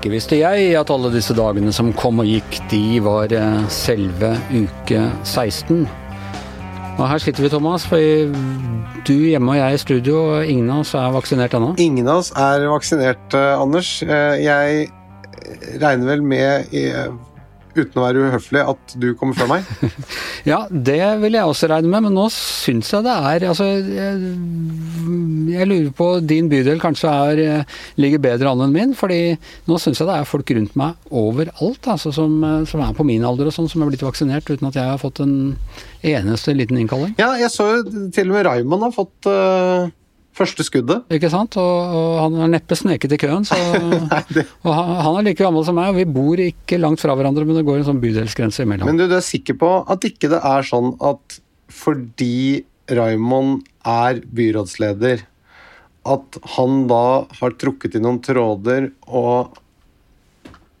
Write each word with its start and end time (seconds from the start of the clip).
Ikke 0.00 0.14
visste 0.14 0.38
jeg 0.40 0.70
at 0.80 0.88
alle 0.88 1.10
disse 1.12 1.34
dagene 1.36 1.74
som 1.76 1.90
kom 1.92 2.22
og 2.22 2.28
gikk, 2.28 2.54
de 2.70 2.78
var 3.04 3.28
eh, 3.36 3.66
selve 3.68 4.30
uke 4.48 5.02
16. 5.28 5.82
Og 6.94 7.02
her 7.04 7.20
sitter 7.20 7.44
vi, 7.44 7.50
Thomas, 7.52 7.84
for 7.84 8.00
du 9.04 9.12
hjemme 9.12 9.52
og 9.52 9.58
jeg 9.58 9.76
i 9.76 9.82
studio, 9.82 10.22
og 10.38 10.48
ingen 10.48 10.72
av 10.72 10.86
oss 10.86 10.94
er 10.96 11.12
vaksinert 11.12 11.52
ennå. 11.58 11.74
Ingen 11.84 12.08
av 12.08 12.22
oss 12.22 12.32
er 12.32 12.64
vaksinert, 12.72 13.36
eh, 13.36 13.60
Anders. 13.60 13.90
Eh, 14.08 14.40
Jeg 14.40 14.88
regner 15.84 16.08
vel 16.14 16.24
med, 16.24 16.72
uten 17.76 18.00
å 18.00 18.04
være 18.04 18.24
uhøflig, 18.26 18.62
at 18.72 18.94
du 19.00 19.10
kommer 19.18 19.38
før 19.38 19.50
meg. 19.54 19.70
Ja, 20.48 20.62
det 20.70 21.02
vil 21.20 21.34
jeg 21.36 21.44
også 21.44 21.68
regne 21.68 21.90
med, 21.92 22.06
men 22.06 22.14
nå 22.16 22.24
syns 22.32 22.88
jeg 22.94 23.04
det 23.04 23.12
er 23.12 23.44
Altså, 23.50 23.66
jeg, 23.84 24.30
jeg 25.52 25.68
lurer 25.68 25.90
på 25.96 26.06
din 26.24 26.48
bydel 26.48 26.80
kanskje 26.80 27.12
er, 27.12 27.42
eh, 27.44 27.76
ligger 28.00 28.22
bedre 28.24 28.48
an 28.48 28.64
enn 28.64 28.72
min, 28.72 28.94
fordi 28.96 29.36
nå 29.68 29.80
syns 29.82 30.00
jeg 30.00 30.08
det 30.08 30.16
er 30.16 30.28
folk 30.28 30.54
rundt 30.56 30.78
meg 30.80 31.12
overalt 31.12 31.90
altså, 31.92 32.14
som, 32.16 32.38
eh, 32.46 32.64
som 32.70 32.82
er 32.86 32.96
på 32.96 33.06
min 33.06 33.26
alder 33.28 33.50
og 33.50 33.56
sånn, 33.56 33.68
som 33.70 33.84
er 33.84 33.92
blitt 33.92 34.06
vaksinert 34.06 34.48
uten 34.48 34.70
at 34.70 34.80
jeg 34.80 34.88
har 34.94 35.02
fått 35.02 35.20
en 35.24 35.36
eneste 36.00 36.56
liten 36.56 36.80
innkalling. 36.80 37.14
Ja, 37.20 37.34
jeg 37.40 37.52
så 37.52 37.68
jo 37.74 38.08
til 38.14 38.30
og 38.30 38.38
med 38.38 38.46
Raymond 38.48 38.88
har 38.88 38.96
fått 38.96 39.28
eh, 39.28 39.90
første 40.36 40.64
skuddet. 40.64 41.04
Ikke 41.12 41.30
sant? 41.32 41.56
Og, 41.60 41.94
og 41.98 42.10
han 42.22 42.36
har 42.40 42.50
neppe 42.52 42.76
sneket 42.78 43.12
i 43.16 43.18
køen. 43.20 43.44
Så, 43.48 43.56
Nei, 44.12 44.20
det- 44.34 44.46
og 44.62 44.72
han, 44.76 44.92
han 45.04 45.18
er 45.20 45.26
like 45.30 45.42
gammel 45.42 45.64
som 45.66 45.76
meg, 45.78 45.90
og 45.92 45.98
vi 46.00 46.06
bor 46.08 46.40
ikke 46.44 46.78
langt 46.80 47.02
fra 47.02 47.16
hverandre, 47.18 47.44
men 47.48 47.58
det 47.58 47.66
går 47.68 47.80
en 47.82 47.88
sånn 47.90 48.02
bydelsgrense 48.02 48.64
imellom. 48.66 48.88
Men 48.88 49.00
du, 49.00 49.06
du 49.10 49.16
er 49.18 49.26
sikker 49.26 49.58
på 49.60 49.72
at 49.90 50.06
ikke 50.08 50.30
det 50.32 50.40
er 50.46 50.66
sånn 50.66 50.94
at 51.02 51.40
fordi 51.70 52.64
Raymond 52.90 53.66
er 53.86 54.18
byrådsleder, 54.34 55.26
at 56.10 56.38
han 56.56 56.86
da 56.90 57.02
har 57.38 57.58
trukket 57.60 57.98
i 57.98 58.00
noen 58.02 58.22
tråder 58.24 58.88
og 59.06 59.58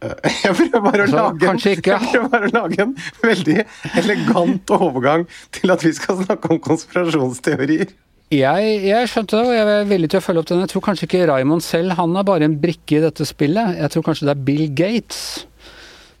Jeg 0.00 0.54
prøver 0.56 0.80
bare 0.80 1.04
å 1.04 1.04
Altså, 1.04 1.16
lage 1.20 1.58
jeg 1.60 1.82
prøver 1.84 2.28
bare 2.32 2.48
å 2.48 2.52
lage 2.54 2.78
en 2.86 2.94
veldig 3.20 3.56
elegant 4.00 4.72
overgang 4.72 5.26
til 5.52 5.74
at 5.74 5.84
vi 5.84 5.92
skal 5.92 6.22
snakke 6.22 6.54
om 6.54 6.60
konspirasjonsteorier. 6.64 7.92
Jeg, 8.30 8.74
jeg 8.86 9.08
skjønte 9.10 9.40
det, 9.40 9.46
og 9.48 9.56
jeg 9.56 9.66
er 9.74 9.88
villig 9.90 10.08
til 10.12 10.20
å 10.20 10.22
følge 10.22 10.42
opp 10.44 10.48
den. 10.52 10.60
Jeg 10.62 10.70
tror 10.70 10.82
kanskje 10.86 11.06
ikke 11.08 11.24
Raymond 11.26 11.64
selv, 11.66 11.96
han 11.98 12.12
er 12.14 12.26
bare 12.28 12.46
en 12.46 12.54
brikke 12.62 13.00
i 13.00 13.02
dette 13.02 13.26
spillet. 13.26 13.80
Jeg 13.80 13.90
tror 13.90 14.04
kanskje 14.06 14.28
det 14.28 14.34
er 14.36 14.44
Bill 14.46 14.68
Gates 14.78 15.22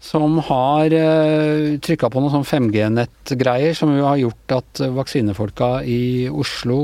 som 0.00 0.40
har 0.48 0.90
uh, 0.96 1.76
trykka 1.84 2.08
på 2.10 2.22
noen 2.22 2.32
sånn 2.32 2.48
5G-nettgreier 2.48 3.76
som 3.78 3.92
jo 3.94 4.08
har 4.08 4.18
gjort 4.18 4.54
at 4.56 4.80
eh, 4.80 4.92
vaksinefolka 4.96 5.68
i 5.84 6.02
Oslo 6.32 6.78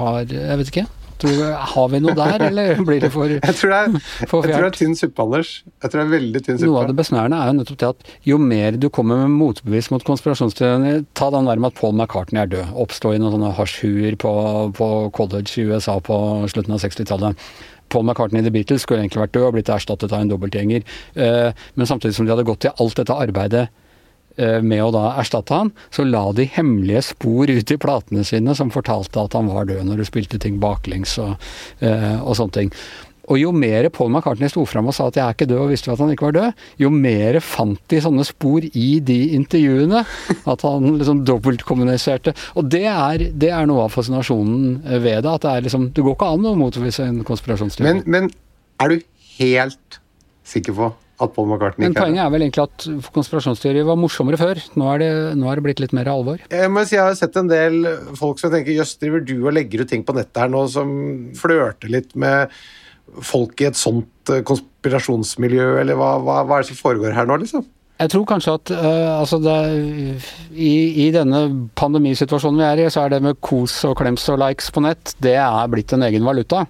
har 0.00 0.24
Jeg 0.32 0.58
vet 0.58 0.70
ikke. 0.72 0.86
Tror, 1.24 1.42
har 1.74 1.90
vi 1.92 2.00
noe 2.04 2.14
der, 2.18 2.44
eller 2.50 2.80
blir 2.88 3.00
det 3.02 3.10
for 3.14 3.32
Jeg 3.32 3.56
tror 3.58 3.72
det 3.72 3.80
er, 3.80 3.98
jeg 4.20 4.30
tror 4.30 4.46
det 4.48 4.56
er 4.58 4.76
tynn 4.76 4.96
suppe, 4.98 5.24
Anders. 5.24 5.52
Jeg 5.82 5.90
tror 5.90 6.00
det 6.00 6.04
er 6.04 6.14
veldig 6.14 6.42
tynn 6.44 6.58
suppe. 6.60 6.70
Noe 6.70 6.82
av 6.82 6.90
det 6.90 6.96
besnærende 6.98 7.40
er 7.40 7.50
jo 7.50 7.56
nettopp 7.58 7.80
det 7.80 7.90
at 7.92 8.10
jo 8.28 8.38
mer 8.42 8.80
du 8.80 8.88
kommer 8.94 9.22
med 9.24 9.36
motbevis 9.40 9.90
mot 9.94 10.04
konspirasjonsteoriene 10.06 11.04
Ta 11.16 11.30
den 11.32 11.48
der 11.48 11.60
med 11.60 11.72
at 11.72 11.78
Paul 11.80 11.94
McCartney 11.94 12.42
er 12.42 12.50
død. 12.52 12.74
Oppstå 12.84 13.14
i 13.14 13.20
noen 13.22 13.36
sånne 13.36 13.52
hasjhuer 13.56 14.18
på, 14.20 14.34
på 14.76 14.90
college 15.16 15.54
i 15.60 15.68
USA 15.70 15.96
på 16.02 16.18
slutten 16.52 16.76
av 16.76 16.82
60-tallet. 16.84 17.46
Paul 17.92 18.04
McCartney 18.06 18.42
i 18.42 18.46
The 18.46 18.52
Beatles 18.54 18.84
skulle 18.84 19.04
egentlig 19.04 19.22
vært 19.24 19.36
død 19.36 19.48
og 19.48 19.56
blitt 19.56 19.70
erstattet 19.72 20.12
av 20.12 20.24
en 20.24 20.32
dobbeltgjenger. 20.32 20.84
Eh, 21.14 21.64
men 21.74 21.88
samtidig 21.88 22.16
som 22.16 22.26
de 22.26 22.34
hadde 22.34 22.46
gått 22.48 22.64
til 22.64 22.76
alt 22.80 23.00
dette 23.00 23.22
arbeidet 23.26 23.68
med 24.36 24.82
å 24.82 24.90
da 24.94 25.04
erstatte 25.20 25.54
han, 25.54 25.72
så 25.94 26.06
la 26.06 26.24
de 26.34 26.48
hemmelige 26.56 27.04
spor 27.12 27.50
ut 27.50 27.70
i 27.70 27.78
platene 27.80 28.24
sine 28.26 28.54
som 28.58 28.72
fortalte 28.74 29.22
at 29.22 29.36
han 29.38 29.50
var 29.52 29.68
død 29.70 29.84
når 29.86 30.02
du 30.02 30.08
spilte 30.08 30.40
ting 30.42 30.60
baklengs 30.62 31.16
og, 31.22 31.36
eh, 31.84 32.16
og 32.18 32.34
sånne 32.38 32.58
ting. 32.58 32.72
Og 33.32 33.38
jo 33.40 33.52
mer 33.56 33.86
Paul 33.94 34.10
McCartney 34.10 34.50
sto 34.52 34.66
fram 34.68 34.90
og 34.90 34.96
sa 34.96 35.06
at 35.08 35.16
jeg 35.16 35.24
er 35.24 35.36
ikke 35.36 35.48
død, 35.48 35.60
og 35.62 35.70
visste 35.72 35.92
at 35.92 36.02
han 36.02 36.12
ikke 36.12 36.26
var 36.28 36.36
død, 36.36 36.64
jo 36.82 36.90
mer 36.92 37.38
fant 37.44 37.80
de 37.88 38.00
sånne 38.04 38.26
spor 38.28 38.66
i 38.66 38.88
de 39.00 39.18
intervjuene. 39.38 40.02
At 40.52 40.64
han 40.66 40.98
liksom 40.98 41.22
dobbeltkommuniserte. 41.28 42.34
Og 42.60 42.68
det 42.72 42.84
er, 42.90 43.28
det 43.32 43.52
er 43.54 43.70
noe 43.70 43.86
av 43.86 43.94
fascinasjonen 43.94 44.82
ved 44.90 45.24
det. 45.24 45.32
At 45.32 45.46
det 45.46 45.54
er 45.54 45.64
liksom 45.68 45.88
Det 45.94 46.04
går 46.04 46.18
ikke 46.18 46.32
an 46.36 46.50
å 46.50 46.56
motvise 46.58 47.08
en 47.08 47.22
konspirasjonsteori. 47.24 47.88
Men, 47.88 48.04
men 48.04 48.28
er 48.82 48.92
du 48.92 49.08
helt 49.38 50.00
sikker 50.44 50.76
på 50.76 50.92
at 51.22 51.34
Paul 51.34 51.46
McCartney 51.46 51.86
Men 51.86 51.94
er 51.94 52.00
poenget 52.00 52.24
er 52.24 52.30
vel 52.34 52.44
egentlig 52.46 52.64
at 52.64 52.86
konspirasjonsteorier 53.14 53.86
var 53.86 53.98
morsommere 54.00 54.40
før. 54.40 54.60
Nå 54.80 54.88
er, 54.94 55.02
det, 55.04 55.10
nå 55.38 55.50
er 55.50 55.60
det 55.60 55.66
blitt 55.68 55.82
litt 55.84 55.94
mer 55.96 56.10
alvor. 56.10 56.40
Jeg 56.50 56.72
må 56.72 56.82
si 56.88 56.96
jeg 56.96 57.06
har 57.06 57.18
sett 57.18 57.38
en 57.38 57.50
del 57.50 57.86
folk 58.18 58.42
som 58.42 58.52
tenker 58.54 58.74
jøss, 58.74 58.96
driver 59.02 59.22
du 59.22 59.36
og 59.44 59.54
legger 59.54 59.84
ut 59.84 59.92
ting 59.92 60.02
på 60.06 60.16
nettet 60.16 60.42
her 60.42 60.50
nå 60.50 60.64
som 60.72 60.90
flørter 61.38 61.92
litt 61.92 62.16
med 62.18 62.52
folk 63.22 63.60
i 63.62 63.68
et 63.68 63.78
sånt 63.78 64.32
eh, 64.32 64.42
konspirasjonsmiljø, 64.48 65.74
eller 65.82 65.98
hva, 65.98 66.16
hva, 66.24 66.42
hva 66.48 66.58
er 66.58 66.64
det 66.64 66.72
som 66.72 66.80
foregår 66.80 67.14
her 67.14 67.28
nå, 67.28 67.38
liksom? 67.44 67.66
Jeg 67.94 68.10
tror 68.10 68.24
kanskje 68.26 68.56
at 68.56 68.70
uh, 68.74 69.20
altså 69.20 69.38
det, 69.38 69.54
i, 70.50 70.72
i 71.04 71.10
denne 71.14 71.44
pandemisituasjonen 71.78 72.58
vi 72.58 72.66
er 72.66 72.82
i, 72.82 72.88
så 72.90 73.04
er 73.04 73.14
det 73.14 73.20
med 73.22 73.38
kos 73.44 73.76
og 73.86 73.94
klems 74.00 74.26
og 74.32 74.40
likes 74.42 74.72
på 74.74 74.82
nett, 74.82 75.14
det 75.22 75.36
er 75.38 75.70
blitt 75.70 75.94
en 75.94 76.02
egen 76.08 76.26
valuta. 76.26 76.64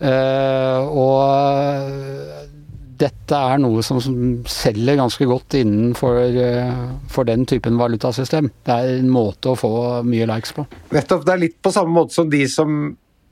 Uh, 0.00 0.84
og 1.00 2.59
dette 3.00 3.36
er 3.36 3.60
noe 3.62 3.82
som, 3.86 4.00
som 4.02 4.16
selger 4.50 4.98
ganske 5.00 5.28
godt 5.28 5.56
innenfor 5.60 6.18
eh, 6.20 6.80
for 7.10 7.28
den 7.28 7.46
typen 7.48 7.78
valutasystem. 7.80 8.50
Det 8.66 8.76
er 8.76 8.98
en 8.98 9.12
måte 9.12 9.52
å 9.52 9.58
få 9.58 9.72
mye 10.06 10.28
likes 10.30 10.52
på. 10.56 10.66
Nettopp, 10.94 11.24
det 11.26 11.34
er 11.34 11.44
litt 11.46 11.60
på 11.64 11.72
samme 11.74 11.94
måte 11.96 12.16
som 12.16 12.30
de 12.32 12.44
som 12.50 12.82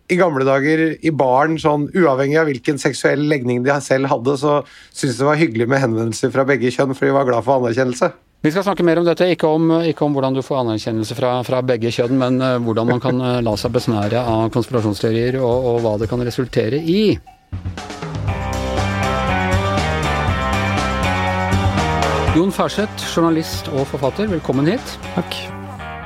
i 0.09 0.17
gamle 0.17 0.45
dager 0.49 0.81
i 1.05 1.11
baren, 1.13 1.59
sånn 1.61 1.85
uavhengig 1.93 2.39
av 2.41 2.49
hvilken 2.49 2.81
seksuell 2.81 3.27
legning 3.29 3.61
de 3.67 3.77
selv 3.85 4.09
hadde, 4.09 4.39
så 4.41 4.63
syntes 4.89 5.21
det 5.21 5.29
var 5.29 5.41
hyggelig 5.41 5.69
med 5.69 5.83
henvendelser 5.85 6.33
fra 6.33 6.47
begge 6.49 6.73
kjønn, 6.73 6.97
for 6.97 7.09
de 7.09 7.13
var 7.17 7.29
glad 7.29 7.45
for 7.45 7.61
anerkjennelse. 7.61 8.11
Vi 8.47 8.53
skal 8.55 8.65
snakke 8.65 8.87
mer 8.87 9.01
om 9.01 9.05
dette, 9.05 9.27
ikke 9.35 9.51
om, 9.51 9.71
ikke 9.85 10.07
om 10.07 10.17
hvordan 10.17 10.39
du 10.39 10.45
får 10.47 10.63
anerkjennelse 10.63 11.17
fra, 11.19 11.33
fra 11.45 11.61
begge 11.67 11.93
kjønn, 11.93 12.17
men 12.21 12.41
uh, 12.41 12.55
hvordan 12.63 12.89
man 12.95 13.03
kan 13.05 13.21
uh, 13.21 13.41
la 13.45 13.57
seg 13.61 13.75
besnære 13.75 14.23
av 14.23 14.49
konspirasjonsteorier, 14.55 15.43
og, 15.43 15.73
og 15.75 15.83
hva 15.85 15.99
det 16.01 16.09
kan 16.09 16.23
resultere 16.25 16.81
i. 16.81 17.03
Jon 22.39 22.53
Færseth, 22.55 23.03
journalist 23.03 23.67
og 23.73 23.89
forfatter, 23.91 24.29
velkommen 24.31 24.69
hit. 24.71 24.93
Takk. 25.17 25.33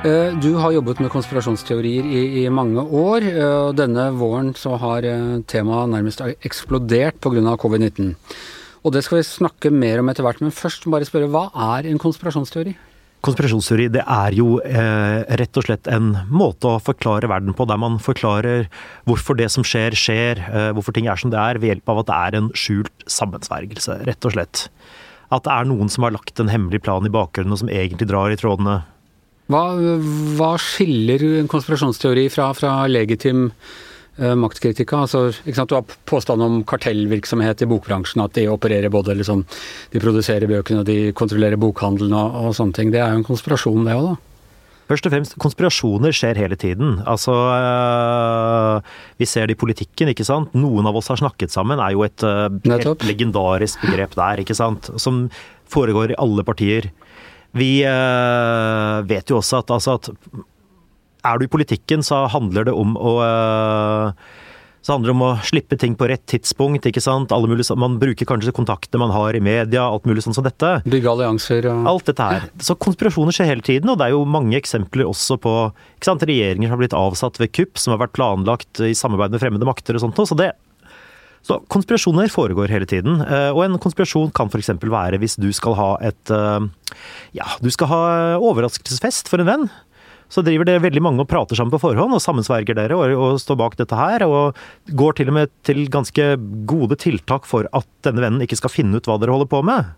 Eh, 0.00 0.32
Du 0.41 0.54
har 0.56 0.72
jobbet 0.72 1.03
med 1.04 1.10
konspirasjonsteorier 1.12 2.06
i, 2.09 2.22
i 2.41 2.44
mange 2.48 2.81
år, 2.81 3.26
eh, 3.28 3.56
og 3.66 3.76
denne 3.76 4.06
våren 4.16 4.54
så 4.56 4.78
har 4.81 5.04
eh, 5.04 5.42
temaet 5.44 5.92
nærmest 5.92 6.22
eksplodert 6.41 7.21
pga. 7.21 7.53
covid-19. 7.60 8.15
Og 8.81 8.94
det 8.94 9.04
skal 9.04 9.19
vi 9.19 9.26
snakke 9.28 9.75
mer 9.76 10.00
om 10.00 10.09
etter 10.09 10.25
hvert, 10.25 10.41
men 10.41 10.56
først 10.56 10.88
bare 10.88 11.04
spørre 11.04 11.28
hva 11.28 11.50
er 11.76 11.91
en 11.91 12.00
konspirasjonsteori? 12.00 12.72
Konspirasjonsteori 13.21 13.91
det 13.92 14.06
er 14.09 14.32
jo 14.32 14.56
eh, 14.65 15.28
rett 15.37 15.60
og 15.60 15.69
slett 15.69 15.92
en 15.92 16.15
måte 16.32 16.65
å 16.65 16.81
forklare 16.81 17.28
verden 17.28 17.53
på, 17.53 17.69
der 17.69 17.76
man 17.76 18.00
forklarer 18.00 18.71
hvorfor 19.04 19.37
det 19.37 19.53
som 19.53 19.69
skjer, 19.69 19.92
skjer, 19.92 20.41
eh, 20.48 20.72
hvorfor 20.72 20.97
ting 20.97 21.12
er 21.12 21.21
som 21.21 21.28
det 21.28 21.44
er, 21.44 21.60
ved 21.60 21.75
hjelp 21.75 21.92
av 21.92 22.06
at 22.06 22.09
det 22.09 22.21
er 22.25 22.41
en 22.41 22.53
skjult 22.56 23.09
sammensvergelse, 23.21 24.00
rett 24.09 24.32
og 24.32 24.38
slett. 24.41 24.71
At 25.32 25.47
det 25.47 25.54
er 25.54 25.69
noen 25.69 25.88
som 25.93 26.04
har 26.06 26.15
lagt 26.15 26.41
en 26.43 26.50
hemmelig 26.53 26.82
plan 26.84 27.06
i 27.09 27.12
bakgrunnen, 27.12 27.54
og 27.54 27.62
som 27.62 27.70
egentlig 27.72 28.10
drar 28.10 28.32
i 28.32 28.38
trådene. 28.41 28.82
Hva, 29.53 29.62
hva 30.38 30.53
skiller 30.60 31.25
en 31.41 31.48
konspirasjonsteori 31.50 32.28
fra, 32.32 32.50
fra 32.56 32.75
legitim 32.88 33.47
eh, 33.48 34.34
maktkritikk? 34.38 34.92
Altså? 34.97 35.25
Du 35.44 35.76
har 35.76 35.97
påstand 36.09 36.44
om 36.44 36.60
kartellvirksomhet 36.69 37.65
i 37.65 37.71
bokbransjen, 37.71 38.22
at 38.25 38.37
de 38.38 38.47
opererer 38.53 38.92
både 38.92 39.16
liksom 39.19 39.44
De 39.92 40.00
produserer 40.00 40.48
bøkene, 40.50 40.84
de 40.88 41.15
kontrollerer 41.16 41.60
bokhandelen 41.60 42.15
og, 42.16 42.38
og 42.44 42.59
sånne 42.59 42.76
ting. 42.78 42.92
Det 42.92 43.03
er 43.03 43.12
jo 43.16 43.22
en 43.22 43.31
konspirasjon, 43.32 43.88
det 43.88 43.97
òg, 43.98 44.12
da. 44.12 44.31
Først 44.92 45.08
og 45.08 45.14
fremst, 45.14 45.36
konspirasjoner 45.41 46.12
skjer 46.12 46.36
hele 46.36 46.59
tiden. 46.60 46.98
Altså, 47.09 47.33
øh, 47.33 48.91
vi 49.16 49.28
ser 49.28 49.48
det 49.48 49.56
i 49.56 49.62
politikken, 49.62 50.10
ikke 50.12 50.27
sant. 50.28 50.53
Noen 50.53 50.84
av 50.91 50.98
oss 51.00 51.09
har 51.09 51.21
snakket 51.22 51.54
sammen, 51.54 51.80
er 51.80 51.94
jo 51.97 52.04
et 52.04 52.21
helt 52.68 53.06
legendarisk 53.09 53.80
begrep 53.86 54.18
der, 54.18 54.44
ikke 54.44 54.59
sant. 54.59 54.92
Som 55.00 55.24
foregår 55.72 56.12
i 56.12 56.21
alle 56.21 56.44
partier. 56.44 56.91
Vi 57.56 57.72
øh, 57.89 59.09
vet 59.09 59.33
jo 59.33 59.41
også 59.41 59.62
at, 59.65 59.72
altså 59.72 59.97
at 59.97 60.12
er 61.24 61.38
du 61.38 61.47
i 61.47 61.53
politikken, 61.53 62.03
så 62.04 62.27
handler 62.33 62.68
det 62.68 62.74
om 62.77 62.97
å 62.98 63.12
så 64.83 64.97
handler 64.97 65.13
det 65.13 65.15
om 65.15 65.23
å 65.29 65.31
slippe 65.47 65.77
ting 65.79 65.93
på 65.95 66.09
rett 66.11 66.25
tidspunkt, 66.27 66.87
ikke 66.91 67.03
sant. 67.03 67.31
Alle 67.34 67.47
mulige, 67.47 67.71
man 67.79 68.01
bruker 68.03 68.27
kanskje 68.27 68.51
kontakter 68.57 68.99
man 68.99 69.13
har 69.15 69.37
i 69.39 69.43
media, 69.43 69.84
alt 69.87 70.09
mulig 70.11 70.25
sånn 70.25 70.34
som 70.34 70.43
dette. 70.43 70.73
Bygge 70.91 71.13
allianser 71.13 71.69
og 71.71 71.87
Alt 71.93 72.11
dette 72.11 72.27
her. 72.27 72.49
Så 72.59 72.75
konspirasjoner 72.83 73.37
skjer 73.37 73.47
hele 73.53 73.63
tiden, 73.63 73.93
og 73.93 74.01
det 74.01 74.09
er 74.09 74.17
jo 74.17 74.25
mange 74.27 74.59
eksempler 74.59 75.07
også 75.07 75.39
på 75.43 75.53
ikke 75.71 76.09
sant, 76.11 76.27
regjeringer 76.27 76.67
som 76.67 76.75
har 76.75 76.83
blitt 76.83 76.99
avsatt 76.99 77.39
ved 77.39 77.53
kupp, 77.55 77.79
som 77.79 77.95
har 77.95 78.03
vært 78.03 78.17
planlagt 78.19 78.83
i 78.83 78.91
samarbeid 78.99 79.37
med 79.37 79.45
fremmede 79.45 79.69
makter 79.71 79.95
og 79.99 80.03
sånt. 80.03 80.19
noe, 80.19 80.27
Så, 80.27 80.39
det, 80.41 80.51
så 81.47 81.61
konspirasjoner 81.71 82.31
foregår 82.34 82.75
hele 82.75 82.87
tiden. 82.91 83.23
eh, 83.23 83.51
Og 83.55 83.63
en 83.65 83.79
konspirasjon 83.79 84.34
kan 84.34 84.51
f.eks. 84.51 84.75
være 84.83 85.23
hvis 85.23 85.39
du 85.39 85.49
skal 85.55 85.79
ha 85.79 85.89
et 86.03 86.31
eh, 86.34 86.67
Ja, 87.39 87.47
du 87.63 87.71
skal 87.71 87.87
ha 87.95 88.03
overraskelsesfest 88.43 89.31
for 89.31 89.39
en 89.43 89.47
venn. 89.51 89.71
Så 90.33 90.41
driver 90.45 90.69
det 90.69 90.79
veldig 90.81 91.03
mange 91.05 91.25
og 91.25 91.29
prater 91.29 91.59
sammen 91.59 91.75
på 91.75 91.83
forhånd, 91.83 92.15
og 92.17 92.23
sammensverger 92.25 92.79
dere 92.79 92.97
og, 92.97 93.13
og 93.13 93.41
står 93.43 93.59
bak 93.61 93.77
dette 93.77 93.99
her. 93.99 94.25
Og 94.25 94.57
går 94.97 95.19
til 95.19 95.33
og 95.33 95.37
med 95.37 95.53
til 95.67 95.84
ganske 95.93 96.29
gode 96.69 96.97
tiltak 97.03 97.49
for 97.49 97.69
at 97.77 97.89
denne 98.07 98.25
vennen 98.25 98.45
ikke 98.45 98.57
skal 98.63 98.73
finne 98.73 98.97
ut 98.97 99.11
hva 99.11 99.19
dere 99.21 99.37
holder 99.37 99.51
på 99.53 99.61
med. 99.69 99.93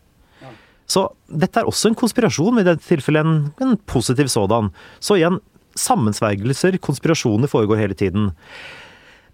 Så 0.90 1.06
dette 1.30 1.62
er 1.62 1.68
også 1.68 1.90
en 1.90 1.96
konspirasjon, 1.96 2.60
i 2.60 2.66
dette 2.66 2.84
tilfellet 2.84 3.24
en, 3.24 3.36
en 3.62 3.76
positiv 3.88 4.28
sådan. 4.32 4.68
Så 5.00 5.16
igjen, 5.16 5.38
sammensvergelser, 5.80 6.76
konspirasjoner 6.82 7.50
foregår 7.50 7.80
hele 7.80 7.96
tiden. 7.98 8.32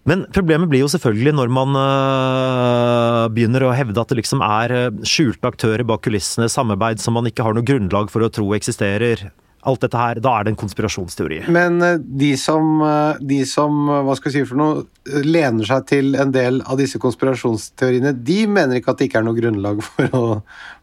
Men 0.07 0.23
problemet 0.33 0.69
blir 0.71 0.81
jo 0.81 0.89
selvfølgelig 0.89 1.35
når 1.37 1.51
man 1.53 1.77
øh, 1.77 3.25
begynner 3.35 3.67
å 3.67 3.75
hevde 3.77 4.01
at 4.01 4.09
det 4.09 4.17
liksom 4.21 4.41
er 4.45 4.73
øh, 4.73 5.03
skjulte 5.05 5.51
aktører 5.51 5.85
bak 5.85 6.01
kulissene, 6.07 6.49
samarbeid 6.49 7.03
som 7.03 7.17
man 7.17 7.29
ikke 7.29 7.45
har 7.45 7.53
noe 7.57 7.67
grunnlag 7.67 8.09
for 8.13 8.25
å 8.25 8.31
tro 8.33 8.47
eksisterer. 8.57 9.27
Alt 9.63 9.83
dette 9.83 9.97
her, 9.99 10.19
Da 10.23 10.31
er 10.39 10.47
det 10.47 10.53
en 10.55 10.59
konspirasjonsteori. 10.61 11.43
Men 11.53 11.81
øh, 11.85 11.99
de 12.01 12.31
som, 12.39 12.81
øh, 12.81 13.19
de 13.21 13.43
som 13.45 13.83
øh, 13.89 13.99
hva 14.07 14.15
skal 14.17 14.31
jeg 14.31 14.41
si 14.41 14.49
for 14.49 14.57
noe, 14.57 14.85
lener 15.25 15.67
seg 15.69 15.85
til 15.91 16.15
en 16.17 16.33
del 16.33 16.61
av 16.65 16.79
disse 16.81 16.97
konspirasjonsteoriene, 17.01 18.15
de 18.25 18.39
mener 18.49 18.79
ikke 18.79 18.95
at 18.95 19.01
det 19.01 19.09
ikke 19.09 19.21
er 19.21 19.27
noe 19.27 19.37
grunnlag 19.37 19.83
for 19.85 20.17
å, 20.17 20.23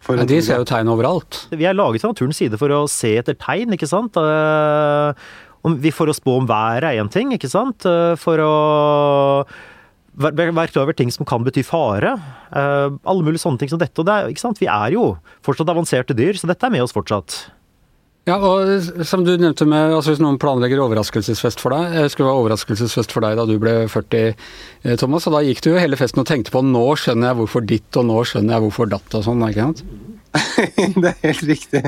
for 0.04 0.20
Men 0.20 0.30
de 0.30 0.38
ser 0.46 0.62
jo 0.62 0.68
tegn 0.68 0.90
overalt. 0.92 1.44
Vi 1.50 1.66
er 1.66 1.74
laget 1.74 2.04
fra 2.04 2.12
naturens 2.14 2.38
side 2.38 2.60
for 2.60 2.70
å 2.74 2.84
se 2.90 3.16
etter 3.18 3.38
tegn, 3.38 3.74
ikke 3.74 3.90
sant? 3.90 4.18
Eh, 4.18 5.26
om 5.66 5.74
vi 5.82 5.90
får 5.94 6.12
å 6.12 6.16
spå 6.16 6.36
om 6.38 6.46
været 6.48 6.86
er 6.86 7.02
én 7.02 7.10
ting, 7.12 7.34
ikke 7.34 7.50
sant? 7.50 7.86
Eh, 7.88 8.14
For 8.20 8.38
å 8.38 8.52
være 10.18 10.70
klar 10.70 10.82
over 10.82 10.96
ting 10.96 11.10
som 11.14 11.26
kan 11.26 11.44
bety 11.46 11.62
fare. 11.66 12.14
Eh, 12.54 12.88
Alle 12.94 13.26
mulige 13.26 13.42
sånne 13.42 13.58
ting 13.58 13.70
som 13.70 13.78
dette. 13.78 13.98
Og 13.98 14.06
det 14.06 14.14
er, 14.14 14.30
ikke 14.32 14.46
sant? 14.46 14.62
Vi 14.62 14.70
er 14.70 14.94
jo 14.94 15.16
fortsatt 15.46 15.70
avanserte 15.70 16.16
dyr, 16.16 16.38
så 16.38 16.50
dette 16.50 16.66
er 16.66 16.74
med 16.74 16.86
oss 16.86 16.94
fortsatt. 16.94 17.50
Ja, 18.28 18.36
og 18.44 19.04
som 19.08 19.22
du 19.24 19.30
nevnte 19.40 19.64
med, 19.64 19.94
altså 19.96 20.12
hvis 20.12 20.20
noen 20.20 20.36
planlegger 20.40 20.82
overraskelsesfest 20.84 21.62
for 21.62 21.72
deg, 21.72 21.94
det 21.96 22.10
skulle 22.12 22.28
være 22.28 22.42
overraskelsesfest 22.42 23.14
for 23.14 23.24
deg 23.24 23.38
da 23.38 23.46
du 23.48 23.54
ble 23.62 23.72
40, 23.88 24.34
eh, 24.84 24.98
Thomas, 25.00 25.24
og 25.30 25.38
da 25.38 25.40
gikk 25.46 25.62
du 25.64 25.70
jo 25.70 25.78
hele 25.80 25.96
festen 25.96 26.20
og 26.20 26.28
tenkte 26.28 26.52
på 26.52 26.60
nå 26.60 26.84
skjønner 27.00 27.30
jeg 27.30 27.38
hvorfor 27.38 27.64
ditt, 27.70 27.88
og 27.96 28.04
nå 28.10 28.18
skjønner 28.28 28.58
jeg 28.58 28.64
hvorfor 28.66 28.90
datt 28.92 29.16
og 29.16 29.24
sånn, 29.24 29.46
ikke 29.48 29.70
sant? 29.70 29.80
det 31.00 31.14
er 31.14 31.16
helt 31.22 31.46
riktig. 31.48 31.82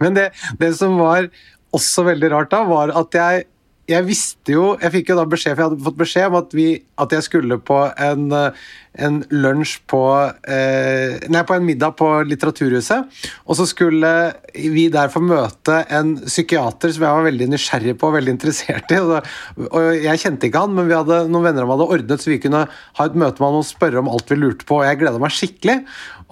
Men 0.00 0.16
det, 0.16 0.30
det 0.62 0.72
som 0.78 0.96
var 0.96 1.28
også 1.76 2.06
veldig 2.08 2.32
rart 2.32 2.54
da, 2.54 2.62
var 2.72 2.94
at 2.96 3.20
jeg, 3.20 3.44
jeg 3.86 4.06
visste 4.06 4.54
jo 4.56 4.72
Jeg 4.80 4.92
fikk 4.98 5.12
jo 5.12 5.18
da 5.20 5.26
beskjed, 5.30 5.54
for 5.54 5.62
jeg 5.62 5.70
hadde 5.70 5.86
fått 5.86 6.00
beskjed 6.00 6.28
om 6.30 6.40
at, 6.40 6.56
vi, 6.56 6.66
at 7.02 7.14
jeg 7.14 7.26
skulle 7.26 7.58
på 7.62 7.78
en, 8.02 8.26
eh, 8.34 8.66
en 9.06 9.20
lunsj 9.30 9.76
på 9.90 10.02
eh, 10.50 11.22
Nei, 11.30 11.42
på 11.46 11.56
en 11.56 11.66
middag 11.66 11.94
på 11.98 12.08
Litteraturhuset. 12.26 13.12
Og 13.46 13.58
så 13.58 13.66
skulle 13.68 14.10
vi 14.56 14.86
der 14.92 15.12
få 15.12 15.22
møte 15.22 15.82
en 15.92 16.16
psykiater 16.24 16.92
som 16.94 17.06
jeg 17.06 17.18
var 17.18 17.26
veldig 17.28 17.48
nysgjerrig 17.52 17.96
på 18.00 18.10
og 18.10 18.16
veldig 18.18 18.34
interessert 18.34 18.94
i. 18.94 19.00
Og, 19.02 19.86
jeg 20.00 20.22
kjente 20.22 20.48
ikke 20.48 20.64
han, 20.64 20.74
men 20.76 20.88
vi 20.90 20.96
hadde 20.96 21.22
noen 21.30 21.46
venner 21.48 21.66
som 21.66 21.74
hadde 21.74 21.88
ordnet, 21.96 22.22
så 22.22 22.32
vi 22.32 22.40
kunne 22.42 22.64
ha 22.66 23.06
et 23.06 23.18
møte 23.18 23.42
med 23.42 23.50
han 23.50 23.60
og 23.60 23.68
spørre 23.68 24.02
om 24.02 24.10
alt 24.12 24.32
vi 24.32 24.40
lurte 24.40 24.68
på. 24.68 24.80
Og 24.80 24.88
jeg 24.88 25.00
gleda 25.02 25.22
meg 25.22 25.34
skikkelig. 25.36 25.78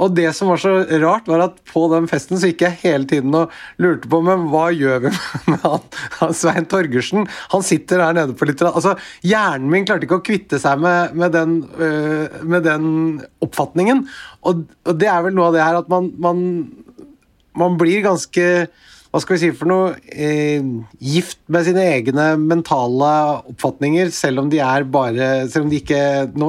Og 0.02 0.14
det 0.16 0.26
som 0.34 0.50
var 0.50 0.58
så 0.58 0.72
rart, 1.02 1.28
var 1.30 1.44
at 1.44 1.60
på 1.70 1.84
den 1.92 2.08
festen 2.10 2.38
så 2.40 2.50
gikk 2.50 2.64
jeg 2.66 2.78
hele 2.82 3.06
tiden 3.10 3.34
og 3.38 3.52
lurte 3.82 4.10
på 4.10 4.18
men 4.26 4.48
hva 4.50 4.66
gjør 4.74 5.04
vi 5.06 5.12
med 5.52 5.60
han, 5.62 5.84
han 6.18 6.34
Svein 6.34 6.66
Torgersen? 6.70 7.28
Han 7.54 7.66
sitter 7.66 8.02
her 8.02 8.16
nede 8.16 8.34
på 8.38 8.48
litteratur... 8.48 8.80
Altså, 8.80 8.96
hjernen 9.26 9.70
min 9.70 9.86
klarte 9.86 10.08
ikke 10.08 10.18
å 10.18 10.24
kvitte 10.26 10.58
seg 10.62 10.82
med, 10.82 11.14
med, 11.18 11.34
den, 11.36 11.60
øh, 11.78 12.40
med 12.42 12.66
den 12.66 12.88
oppfatningen. 13.44 14.02
Og, 14.42 14.66
og 14.82 14.98
det 14.98 15.12
er 15.12 15.22
vel 15.28 15.38
noe 15.38 15.52
av 15.52 15.58
det 15.58 15.62
her 15.62 15.78
at 15.84 15.92
man, 15.92 16.10
man, 16.18 16.42
man 17.58 17.78
blir 17.80 18.02
ganske 18.06 18.48
hva 19.14 19.20
skal 19.22 19.36
vi 19.36 19.42
si 19.44 19.48
for 19.54 19.70
noe 19.70 19.92
eh, 20.10 20.64
gift 20.98 21.38
med 21.54 21.62
sine 21.68 21.84
egne 21.86 22.32
mentale 22.34 23.10
oppfatninger, 23.52 24.08
selv 24.10 24.42
om 24.42 24.48
de 24.50 24.58
er 24.58 24.82
bare 24.90 25.28
Selv 25.52 25.68
om, 25.68 25.70
de 25.70 25.78
ikke, 25.78 26.00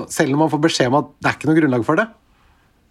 selv 0.10 0.34
om 0.34 0.42
man 0.42 0.50
får 0.50 0.64
beskjed 0.64 0.90
om 0.90 1.04
at 1.04 1.12
det 1.14 1.30
er 1.30 1.38
ikke 1.38 1.52
noe 1.52 1.60
grunnlag 1.60 1.86
for 1.86 2.02
det. 2.02 2.08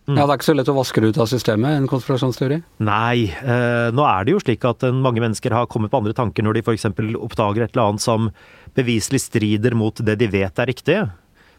Ja, 0.05 0.27
det 0.27 0.35
er 0.35 0.37
ikke 0.37 0.51
så 0.51 0.55
lett 0.59 0.69
å 0.69 0.77
vaske 0.77 1.01
det 1.01 1.15
ut 1.15 1.19
av 1.23 1.29
systemet, 1.31 1.79
en 1.79 1.89
konspirasjonsteori. 1.89 2.59
Nei, 2.85 3.25
eh, 3.41 3.89
nå 3.97 4.05
er 4.05 4.27
det 4.27 4.35
jo 4.35 4.41
slik 4.43 4.67
at 4.69 4.85
eh, 4.85 4.93
mange 4.93 5.23
mennesker 5.25 5.55
har 5.57 5.69
kommet 5.73 5.93
på 5.95 6.03
andre 6.03 6.13
tanker 6.17 6.45
når 6.45 6.59
de 6.59 6.63
f.eks. 6.67 6.85
oppdager 7.17 7.65
et 7.65 7.73
eller 7.73 7.87
annet 7.87 8.05
som 8.05 8.29
beviselig 8.77 9.23
strider 9.25 9.73
mot 9.79 9.97
det 10.05 10.19
de 10.21 10.29
vet 10.29 10.61
er 10.61 10.69
riktig. 10.69 10.99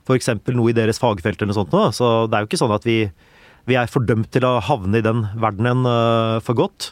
F.eks. 0.05 0.29
noe 0.53 0.69
i 0.69 0.77
deres 0.77 1.01
fagfelt 1.01 1.41
eller 1.41 1.55
noe 1.55 1.57
sånt. 1.57 1.73
Nå. 1.73 1.87
Så 1.97 2.11
det 2.29 2.37
er 2.37 2.45
jo 2.45 2.51
ikke 2.51 2.61
sånn 2.61 2.75
at 2.75 2.85
vi, 2.85 2.99
vi 3.65 3.79
er 3.81 3.89
fordømt 3.89 4.29
til 4.35 4.45
å 4.45 4.59
havne 4.67 5.01
i 5.01 5.05
den 5.05 5.25
verdenen 5.41 5.89
eh, 5.89 6.37
for 6.45 6.59
godt. 6.59 6.91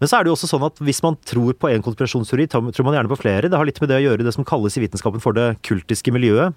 Men 0.00 0.08
så 0.08 0.16
er 0.16 0.24
det 0.24 0.32
jo 0.32 0.38
også 0.38 0.48
sånn 0.54 0.64
at 0.70 0.80
hvis 0.88 1.02
man 1.04 1.18
tror 1.26 1.52
på 1.58 1.68
en 1.68 1.84
konspirasjonsteori, 1.84 2.48
tror 2.48 2.86
man 2.86 2.96
gjerne 2.96 3.12
på 3.12 3.20
flere. 3.20 3.50
Det 3.50 3.60
har 3.60 3.68
litt 3.68 3.80
med 3.82 3.92
det 3.92 4.00
å 4.00 4.06
gjøre 4.06 4.24
det 4.24 4.32
som 4.32 4.46
kalles 4.46 4.78
i 4.78 4.86
vitenskapen 4.86 5.20
for 5.20 5.36
det 5.36 5.50
kultiske 5.66 6.14
miljøet. 6.16 6.56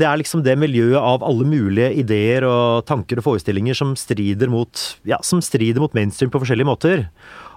Det 0.00 0.06
er 0.08 0.16
liksom 0.16 0.40
det 0.46 0.54
miljøet 0.56 0.96
av 0.96 1.24
alle 1.26 1.44
mulige 1.44 1.90
ideer 2.00 2.46
og 2.48 2.86
tanker 2.88 3.20
og 3.20 3.26
forestillinger 3.26 3.76
som 3.76 3.92
strider 4.00 4.48
mot, 4.48 4.84
ja, 5.08 5.18
som 5.26 5.42
strider 5.44 5.82
mot 5.82 5.92
mainstream 5.96 6.32
på 6.32 6.40
forskjellige 6.40 6.68
måter. 6.70 7.02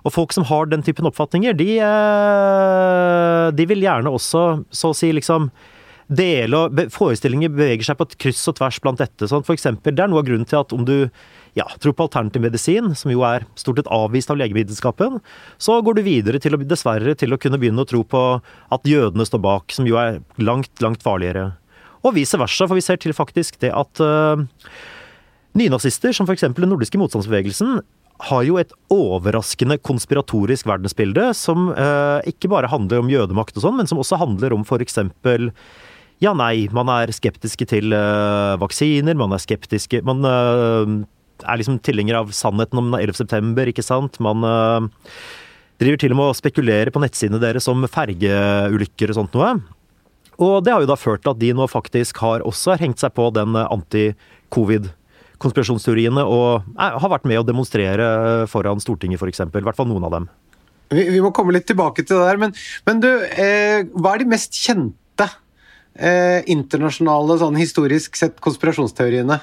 Og 0.03 0.11
folk 0.11 0.35
som 0.35 0.43
har 0.49 0.67
den 0.67 0.83
typen 0.83 1.07
oppfatninger, 1.07 1.55
de, 1.55 1.77
eh, 1.79 3.51
de 3.55 3.67
vil 3.69 3.85
gjerne 3.85 4.11
også, 4.11 4.65
så 4.75 4.91
å 4.91 4.97
si, 4.97 5.13
liksom 5.15 5.47
dele 6.11 6.65
og 6.65 6.81
Forestillinger 6.91 7.51
beveger 7.53 7.87
seg 7.87 7.97
på 7.97 8.09
et 8.09 8.17
kryss 8.19 8.43
og 8.51 8.57
tvers 8.59 8.79
blant 8.83 8.99
dette. 8.99 9.29
Sånn 9.29 9.45
for 9.47 9.55
eksempel, 9.55 9.95
det 9.95 10.03
er 10.03 10.11
noe 10.11 10.19
av 10.19 10.27
grunnen 10.27 10.49
til 10.49 10.59
at 10.59 10.75
om 10.75 10.83
du 10.83 11.09
ja, 11.55 11.65
tror 11.79 11.95
på 11.95 12.07
alternativ 12.07 12.43
medisin, 12.43 12.91
som 12.97 13.11
jo 13.13 13.23
er 13.27 13.47
stort 13.55 13.79
sett 13.79 13.91
avvist 13.93 14.31
av 14.33 14.39
legevitenskapen, 14.41 15.19
så 15.61 15.79
går 15.85 15.99
du 15.99 16.05
videre 16.05 16.41
til 16.43 16.57
å, 16.57 16.61
dessverre 16.61 17.15
til 17.15 17.33
å 17.33 17.39
kunne 17.39 17.59
begynne 17.61 17.85
å 17.85 17.89
tro 17.89 18.03
på 18.03 18.23
at 18.73 18.89
jødene 18.89 19.27
står 19.27 19.43
bak, 19.43 19.75
som 19.75 19.87
jo 19.87 19.99
er 20.01 20.19
langt, 20.41 20.73
langt 20.83 21.05
farligere. 21.05 21.53
Og 22.03 22.15
vice 22.17 22.39
versa, 22.39 22.67
for 22.67 22.77
vi 22.77 22.83
ser 22.83 22.99
til 22.99 23.15
faktisk 23.15 23.59
det 23.63 23.71
at 23.73 24.03
uh, 24.03 24.43
nynazister, 25.57 26.15
som 26.15 26.27
f.eks. 26.27 26.45
den 26.51 26.71
nordiske 26.71 26.99
motstandsbevegelsen, 26.99 27.79
har 28.23 28.43
jo 28.45 28.59
et 28.61 28.71
overraskende 28.93 29.79
konspiratorisk 29.83 30.67
verdensbilde 30.69 31.31
som 31.35 31.71
uh, 31.73 32.19
ikke 32.29 32.51
bare 32.51 32.69
handler 32.71 33.01
om 33.01 33.11
jødemakt 33.11 33.57
og 33.57 33.65
sånn, 33.65 33.79
men 33.79 33.89
som 33.89 34.01
også 34.03 34.19
handler 34.21 34.55
om 34.55 34.65
f.eks. 34.67 34.99
Ja, 36.23 36.31
nei, 36.37 36.69
man 36.75 36.91
er 36.91 37.11
skeptiske 37.15 37.67
til 37.71 37.95
uh, 37.95 38.59
vaksiner, 38.61 39.17
man 39.19 39.33
er 39.35 39.41
skeptiske 39.43 40.03
Man 40.07 40.23
er 40.23 41.57
liksom 41.59 41.79
tilhenger 41.83 42.21
av 42.21 42.35
sannheten 42.35 42.79
om 42.79 42.93
11. 42.95 43.17
september, 43.23 43.67
ikke 43.67 43.83
sant? 43.83 44.19
Man 44.23 44.45
driver 45.81 45.99
til 45.99 46.13
og 46.13 46.19
med 46.19 46.29
å 46.29 46.37
spekulere 46.37 46.93
på 46.93 47.01
nettsidene 47.03 47.41
deres 47.41 47.67
om 47.71 47.83
fergeulykker 47.89 49.11
og 49.11 49.17
sånt 49.17 49.35
noe. 49.35 49.55
Og 50.41 50.63
det 50.65 50.73
har 50.73 50.81
jo 50.81 50.89
da 50.89 50.95
ført 50.97 51.21
til 51.23 51.31
at 51.33 51.39
de 51.41 51.53
nå 51.53 51.67
faktisk 51.69 52.17
har 52.23 52.41
også 52.47 52.75
hengt 52.81 52.99
seg 53.01 53.11
på 53.17 53.25
den 53.35 53.51
anti-covid-konspirasjonsteoriene 53.59 56.23
og 56.25 56.61
er, 56.73 56.91
har 57.01 57.09
vært 57.13 57.25
med 57.29 57.39
å 57.41 57.47
demonstrere 57.47 58.05
foran 58.49 58.81
Stortinget, 58.81 59.19
f.eks. 59.21 59.39
I 59.45 59.47
hvert 59.53 59.77
fall 59.77 59.91
noen 59.91 60.07
av 60.09 60.13
dem. 60.17 60.25
Vi, 60.93 61.03
vi 61.09 61.21
må 61.23 61.29
komme 61.35 61.53
litt 61.55 61.67
tilbake 61.69 62.01
til 62.05 62.15
det 62.19 62.25
der, 62.27 62.37
men, 62.41 62.51
men 62.87 62.95
du, 63.03 63.09
eh, 63.09 63.79
hva 63.97 64.09
er 64.13 64.19
de 64.21 64.33
mest 64.33 64.51
kjente 64.57 65.25
eh, 65.95 66.39
internasjonale, 66.51 67.33
sånn 67.41 67.57
historisk 67.59 68.15
sett, 68.19 68.35
konspirasjonsteoriene? 68.43 69.37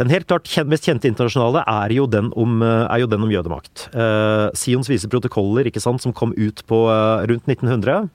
Den 0.00 0.08
helt 0.08 0.30
klart 0.30 0.48
mest 0.70 0.86
kjente 0.88 1.10
internasjonale 1.10 1.60
er 1.68 1.92
jo 1.92 2.06
den 2.08 2.30
om, 2.38 2.62
eh, 2.64 2.86
er 2.88 2.98
jo 3.02 3.08
den 3.10 3.24
om 3.26 3.32
jødemakt. 3.32 3.88
Eh, 3.92 4.46
Sions 4.56 4.88
vise 4.88 5.10
protokoller 5.12 5.64
ikke 5.68 5.82
sant, 5.82 6.00
som 6.00 6.14
kom 6.16 6.32
ut 6.38 6.62
på 6.66 6.78
eh, 6.88 7.26
rundt 7.28 7.44
1900. 7.50 8.08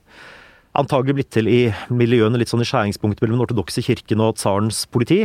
Antagelig 0.76 1.14
blitt 1.16 1.30
til 1.32 1.46
i 1.48 1.60
miljøene 1.88 2.36
litt 2.40 2.50
sånn 2.52 2.64
i 2.64 2.68
skjæringspunktet 2.68 3.24
mellom 3.24 3.38
den 3.38 3.46
ortodokse 3.46 3.84
kirken 3.84 4.20
og 4.24 4.36
tsarens 4.36 4.84
politi. 4.92 5.24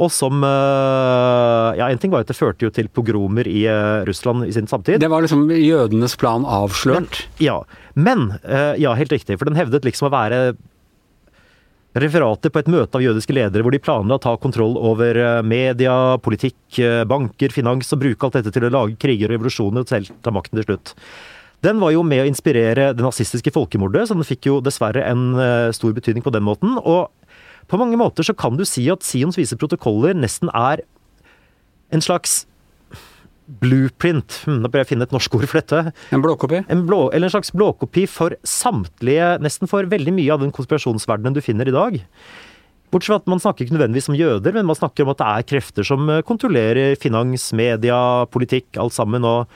Og 0.00 0.08
som 0.12 0.40
eh, 0.46 1.78
Ja, 1.78 1.88
en 1.88 2.00
ting 2.00 2.12
var 2.12 2.24
at 2.24 2.30
det 2.30 2.38
førte 2.38 2.66
jo 2.66 2.72
til 2.74 2.88
pogromer 2.92 3.48
i 3.48 3.64
eh, 3.68 4.00
Russland 4.08 4.46
i 4.48 4.54
sin 4.56 4.68
samtid. 4.70 5.00
Det 5.02 5.10
var 5.12 5.24
liksom 5.24 5.48
jødenes 5.52 6.16
plan 6.20 6.46
avslørt. 6.48 7.24
Ja, 7.42 7.60
men 7.94 8.32
eh, 8.42 8.74
Ja, 8.80 8.96
helt 8.98 9.12
riktig. 9.12 9.38
For 9.38 9.50
den 9.50 9.58
hevdet 9.60 9.86
liksom 9.86 10.08
å 10.08 10.14
være 10.14 10.54
referater 12.00 12.52
på 12.54 12.60
et 12.60 12.68
møte 12.70 12.94
av 12.94 13.02
jødiske 13.02 13.34
ledere 13.34 13.64
hvor 13.66 13.74
de 13.74 13.82
planla 13.82 14.14
å 14.14 14.22
ta 14.22 14.36
kontroll 14.38 14.76
over 14.78 15.18
media, 15.42 16.14
politikk, 16.22 16.78
banker, 17.10 17.50
finans 17.50 17.90
og 17.90 17.98
bruke 18.04 18.28
alt 18.28 18.36
dette 18.38 18.52
til 18.54 18.68
å 18.68 18.70
lage 18.70 18.94
kriger 19.02 19.26
og 19.26 19.34
revolusjoner 19.34 19.82
og 19.82 19.90
selv 19.90 20.12
ta 20.22 20.30
makten 20.30 20.60
til 20.60 20.68
slutt. 20.68 20.94
Den 21.64 21.80
var 21.82 21.92
jo 21.92 22.04
med 22.06 22.22
å 22.22 22.28
inspirere 22.28 22.90
det 22.96 23.04
nazistiske 23.04 23.52
folkemordet, 23.52 24.06
så 24.08 24.16
den 24.16 24.26
fikk 24.26 24.48
jo 24.48 24.60
dessverre 24.64 25.04
en 25.04 25.34
eh, 25.36 25.72
stor 25.76 25.92
betydning 25.96 26.24
på 26.24 26.32
den 26.32 26.46
måten. 26.46 26.78
Og 26.80 27.10
på 27.70 27.80
mange 27.80 27.98
måter 28.00 28.26
så 28.26 28.34
kan 28.36 28.56
du 28.56 28.64
si 28.68 28.86
at 28.92 29.04
Sions 29.06 29.36
vise 29.38 29.58
protokoller 29.60 30.16
nesten 30.16 30.48
er 30.56 30.82
en 31.92 32.04
slags 32.04 32.44
blueprint 33.60 34.36
hm, 34.44 34.60
Nå 34.62 34.68
bør 34.70 34.84
jeg 34.84 34.92
finne 34.92 35.06
et 35.08 35.14
norsk 35.14 35.34
ord 35.34 35.48
for 35.50 35.58
dette 35.58 35.92
En 36.14 36.22
blåkopi. 36.22 36.60
en, 36.70 36.84
blå, 36.86 37.00
eller 37.10 37.26
en 37.26 37.34
slags 37.34 37.50
blåkopi 37.50 38.04
for 38.10 38.36
samtlige, 38.46 39.32
nesten 39.42 39.70
for 39.70 39.88
veldig 39.90 40.14
mye 40.14 40.36
av 40.36 40.44
den 40.44 40.54
konspirasjonsverdenen 40.54 41.34
du 41.34 41.42
finner 41.44 41.68
i 41.68 41.74
dag. 41.74 41.98
Bortsett 42.90 43.12
fra 43.12 43.18
at 43.20 43.28
man 43.30 43.42
snakker 43.42 43.66
ikke 43.66 43.76
nødvendigvis 43.76 44.10
om 44.10 44.18
jøder, 44.18 44.54
men 44.54 44.66
man 44.66 44.78
snakker 44.78 45.04
om 45.04 45.12
at 45.12 45.20
det 45.20 45.28
er 45.28 45.48
krefter 45.52 45.86
som 45.86 46.08
eh, 46.10 46.22
kontrollerer 46.26 46.96
finans, 46.98 47.50
media, 47.54 47.98
politikk, 48.30 48.70
alt 48.82 48.94
sammen. 48.96 49.26
Og 49.26 49.50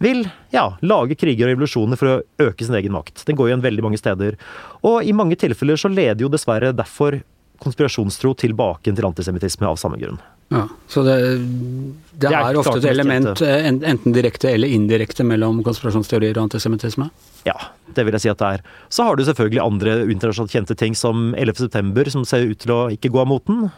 vil 0.00 0.22
ja, 0.54 0.64
lage 0.80 1.16
kriger 1.20 1.46
og 1.48 1.54
revolusjoner 1.54 1.98
for 2.00 2.08
å 2.08 2.20
øke 2.48 2.64
sin 2.64 2.74
egen 2.78 2.94
makt. 2.96 3.24
Den 3.28 3.36
går 3.36 3.50
igjen 3.50 3.64
veldig 3.64 3.84
mange 3.84 4.00
steder. 4.00 4.38
Og 4.86 5.04
i 5.04 5.12
mange 5.16 5.36
tilfeller 5.40 5.76
så 5.80 5.90
leder 5.92 6.24
jo 6.24 6.30
dessverre 6.32 6.72
derfor 6.72 7.20
konspirasjonstro 7.60 8.32
tilbake 8.40 8.88
til 8.96 9.04
antisemittisme 9.04 9.68
av 9.68 9.76
samme 9.76 9.98
grunn. 10.00 10.16
Ja, 10.50 10.64
så 10.90 11.02
det, 11.06 11.16
det, 11.36 12.24
Det 12.24 12.30
er 12.32 12.48
er, 12.48 12.56
ofte 12.58 12.78
et 12.80 12.86
element, 12.90 13.42
eh, 13.44 13.66
en- 13.68 13.82
enten 13.86 14.14
direkte 14.16 14.48
eller 14.50 14.66
indirekte, 14.72 15.22
mellom 15.22 15.60
konspirasjonsteorier 15.62 16.32
og 16.40 16.48
antisemittisme? 16.48 17.10
Ja, 17.46 17.54
det 17.94 18.06
vil 18.08 18.16
jeg 18.16 18.24
si 18.24 18.32
at 18.32 18.38
det 18.40 18.48
er. 18.56 18.64
Så 18.88 19.04
har 19.06 19.16
du 19.16 19.22
selvfølgelig 19.28 19.62
andre 19.62 19.98
internasjonalt 20.10 20.50
kjente 20.56 20.76
ting 20.80 20.96
som 20.96 21.34
11. 21.36 21.54
september, 21.68 22.08
som 22.10 22.24
ser 22.24 22.48
ut 22.48 22.58
til 22.64 22.72
å 22.74 22.80
ikke 22.90 23.12
gå 23.12 23.20
av 23.20 23.28
moten. 23.28 23.70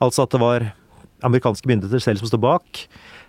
Altså 0.00 0.22
at 0.22 0.30
det 0.30 0.40
var 0.40 0.72
amerikanske 1.26 1.66
myndigheter 1.66 2.00
selv 2.00 2.22
som 2.22 2.28
står 2.30 2.40
bak. 2.46 2.86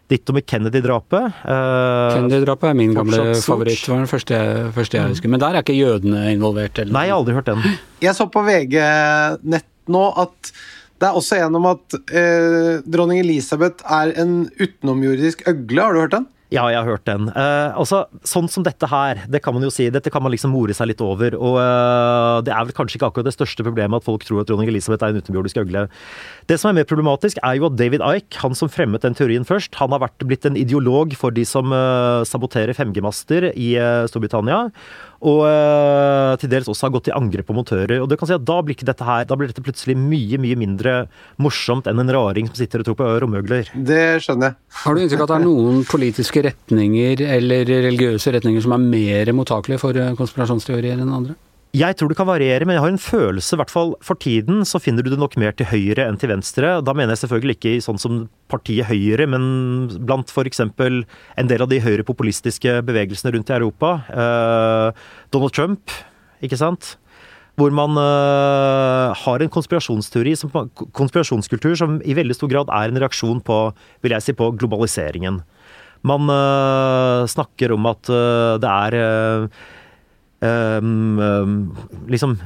Ditto 0.10 0.34
med 0.34 0.46
Kennedy-drapet. 0.50 1.28
Uh, 1.46 2.16
Kennedy-drapet 2.16 2.72
er 2.72 2.78
min 2.80 2.96
gamle 2.98 3.36
favoritt. 3.46 3.84
Det 3.86 3.92
var 3.94 4.00
den 4.02 4.10
første, 4.10 4.34
jeg- 4.40 4.72
første 4.74 4.98
jeg 4.98 5.12
husker. 5.14 5.30
Men 5.30 5.40
der 5.44 5.54
er 5.60 5.62
ikke 5.62 5.78
jødene 5.78 6.24
involvert? 6.34 6.80
Eller? 6.82 6.94
Nei, 6.96 7.06
jeg 7.06 7.14
har 7.14 7.20
aldri 7.22 7.36
hørt 7.38 7.46
den. 7.52 7.78
Jeg 8.02 8.16
så 8.18 8.26
på 8.34 8.42
VG 8.48 8.76
nett 9.44 9.66
nå 9.90 10.04
at 10.18 10.52
det 11.00 11.08
er 11.08 11.16
også 11.16 11.38
en 11.46 11.56
om 11.56 11.66
at 11.70 11.96
eh, 12.12 12.82
dronning 12.90 13.22
Elisabeth 13.22 13.86
er 13.88 14.12
en 14.20 14.50
utenomjordisk 14.60 15.46
øgle. 15.48 15.82
Har 15.86 15.94
du 15.94 16.00
hørt 16.04 16.12
den? 16.18 16.26
Ja, 16.50 16.64
jeg 16.74 16.80
har 16.82 16.88
hørt 16.88 17.06
den. 17.06 17.28
Eh, 17.30 17.78
altså, 17.78 18.08
Sånn 18.26 18.48
som 18.50 18.64
dette 18.66 18.88
her, 18.90 19.22
det 19.30 19.42
kan 19.46 19.54
man 19.54 19.62
jo 19.62 19.70
si, 19.74 19.86
dette 19.94 20.10
kan 20.10 20.24
man 20.26 20.34
liksom 20.34 20.50
more 20.54 20.74
seg 20.74 20.90
litt 20.90 21.02
over. 21.06 21.36
Og 21.38 21.60
eh, 21.62 22.38
det 22.48 22.56
er 22.56 22.66
vel 22.66 22.76
kanskje 22.78 22.98
ikke 22.98 23.10
akkurat 23.12 23.30
det 23.30 23.36
største 23.36 23.66
problemet 23.68 24.02
at 24.02 24.08
folk 24.08 24.26
tror 24.26 24.42
at 24.42 24.50
dronning 24.50 24.72
Elisabeth 24.72 25.06
er 25.06 25.14
en 25.14 25.22
utenbjordisk 25.22 25.62
øgle. 25.62 25.86
Det 26.50 26.58
som 26.58 26.72
er 26.72 26.80
mer 26.80 26.90
problematisk, 26.90 27.38
er 27.46 27.60
jo 27.60 27.68
at 27.70 27.78
David 27.78 28.02
Ike, 28.02 28.42
han 28.42 28.58
som 28.58 28.72
fremmet 28.72 29.06
den 29.06 29.18
teorien 29.18 29.46
først, 29.46 29.78
han 29.78 29.94
har 29.94 30.02
vært, 30.08 30.26
blitt 30.26 30.50
en 30.50 30.58
ideolog 30.58 31.14
for 31.20 31.36
de 31.36 31.46
som 31.46 31.70
eh, 31.70 32.26
saboterer 32.26 32.74
5G-master 32.74 33.52
i 33.54 33.76
eh, 33.78 34.08
Storbritannia. 34.10 34.72
Og 35.20 35.42
eh, 35.50 36.34
til 36.40 36.52
dels 36.52 36.70
også 36.72 36.88
har 36.88 36.94
gått 36.94 37.10
til 37.10 37.18
angrep 37.18 37.50
på 37.50 37.56
montører. 37.56 37.98
Og 38.00 38.08
du 38.08 38.16
kan 38.20 38.30
si 38.30 38.36
at 38.38 38.46
da 38.48 38.60
blir, 38.64 38.78
ikke 38.78 38.88
dette 38.88 39.08
her, 39.08 39.26
da 39.28 39.36
blir 39.40 39.52
dette 39.52 39.64
plutselig 39.66 39.98
mye, 40.00 40.40
mye 40.40 40.60
mindre 40.60 40.94
morsomt 41.44 41.90
enn 41.92 42.00
en 42.00 42.14
raring 42.16 42.48
som 42.48 42.60
sitter 42.62 42.84
og 42.84 42.90
tror 42.90 43.00
på 43.02 43.10
romøgler. 43.26 43.74
Det 43.76 44.22
skjønner 44.24 44.52
jeg. 44.54 44.60
Har 44.84 44.96
du 44.96 45.04
inntrykk 45.04 45.26
av 45.26 45.28
at 45.28 45.34
det 45.34 45.40
er 45.42 45.46
noen 45.48 45.84
politiske 45.90 46.46
retninger 46.48 47.26
eller 47.28 47.76
religiøse 47.90 48.36
retninger 48.38 48.64
som 48.64 48.78
er 48.78 48.88
mer 48.96 49.36
mottakelige 49.36 49.84
for 49.84 50.00
eh, 50.00 50.16
konspirasjonsteorier 50.20 51.04
enn 51.04 51.16
andre? 51.22 51.36
Jeg 51.78 52.00
tror 52.00 52.10
det 52.10 52.18
kan 52.18 52.26
variere, 52.26 52.66
men 52.66 52.74
jeg 52.74 52.82
har 52.82 52.90
en 52.90 53.02
følelse, 53.02 53.54
i 53.54 53.60
hvert 53.60 53.70
fall 53.70 53.92
for 54.02 54.18
tiden, 54.18 54.64
så 54.66 54.80
finner 54.82 55.06
du 55.06 55.12
det 55.12 55.20
nok 55.22 55.36
mer 55.38 55.54
til 55.54 55.68
høyre 55.70 56.08
enn 56.10 56.18
til 56.18 56.32
venstre. 56.32 56.80
Da 56.82 56.96
mener 56.98 57.14
jeg 57.14 57.22
selvfølgelig 57.28 57.56
ikke 57.60 57.74
sånn 57.86 58.02
som 58.02 58.24
partiet 58.50 58.90
Høyre, 58.90 59.28
men 59.30 59.44
blant 60.02 60.34
f.eks. 60.34 60.64
en 60.66 61.52
del 61.52 61.62
av 61.62 61.70
de 61.70 61.78
høyrepopulistiske 61.86 62.80
bevegelsene 62.90 63.36
rundt 63.36 63.54
i 63.54 63.58
Europa. 63.60 63.92
Eh, 64.10 65.06
Donald 65.30 65.54
Trump, 65.54 65.94
ikke 66.42 66.58
sant? 66.58 66.96
Hvor 67.60 67.70
man 67.76 68.02
eh, 68.02 69.22
har 69.22 69.46
en 69.46 69.54
konspirasjonsteori, 69.54 70.34
som, 70.42 70.50
konspirasjonskultur 70.74 71.78
som 71.78 72.02
i 72.02 72.18
veldig 72.18 72.34
stor 72.34 72.50
grad 72.50 72.74
er 72.74 72.90
en 72.90 73.04
reaksjon 73.06 73.46
på, 73.46 73.62
vil 74.02 74.18
jeg 74.18 74.26
si, 74.26 74.34
på 74.34 74.50
globaliseringen. 74.58 75.44
Man 76.08 76.32
eh, 76.34 77.28
snakker 77.30 77.76
om 77.76 77.90
at 77.92 78.10
eh, 78.10 78.56
det 78.64 78.72
er 78.72 79.04
eh, 79.04 79.68
Um, 80.40 81.20
um, 81.20 81.56
liksom 82.08 82.38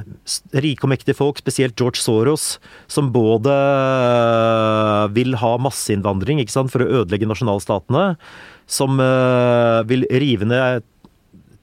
rike 0.50 0.82
og 0.82 0.90
mektige 0.90 1.14
folk, 1.14 1.38
spesielt 1.38 1.78
George 1.78 2.00
Soros, 2.02 2.56
som 2.90 3.12
både 3.14 3.54
uh, 3.54 5.06
vil 5.14 5.36
ha 5.38 5.52
masseinnvandring 5.62 6.40
ikke 6.42 6.56
sant, 6.56 6.72
for 6.74 6.82
å 6.82 6.88
ødelegge 7.02 7.28
nasjonalstatene, 7.30 8.16
som 8.66 8.98
uh, 8.98 9.86
vil 9.86 10.02
rive 10.10 10.48
ned 10.50 10.82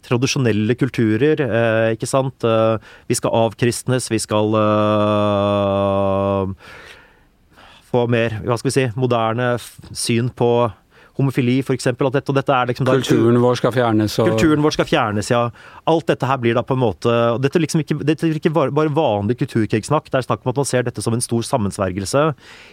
tradisjonelle 0.08 0.78
kulturer, 0.80 1.44
uh, 1.44 1.92
ikke 1.98 2.08
sant. 2.08 2.48
Vi 3.12 3.20
skal 3.20 3.36
avkristnes, 3.44 4.08
vi 4.12 4.24
skal 4.24 4.56
få 7.92 8.08
mer, 8.08 8.40
hva 8.48 8.56
skal 8.56 8.72
vi 8.72 8.78
si, 8.80 8.88
moderne 8.96 9.58
syn 9.92 10.32
på 10.32 10.54
homofili, 11.22 11.60
eksempel. 11.62 12.10
At 12.10 12.18
dette, 12.20 12.34
og 12.34 12.38
dette 12.40 12.56
er 12.58 12.72
liksom 12.72 12.90
Kulturen 12.90 13.40
vår 13.44 13.60
skal 13.62 13.76
fjernes 13.76 14.18
og 14.20 14.32
Kulturen 14.34 14.66
vår 14.66 14.76
skal 14.76 14.90
fjernes, 14.90 15.32
ja. 15.32 15.44
Alt 15.92 16.10
dette 16.12 16.28
her 16.28 16.42
blir 16.42 16.58
da 16.58 16.66
på 16.66 16.76
en 16.78 16.84
måte 16.84 17.14
Dette 17.42 17.60
er 17.60 17.66
liksom 17.66 17.86
ikke, 17.86 18.00
dette 18.08 18.28
er 18.28 18.38
ikke 18.38 18.54
bare, 18.56 18.74
bare 18.76 18.94
vanlig 18.94 19.38
kulturkrigssnakk. 19.42 20.10
Det 20.12 20.20
er 20.20 20.28
snakk 20.28 20.44
om 20.44 20.54
at 20.54 20.62
man 20.64 20.68
ser 20.68 20.88
dette 20.88 21.06
som 21.06 21.16
en 21.16 21.24
stor 21.24 21.46
sammensvergelse 21.48 22.26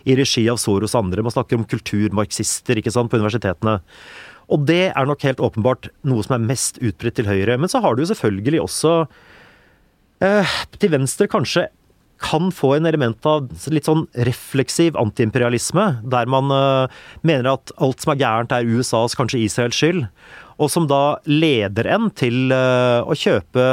i 0.08 0.18
regi 0.18 0.48
av 0.50 0.60
Soros 0.62 0.96
andre. 0.98 1.24
Man 1.24 1.34
snakker 1.34 1.60
om 1.60 1.68
kulturmarxister 1.68 2.80
ikke 2.80 2.94
sant, 2.94 3.12
på 3.12 3.20
universitetene. 3.20 3.78
Og 4.48 4.64
det 4.68 4.84
er 4.90 5.08
nok 5.08 5.24
helt 5.26 5.42
åpenbart 5.44 5.90
noe 6.08 6.24
som 6.24 6.38
er 6.38 6.46
mest 6.50 6.80
utbredt 6.80 7.18
til 7.20 7.28
høyre. 7.28 7.58
Men 7.60 7.70
så 7.70 7.82
har 7.84 7.94
du 7.94 8.02
jo 8.02 8.10
selvfølgelig 8.10 8.62
også 8.64 8.94
eh, 10.24 10.54
til 10.80 10.94
venstre 10.94 11.28
kanskje 11.30 11.68
kan 12.22 12.50
få 12.54 12.74
en 12.76 12.88
element 12.88 13.26
av 13.28 13.48
litt 13.72 13.88
sånn 13.88 14.06
refleksiv 14.26 14.98
antiimperialisme, 14.98 15.86
der 16.10 16.30
man 16.30 16.52
eh, 16.54 16.98
mener 17.26 17.52
at 17.54 17.72
alt 17.78 18.02
som 18.02 18.14
er 18.14 18.22
gærent 18.22 18.54
er 18.54 18.66
USAs, 18.66 19.16
kanskje 19.18 19.44
Israels 19.44 19.78
skyld, 19.78 20.06
og 20.58 20.72
som 20.72 20.88
da 20.90 21.18
leder 21.30 21.88
en 21.94 22.10
til 22.18 22.50
eh, 22.54 23.00
å 23.02 23.14
kjøpe 23.18 23.68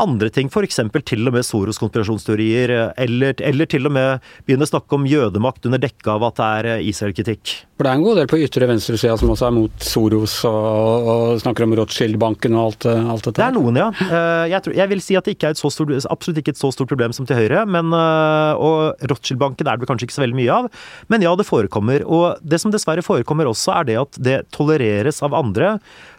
andre 0.00 0.30
ting, 0.34 0.48
f.eks. 0.52 0.80
til 1.08 1.28
og 1.28 1.34
med 1.34 1.46
Soros 1.46 1.80
konspirasjonsteorier, 1.82 2.72
eh, 2.74 2.90
eller, 3.04 3.34
eller 3.44 3.68
til 3.70 3.88
og 3.88 3.94
med 3.96 4.24
begynne 4.46 4.66
å 4.66 4.70
snakke 4.70 4.98
om 4.98 5.06
jødemakt 5.08 5.66
under 5.68 5.80
dekke 5.82 6.14
av 6.14 6.26
at 6.28 6.38
det 6.38 6.48
er 6.58 6.68
eh, 6.74 6.86
Israel-kritikk. 6.90 7.54
For 7.78 7.86
det 7.86 7.92
er 7.92 7.98
en 8.00 8.04
god 8.08 8.18
del 8.18 8.30
på 8.30 8.40
ytre 8.42 8.66
venstresida 8.66 9.14
som 9.20 9.30
også 9.30 9.46
er 9.46 9.54
mot 9.54 9.84
Soros 9.86 10.34
og, 10.48 11.08
og 11.12 11.42
snakker 11.44 11.66
om 11.66 11.76
Rothschild-banken 11.78 12.56
og 12.58 12.64
alt, 12.64 12.88
eh, 12.90 13.10
alt 13.14 13.28
dette. 13.28 13.38
Det 13.38 13.46
er 13.46 13.56
noen, 13.56 13.78
ja. 13.78 13.88
Eh, 14.08 14.44
Jeg, 14.54 14.64
tror, 14.64 14.76
jeg 14.80 14.92
vil 14.92 15.04
si 15.04 15.18
at 15.18 15.28
det 15.28 15.36
ikke 15.36 15.52
er 15.52 15.56
et 15.56 15.62
så 15.62 15.70
stort, 15.72 15.94
absolutt 16.10 16.42
ikke 16.42 16.56
et 16.56 16.60
så 16.60 16.72
stort 16.74 16.90
problem 16.90 17.14
som 17.14 17.28
til 17.28 17.38
Høyre. 17.38 17.64
Men, 17.68 17.94
og 17.94 18.98
Rothschild-banken 19.10 19.68
er 19.68 19.78
det 19.78 19.88
kanskje 19.90 20.08
ikke 20.08 20.18
så 20.18 20.24
veldig 20.24 20.38
mye 20.40 20.58
av. 20.58 20.70
Men 21.12 21.24
ja, 21.24 21.32
det 21.38 21.46
forekommer. 21.46 22.02
Og 22.06 22.38
det 22.42 22.60
som 22.62 22.74
dessverre 22.74 23.04
forekommer 23.06 23.50
også, 23.50 23.74
er 23.78 23.88
det 23.88 23.98
at 24.00 24.22
det 24.26 24.38
tolereres 24.54 25.22
av 25.26 25.36
andre. 25.36 25.76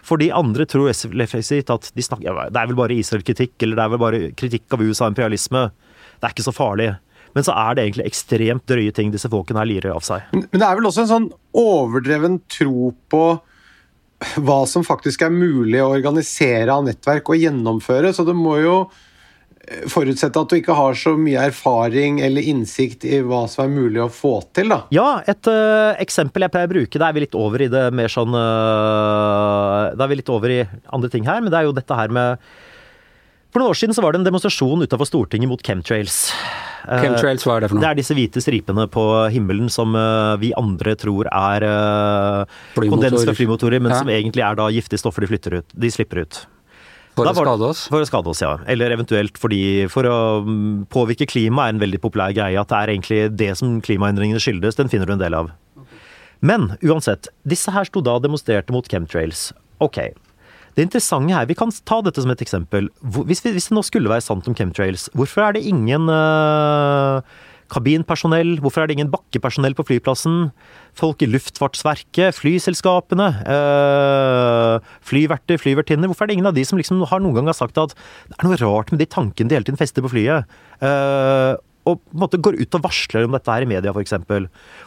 Fordi 0.09 0.29
andre 0.33 0.65
tror 0.69 0.89
refleksivt 0.89 1.69
at 1.73 1.89
de 1.95 2.05
snakker, 2.05 2.29
ja, 2.29 2.47
det 2.49 2.61
er 2.61 2.69
vel 2.71 2.79
bare 2.79 2.97
Israel-kritikk, 2.97 3.57
eller 3.69 3.79
det 3.79 3.85
er 3.85 3.93
vel 3.93 4.01
bare 4.01 4.23
kritikk 4.39 4.75
av 4.75 4.83
USA-imperialisme. 4.83 5.69
Det 6.17 6.27
er 6.27 6.35
ikke 6.35 6.49
så 6.49 6.55
farlig. 6.55 6.89
Men 7.37 7.45
så 7.45 7.53
er 7.53 7.77
det 7.77 7.85
egentlig 7.85 8.07
ekstremt 8.09 8.65
drøye 8.69 8.93
ting 8.95 9.13
disse 9.13 9.29
folkene 9.31 9.61
her 9.61 9.69
lirer 9.69 9.93
av 9.93 10.05
seg. 10.05 10.25
Men 10.33 10.47
men 10.49 10.63
det 10.63 10.65
er 10.67 10.79
vel 10.79 10.89
også 10.89 11.05
en 11.05 11.13
sånn 11.13 11.29
overdreven 11.59 12.41
tro 12.49 12.89
på 13.11 13.23
hva 14.43 14.63
som 14.67 14.83
faktisk 14.83 15.23
er 15.23 15.31
mulig 15.31 15.79
å 15.79 15.93
organisere 15.93 16.73
av 16.73 16.83
nettverk 16.87 17.29
og 17.31 17.39
gjennomføre. 17.39 18.11
Så 18.15 18.25
det 18.27 18.35
må 18.35 18.57
jo 18.59 18.73
eh, 18.83 19.85
forutsette 19.87 20.41
at 20.41 20.51
du 20.51 20.57
ikke 20.57 20.75
har 20.75 20.97
så 20.99 21.13
mye 21.15 21.45
erfaring 21.51 22.19
eller 22.25 22.49
innsikt 22.51 23.05
i 23.07 23.21
hva 23.23 23.45
som 23.51 23.63
er 23.63 23.75
mulig 23.77 24.01
å 24.03 24.09
få 24.11 24.33
til, 24.57 24.73
da. 24.73 24.81
Ja, 24.95 25.21
et 25.29 25.47
øh, 25.47 25.93
eksempel 26.03 26.43
jeg 26.43 26.55
pleier 26.55 26.67
å 26.67 26.73
bruke, 26.73 26.99
da 26.99 27.07
er 27.07 27.15
vi 27.15 27.23
litt 27.23 27.37
over 27.39 27.63
i 27.63 27.69
det 27.71 27.85
mer 27.95 28.11
sånn 28.11 28.35
øh, 28.35 29.93
Da 29.95 30.03
er 30.03 30.11
vi 30.11 30.19
litt 30.19 30.33
over 30.33 30.57
i 30.57 30.63
andre 30.67 31.13
ting 31.13 31.29
her, 31.29 31.39
men 31.39 31.53
det 31.53 31.61
er 31.61 31.69
jo 31.69 31.77
dette 31.77 32.01
her 32.01 32.11
med 32.19 32.51
For 33.49 33.61
noen 33.63 33.71
år 33.73 33.77
siden 33.79 33.95
så 33.97 34.03
var 34.05 34.13
det 34.13 34.19
en 34.21 34.27
demonstrasjon 34.27 34.83
utenfor 34.85 35.07
Stortinget 35.09 35.49
mot 35.49 35.61
chemtrails. 35.65 36.17
Eh, 36.85 37.01
Chemtrails, 37.01 37.43
hva 37.47 37.55
er 37.57 37.63
det 37.65 37.69
for 37.71 37.79
noe? 37.79 37.81
Det 37.81 37.89
er 37.89 37.97
disse 37.97 38.13
hvite 38.17 38.43
stripene 38.45 38.85
på 38.93 39.05
himmelen 39.33 39.71
som 39.73 39.95
øh, 39.97 40.35
vi 40.41 40.51
andre 40.57 40.93
tror 41.01 41.25
er 41.33 41.65
øh, 41.65 42.53
kondens 42.77 43.25
fra 43.25 43.33
flymotorer, 43.33 43.81
men 43.81 43.91
Ja. 43.95 43.99
som 44.03 44.11
egentlig 44.13 44.45
er 44.45 44.55
da 44.59 44.69
giftige 44.69 45.01
stoffer 45.01 45.25
de, 45.25 45.31
flytter 45.33 45.57
ut, 45.59 45.65
de 45.73 45.91
slipper 45.91 46.21
ut. 46.27 46.43
For 47.17 47.25
Da 47.25 47.33
å 47.33 47.35
var- 47.35 47.49
skade 47.49 47.67
oss? 47.73 47.81
For 47.89 47.99
å 48.05 48.07
skade 48.07 48.29
oss, 48.31 48.41
ja. 48.45 48.53
Eller 48.69 48.93
eventuelt 48.95 49.35
fordi 49.41 49.89
for 49.91 50.03
å 50.07 50.19
mm, 50.45 50.85
påvirke 50.93 51.25
klimaet 51.27 51.73
er 51.73 51.73
en 51.73 51.81
veldig 51.81 51.99
populær 52.05 52.31
greie. 52.37 52.55
At 52.61 52.69
det 52.69 52.77
er 52.77 52.93
egentlig 52.93 53.35
det 53.35 53.49
som 53.57 53.81
klimaendringene 53.81 54.39
skyldes. 54.39 54.77
Den 54.77 54.87
finner 54.93 55.09
du 55.09 55.13
en 55.17 55.19
del 55.25 55.33
av. 55.35 55.49
Men 56.39 56.77
uansett, 56.85 57.27
disse 57.43 57.73
her 57.75 57.83
sto 57.89 57.99
da 58.05 58.13
og 58.15 58.23
demonstrerte 58.23 58.71
mot 58.71 58.87
chemtrails. 58.87 59.49
Ok. 59.83 59.97
Det 60.79 60.85
interessante 60.87 61.35
her, 61.35 61.43
Vi 61.49 61.57
kan 61.59 61.73
ta 61.83 61.99
dette 61.99 62.23
som 62.23 62.31
et 62.31 62.39
eksempel. 62.39 62.87
Hvis, 63.03 63.43
vi, 63.43 63.51
hvis 63.51 63.67
det 63.67 63.75
nå 63.75 63.83
skulle 63.83 64.07
være 64.07 64.23
sant 64.23 64.47
om 64.47 64.55
chemtrails, 64.55 65.09
hvorfor 65.11 65.43
er 65.43 65.57
det 65.57 65.65
ingen 65.67 66.07
øh, 66.07 67.19
kabinpersonell? 67.67 68.61
Hvorfor 68.63 68.81
er 68.81 68.87
det 68.87 68.95
ingen 68.95 69.11
bakkepersonell 69.11 69.75
på 69.75 69.83
flyplassen? 69.89 70.53
Folk 70.95 71.19
i 71.21 71.27
Luftfartsverket, 71.27 72.31
flyselskapene, 72.39 73.27
øh, 73.43 74.79
flyverter, 75.03 75.59
flyvertinner. 75.59 76.07
Hvorfor 76.07 76.23
er 76.23 76.31
det 76.31 76.39
ingen 76.39 76.47
av 76.47 76.55
de 76.55 76.63
som 76.63 76.79
liksom 76.79 77.03
har 77.11 77.19
noen 77.19 77.35
gang 77.41 77.51
har 77.51 77.59
sagt 77.59 77.77
at 77.77 77.91
det 78.29 78.39
er 78.39 78.47
noe 78.47 78.63
rart 78.63 78.95
med 78.95 79.03
de 79.03 79.09
tankene 79.11 79.51
de 79.51 79.59
hele 79.59 79.67
tiden 79.67 79.83
fester 79.83 80.05
på 80.05 80.15
flyet? 80.15 80.47
Øh, 80.79 81.59
og 81.87 82.01
på 82.01 82.15
en 82.15 82.21
måte 82.21 82.39
går 82.43 82.57
ut 82.59 82.75
og 82.77 82.83
varsler 82.83 83.25
om 83.25 83.35
dette 83.37 83.53
her 83.53 83.65
i 83.65 83.69
media, 83.69 83.93
f.eks. 83.93 84.15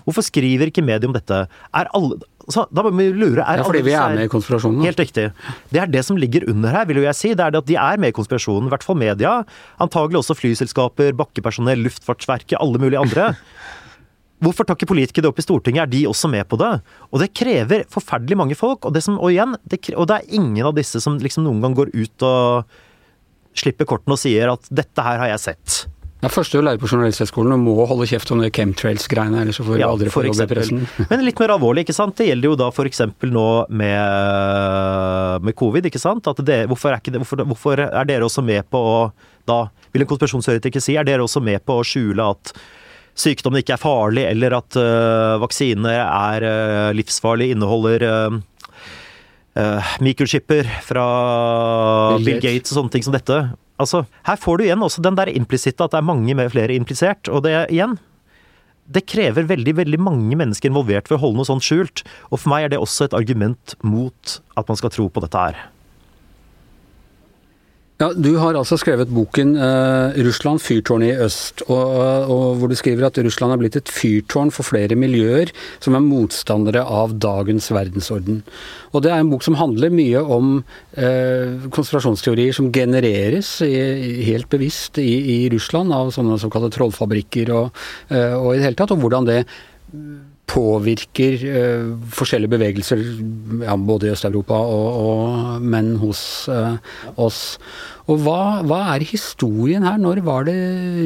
Hvorfor 0.04 0.26
skriver 0.26 0.70
ikke 0.70 0.84
media 0.84 1.08
om 1.08 1.14
dette? 1.16 1.38
Alle, 1.72 2.18
så, 2.52 2.66
da 2.74 2.84
må 2.84 2.92
vi 2.96 3.08
lure 3.14 3.44
er 3.44 3.62
Ja, 3.62 3.66
fordi 3.66 3.82
alle 3.82 3.88
vi 3.88 3.96
er 3.96 4.16
med 4.18 4.28
i 4.28 4.32
konspirasjonen. 4.32 4.84
Helt 4.86 5.00
riktig. 5.00 5.28
Det 5.72 5.82
er 5.82 5.90
det 5.90 6.04
som 6.06 6.18
ligger 6.20 6.46
under 6.50 6.74
her, 6.74 6.88
vil 6.88 7.00
jo 7.00 7.06
jeg 7.06 7.18
si. 7.18 7.34
Det 7.38 7.44
er 7.44 7.54
det 7.54 7.62
at 7.62 7.70
de 7.70 7.78
er 7.80 8.02
med 8.02 8.12
i 8.12 8.16
konspirasjonen. 8.16 8.68
I 8.68 8.74
hvert 8.74 8.86
fall 8.86 8.98
media. 9.00 9.38
Antagelig 9.82 10.22
også 10.22 10.36
flyselskaper, 10.38 11.14
bakkepersonell, 11.18 11.86
Luftfartsverket, 11.86 12.58
alle 12.60 12.82
mulige 12.82 13.02
andre. 13.02 13.32
Hvorfor 14.42 14.66
tar 14.66 14.74
ikke 14.74 14.90
politikere 14.90 15.28
det 15.28 15.30
opp 15.30 15.38
i 15.38 15.44
Stortinget? 15.44 15.84
Er 15.84 15.90
de 15.90 16.06
også 16.10 16.30
med 16.30 16.48
på 16.50 16.58
det? 16.58 16.72
Og 17.12 17.22
det 17.22 17.30
krever 17.38 17.84
forferdelig 17.90 18.38
mange 18.38 18.58
folk. 18.58 18.84
Og, 18.88 18.94
det 18.94 19.04
som, 19.06 19.20
og 19.22 19.30
igjen, 19.30 19.54
det, 19.70 19.84
og 19.94 20.08
det 20.10 20.18
er 20.18 20.38
ingen 20.40 20.66
av 20.66 20.74
disse 20.78 20.98
som 21.02 21.20
liksom 21.22 21.46
noen 21.46 21.62
gang 21.62 21.78
går 21.78 21.94
ut 21.94 22.26
og 22.26 22.80
slipper 23.58 23.86
kortene 23.86 24.16
og 24.16 24.22
sier 24.22 24.50
at 24.50 24.66
'dette 24.72 25.04
her 25.04 25.20
har 25.20 25.28
jeg 25.34 25.44
sett'. 25.46 25.84
Det 26.22 26.28
er 26.28 26.34
første 26.36 26.54
du 26.54 26.62
lærer 26.62 26.78
på 26.78 26.86
Journalisthøgskolen 26.86 27.56
og 27.56 27.62
må 27.64 27.72
holde 27.90 28.06
kjeft 28.06 28.30
om 28.30 28.38
det 28.38 28.52
chemtrails-greiene, 28.54 29.40
ellers 29.42 29.56
så 29.58 29.64
får 29.66 29.74
du 29.74 29.80
Ja, 29.80 29.88
aldri 29.90 30.10
for 30.12 30.22
få 30.22 30.28
jobb 30.30 30.44
i 30.44 30.46
pressen. 30.52 30.84
Men 31.10 31.24
litt 31.26 31.40
mer 31.42 31.56
alvorlig, 31.56 31.82
ikke 31.82 31.96
sant. 31.96 32.14
Det 32.20 32.28
gjelder 32.28 32.52
jo 32.52 32.58
da 32.60 32.68
f.eks. 32.70 33.02
nå 33.26 33.46
med, 33.82 35.42
med 35.42 35.56
covid, 35.58 35.88
ikke 35.90 35.98
sant. 35.98 36.30
At 36.30 36.44
det, 36.46 36.60
hvorfor, 36.70 36.94
er 36.94 37.02
ikke 37.02 37.16
det, 37.16 37.24
hvorfor, 37.24 37.42
hvorfor 37.50 37.82
er 37.88 38.06
dere 38.06 38.28
også 38.28 38.46
med 38.46 38.70
på 38.70 38.84
å 38.92 38.96
da 39.50 39.64
vil 39.90 40.04
en 40.04 40.10
konspirasjonsteoretiker 40.12 40.82
si, 40.82 40.94
er 40.94 41.06
dere 41.08 41.26
også 41.26 41.42
med 41.42 41.62
på 41.66 41.80
å 41.80 41.86
skjule 41.86 42.30
at 42.36 42.54
sykdommen 43.18 43.60
ikke 43.60 43.74
er 43.74 43.82
farlig, 43.82 44.24
eller 44.30 44.54
at 44.56 44.78
uh, 44.78 45.36
vaksiner 45.42 45.98
er 46.06 46.46
uh, 46.46 46.92
livsfarlig, 46.96 47.50
inneholder 47.52 48.06
uh, 48.06 48.38
uh, 49.58 49.96
mikrochipper 50.04 50.68
fra 50.86 51.06
Bill 52.16 52.24
Bill, 52.26 52.40
Gates. 52.40 52.46
Gates 52.46 52.74
og 52.74 52.80
sånne 52.80 52.94
ting 52.94 53.06
som 53.06 53.16
dette. 53.16 53.42
Altså, 53.82 54.04
her 54.28 54.38
får 54.38 54.58
du 54.58 54.66
igjen 54.66 54.84
også 54.84 55.02
den 55.04 55.18
der 55.18 55.32
implisitte 55.32 55.84
at 55.84 55.94
det 55.94 56.00
er 56.02 56.06
mange 56.06 56.36
med 56.38 56.52
flere 56.54 56.76
implisert, 56.76 57.30
og 57.32 57.44
det 57.46 57.56
igjen 57.72 57.98
det 58.92 59.04
krever 59.08 59.46
veldig 59.46 59.76
veldig 59.78 59.98
mange 60.02 60.36
mennesker 60.36 60.68
involvert 60.68 61.08
for 61.08 61.16
å 61.16 61.22
holde 61.22 61.40
noe 61.40 61.48
sånt 61.48 61.64
skjult. 61.64 62.02
Og 62.30 62.40
for 62.42 62.52
meg 62.52 62.66
er 62.66 62.72
det 62.74 62.80
også 62.82 63.06
et 63.06 63.16
argument 63.16 63.76
mot 63.86 64.34
at 64.58 64.68
man 64.68 64.78
skal 64.78 64.92
tro 64.92 65.06
på 65.08 65.22
dette 65.24 65.44
her. 65.46 65.60
Ja, 68.00 68.08
Du 68.16 68.32
har 68.40 68.56
altså 68.56 68.78
skrevet 68.80 69.10
boken 69.12 69.52
eh, 69.54 70.16
'Russland 70.24 70.62
fyrtårnet 70.64 71.12
i 71.12 71.24
øst', 71.26 71.62
og, 71.68 72.30
og 72.32 72.56
hvor 72.58 72.68
du 72.68 72.74
skriver 72.74 73.06
at 73.06 73.18
Russland 73.18 73.52
er 73.52 73.60
blitt 73.60 73.76
et 73.78 73.92
fyrtårn 73.92 74.50
for 74.50 74.66
flere 74.66 74.96
miljøer 74.98 75.52
som 75.78 75.94
er 75.94 76.02
motstandere 76.02 76.82
av 76.82 77.14
dagens 77.20 77.70
verdensorden. 77.70 78.42
Og 78.92 79.02
Det 79.02 79.12
er 79.12 79.20
en 79.20 79.30
bok 79.30 79.44
som 79.44 79.54
handler 79.60 79.94
mye 79.94 80.18
om 80.18 80.64
eh, 80.96 81.68
konspirasjonsteorier 81.70 82.56
som 82.56 82.72
genereres 82.72 83.60
i, 83.62 84.24
helt 84.26 84.48
bevisst 84.50 84.98
i, 84.98 85.46
i 85.46 85.48
Russland 85.52 85.92
av 85.92 86.10
sånne 86.16 86.40
såkalte 86.42 86.72
trollfabrikker 86.74 87.54
og, 87.54 87.70
eh, 88.10 88.34
og 88.34 88.54
i 88.54 88.58
det 88.58 88.66
hele 88.66 88.80
tatt, 88.82 88.96
og 88.96 89.04
hvordan 89.04 89.30
det 89.30 89.42
påvirker 90.50 91.44
uh, 91.48 91.92
forskjellige 92.12 92.52
bevegelser, 92.56 93.02
ja, 93.62 93.76
både 93.76 94.08
i 94.08 94.12
Øst-Europa 94.12 94.58
og, 94.58 94.88
og 95.06 95.62
menn 95.62 95.94
hos 96.02 96.22
uh, 96.52 96.76
oss. 97.16 97.58
Og 98.10 98.22
hva, 98.24 98.62
hva 98.66 98.80
er 98.94 99.04
historien 99.06 99.84
her? 99.86 99.98
Når 100.02 100.22
var 100.26 100.46
det 100.48 100.56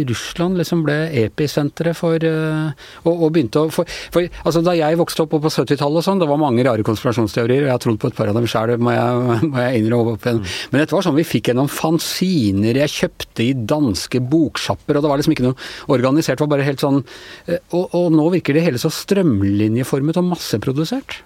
Russland 0.08 0.56
liksom 0.60 0.84
ble 0.86 0.96
episenteret 1.24 1.96
for 1.98 2.22
eh, 2.24 2.86
og, 3.04 3.12
og 3.12 3.34
begynte 3.34 3.66
å 3.66 3.72
for, 3.72 3.88
for, 4.14 4.24
altså 4.46 4.62
Da 4.64 4.76
jeg 4.78 4.98
vokste 5.00 5.26
opp 5.26 5.34
på 5.34 5.52
70-tallet 5.52 6.00
og 6.00 6.06
sånn, 6.06 6.22
det 6.22 6.28
var 6.30 6.40
mange 6.40 6.64
rare 6.66 6.86
konspirasjonsteorier, 6.86 7.64
og 7.64 7.70
jeg 7.70 7.74
har 7.74 7.82
trodd 7.82 8.00
på 8.00 8.10
et 8.10 8.18
par 8.18 8.32
av 8.32 8.38
dem 8.38 8.48
sjøl, 8.48 8.76
må, 8.80 8.94
må 9.50 9.66
jeg 9.66 9.82
innrømme. 9.82 10.16
opp 10.16 10.26
igjen. 10.28 10.42
Men 10.72 10.82
dette 10.82 10.96
var 10.96 11.06
sånn 11.06 11.18
vi 11.18 11.26
fikk 11.26 11.50
gjennom 11.50 11.70
fanziner 11.72 12.80
jeg 12.82 12.94
kjøpte 12.94 13.44
i 13.44 13.52
danske 13.74 14.22
boksjapper, 14.32 14.98
og 14.98 15.04
det 15.04 15.12
var 15.12 15.20
liksom 15.20 15.36
ikke 15.36 15.48
noe 15.48 15.70
organisert, 15.92 16.38
det 16.38 16.46
var 16.46 16.54
bare 16.56 16.68
helt 16.68 16.82
sånn 16.82 17.02
eh, 17.50 17.60
og, 17.76 17.94
og 17.96 18.12
nå 18.14 18.28
virker 18.36 18.56
det 18.56 18.64
hele 18.66 18.80
så 18.80 18.92
strømlinjeformet 18.92 20.20
og 20.20 20.30
masseprodusert. 20.32 21.20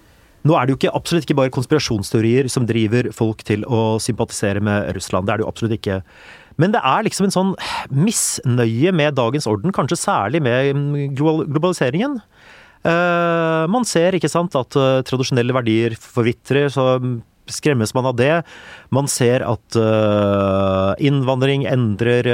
Nå 0.49 0.56
er 0.56 0.66
det 0.66 0.73
jo 0.73 0.78
ikke, 0.78 0.92
absolutt 0.97 1.26
ikke 1.26 1.37
bare 1.37 1.52
konspirasjonsteorier 1.52 2.49
som 2.52 2.64
driver 2.68 3.11
folk 3.12 3.42
til 3.44 3.66
å 3.68 3.99
sympatisere 4.00 4.62
med 4.64 4.88
Russland. 4.97 5.28
Det 5.28 5.35
er 5.35 5.40
det 5.40 5.44
jo 5.44 5.50
absolutt 5.50 5.76
ikke. 5.76 6.00
Men 6.61 6.75
det 6.75 6.80
er 6.85 7.04
liksom 7.06 7.28
en 7.28 7.35
sånn 7.35 7.50
misnøye 7.92 8.92
med 8.97 9.18
dagens 9.18 9.49
orden, 9.50 9.73
kanskje 9.76 10.00
særlig 10.00 10.42
med 10.44 10.73
mm, 10.76 11.16
globaliseringen. 11.18 12.20
Uh, 12.80 13.68
man 13.68 13.85
ser 13.85 14.16
ikke 14.16 14.30
sant, 14.32 14.56
at 14.56 14.76
uh, 14.80 15.02
tradisjonelle 15.04 15.52
verdier 15.56 15.97
forvitrer, 16.00 16.70
så 16.73 16.97
skremmes 17.50 17.92
man 17.97 18.09
av 18.09 18.16
det. 18.16 18.32
Man 18.94 19.11
ser 19.11 19.44
at 19.44 19.76
uh, 19.76 20.97
innvandring 21.02 21.66
endrer 21.68 22.28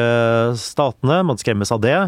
statene, 0.60 1.22
man 1.26 1.42
skremmes 1.42 1.74
av 1.74 1.82
det 1.82 1.98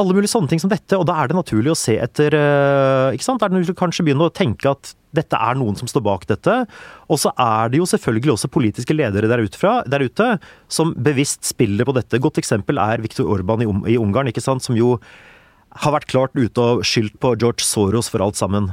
alle 0.00 0.16
mulige 0.16 0.32
sånne 0.32 0.50
ting 0.50 0.60
som 0.62 0.70
dette, 0.72 0.96
og 0.98 1.04
da 1.08 1.18
er 1.20 1.30
det 1.30 1.36
naturlig 1.38 1.72
å 1.72 1.78
se 1.78 1.94
etter 2.00 2.34
eh, 2.36 3.14
ikke 3.16 3.26
sant? 3.26 3.40
Da 3.42 3.46
er 3.46 3.52
det 3.52 3.60
naturlig 3.60 3.78
kanskje 3.78 4.06
begynne 4.06 4.26
å 4.26 4.32
tenke 4.34 4.72
at 4.72 4.94
dette 5.16 5.38
er 5.38 5.58
noen 5.58 5.76
som 5.78 5.88
står 5.90 6.04
bak 6.06 6.26
dette. 6.30 6.54
Og 7.10 7.18
så 7.18 7.32
er 7.34 7.72
det 7.72 7.80
jo 7.80 7.88
selvfølgelig 7.90 8.34
også 8.36 8.50
politiske 8.54 8.94
ledere 8.94 9.30
der 9.30 9.42
ute, 9.42 9.58
fra, 9.58 9.80
der 9.90 10.04
ute 10.06 10.28
som 10.70 10.92
bevisst 10.94 11.48
spiller 11.48 11.88
på 11.88 11.94
dette. 11.96 12.20
Godt 12.22 12.38
eksempel 12.42 12.78
er 12.82 13.02
Viktor 13.02 13.26
Orban 13.30 13.64
i, 13.64 13.68
i 13.94 13.98
Ungarn, 14.00 14.30
ikke 14.30 14.44
sant? 14.44 14.62
som 14.66 14.78
jo 14.78 14.96
har 15.84 15.94
vært 15.94 16.08
klart 16.10 16.34
ute 16.38 16.62
og 16.62 16.84
skyldt 16.86 17.18
på 17.22 17.34
George 17.38 17.62
Soros 17.66 18.08
for 18.10 18.22
alt 18.24 18.38
sammen. 18.38 18.70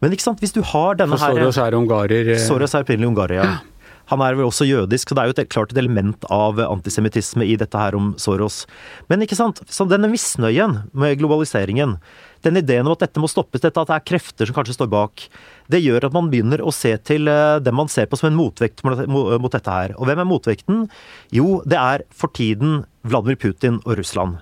Men 0.00 0.14
ikke 0.14 0.24
sant, 0.24 0.40
hvis 0.42 0.54
du 0.56 0.62
har 0.64 0.96
denne 0.98 1.18
For 1.18 1.26
her 1.28 1.38
Soros 1.38 1.58
er 1.60 1.76
ungarer. 1.76 2.30
eh, 2.34 2.42
Soros 2.42 2.74
er 2.74 2.86
opprinnelig 2.86 3.10
ungarer, 3.12 3.40
ja. 3.42 3.48
Han 4.10 4.22
er 4.24 4.34
vel 4.34 4.48
også 4.48 4.66
jødisk, 4.66 5.10
så 5.10 5.16
det 5.16 5.22
er 5.22 5.30
jo 5.30 5.36
et, 5.36 5.50
klart 5.52 5.74
et 5.74 5.78
element 5.82 6.24
av 6.34 6.58
antisemittisme 6.64 7.46
i 7.46 7.54
dette 7.60 7.78
her 7.78 7.94
om 7.98 8.12
Soros. 8.18 8.64
Men 9.10 9.22
ikke 9.22 9.38
sant, 9.38 9.62
så 9.70 9.86
denne 9.86 10.10
misnøyen 10.10 10.80
med 10.90 11.20
globaliseringen, 11.20 11.96
den 12.42 12.58
ideen 12.58 12.88
om 12.88 12.96
at 12.96 13.04
dette 13.04 13.22
må 13.22 13.28
stoppes, 13.30 13.62
dette 13.62 13.78
at 13.78 13.90
det 13.90 13.98
er 13.98 14.06
krefter 14.10 14.48
som 14.48 14.56
kanskje 14.56 14.78
står 14.78 14.90
bak, 14.90 15.26
det 15.70 15.82
gjør 15.84 16.08
at 16.08 16.16
man 16.16 16.30
begynner 16.32 16.62
å 16.64 16.74
se 16.74 16.96
til 17.06 17.28
dem 17.30 17.62
det 17.70 17.74
man 17.76 17.90
ser 17.92 18.08
på 18.10 18.18
som 18.18 18.30
en 18.30 18.38
motvekt 18.38 18.82
mot, 18.82 19.04
mot 19.06 19.34
mot 19.40 19.52
dette 19.52 19.70
her. 19.70 19.94
Og 19.98 20.08
hvem 20.08 20.22
er 20.22 20.28
motvekten? 20.28 20.86
Jo, 21.34 21.60
det 21.68 21.78
er 21.78 22.06
for 22.10 22.32
tiden 22.34 22.82
Vladimir 23.06 23.38
Putin 23.40 23.78
og 23.84 23.98
Russland. 24.00 24.40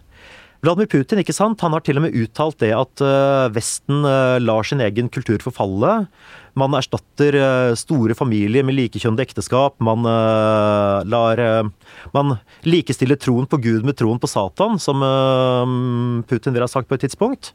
Vladimir 0.58 0.88
Putin 0.90 1.20
ikke 1.22 1.34
sant? 1.36 1.60
Han 1.62 1.74
har 1.76 1.84
til 1.86 2.00
og 2.00 2.02
med 2.08 2.16
uttalt 2.18 2.58
det 2.58 2.72
at 2.74 3.02
eh, 3.04 3.46
Vesten 3.54 4.02
eh, 4.02 4.38
lar 4.42 4.66
sin 4.66 4.82
egen 4.82 5.06
kultur 5.14 5.38
forfalle. 5.44 5.92
Man 6.58 6.74
erstatter 6.74 7.38
eh, 7.38 7.74
store 7.78 8.16
familier 8.18 8.66
med 8.66 8.74
likekjønnede 8.74 9.28
ekteskap. 9.28 9.76
Man 9.78 10.02
lar 10.02 11.42
Man 12.14 12.38
likestiller 12.66 13.20
troen 13.20 13.46
på 13.46 13.60
Gud 13.62 13.86
med 13.86 13.98
troen 14.00 14.18
på 14.18 14.30
Satan, 14.30 14.80
som 14.82 15.04
Putin 16.26 16.56
vil 16.56 16.64
ha 16.66 16.70
sagt 16.70 16.90
på 16.90 16.98
et 16.98 17.06
tidspunkt. 17.06 17.52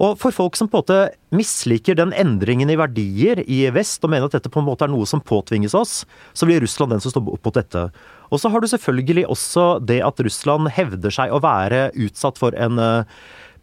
Og 0.00 0.16
for 0.16 0.32
folk 0.32 0.56
som 0.56 0.68
på 0.68 0.78
en 0.78 0.80
måte 0.80 1.36
misliker 1.36 1.96
den 1.96 2.14
endringen 2.16 2.72
i 2.72 2.78
verdier 2.80 3.42
i 3.44 3.62
vest, 3.72 4.00
og 4.04 4.12
mener 4.12 4.30
at 4.30 4.38
dette 4.38 4.52
på 4.52 4.62
en 4.62 4.68
måte 4.68 4.86
er 4.86 4.92
noe 4.92 5.08
som 5.08 5.20
påtvinges 5.20 5.76
oss, 5.76 6.06
så 6.32 6.48
blir 6.48 6.62
Russland 6.64 6.94
den 6.94 7.04
som 7.04 7.12
står 7.12 7.28
opp 7.36 7.44
mot 7.44 7.58
dette. 7.58 7.90
Og 8.30 8.40
så 8.40 8.50
har 8.50 8.62
du 8.62 8.68
selvfølgelig 8.70 9.26
også 9.30 9.64
det 9.82 10.00
at 10.06 10.22
Russland 10.22 10.70
hevder 10.74 11.14
seg 11.14 11.32
å 11.34 11.42
være 11.42 11.88
utsatt 11.98 12.38
for 12.38 12.54
en 12.54 12.78
eh, 12.78 13.16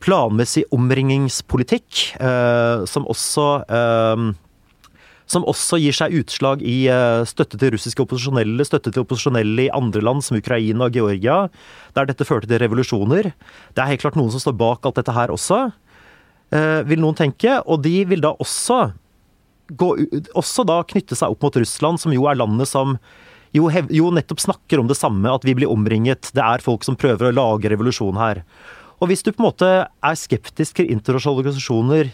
planmessig 0.04 0.66
omringingspolitikk, 0.76 2.04
eh, 2.20 2.84
som 2.90 3.08
også 3.08 3.48
eh, 3.64 4.28
som 5.28 5.44
også 5.44 5.80
gir 5.84 5.92
seg 5.92 6.14
utslag 6.22 6.62
i 6.64 6.86
støtte 7.28 7.58
til 7.60 7.74
russiske 7.74 8.00
opposisjonelle, 8.00 8.64
støtte 8.64 8.94
til 8.96 9.04
opposisjonelle 9.04 9.66
i 9.66 9.74
andre 9.76 10.00
land 10.00 10.24
som 10.24 10.38
Ukraina 10.40 10.86
og 10.86 10.96
Georgia, 10.96 11.50
der 12.00 12.08
dette 12.08 12.24
førte 12.24 12.48
til 12.48 12.62
revolusjoner. 12.64 13.34
Det 13.76 13.84
er 13.84 13.90
helt 13.92 14.06
klart 14.06 14.16
noen 14.16 14.32
som 14.32 14.40
står 14.40 14.56
bak 14.56 14.88
alt 14.88 15.02
dette 15.02 15.12
her 15.12 15.34
også, 15.36 15.66
vil 16.88 17.04
noen 17.04 17.20
tenke. 17.20 17.58
Og 17.68 17.84
de 17.84 18.06
vil 18.08 18.24
da 18.24 18.32
også 18.40 18.80
gå, 19.68 19.90
også 20.32 20.64
da 20.72 20.80
knytte 20.88 21.20
seg 21.20 21.36
opp 21.36 21.44
mot 21.44 21.60
Russland, 21.60 22.00
som 22.00 22.16
jo 22.16 22.24
er 22.32 22.40
landet 22.40 22.72
som 22.72 22.96
jo, 23.58 23.68
hev, 23.74 23.90
jo 23.94 24.12
nettopp 24.14 24.42
snakker 24.44 24.82
om 24.82 24.90
det 24.90 24.98
samme, 25.00 25.32
at 25.34 25.46
vi 25.48 25.56
blir 25.58 25.72
omringet. 25.72 26.32
Det 26.36 26.44
er 26.44 26.64
folk 26.64 26.86
som 26.88 26.98
prøver 27.00 27.30
å 27.30 27.36
lage 27.36 27.72
revolusjon 27.74 28.20
her. 28.22 28.44
Og 29.02 29.12
hvis 29.12 29.24
du 29.26 29.32
på 29.32 29.42
en 29.42 29.50
måte 29.50 29.70
er 29.86 30.18
skeptisk 30.18 30.80
til 30.80 30.92
internasjonale 30.94 31.44
organisasjoner, 31.44 32.12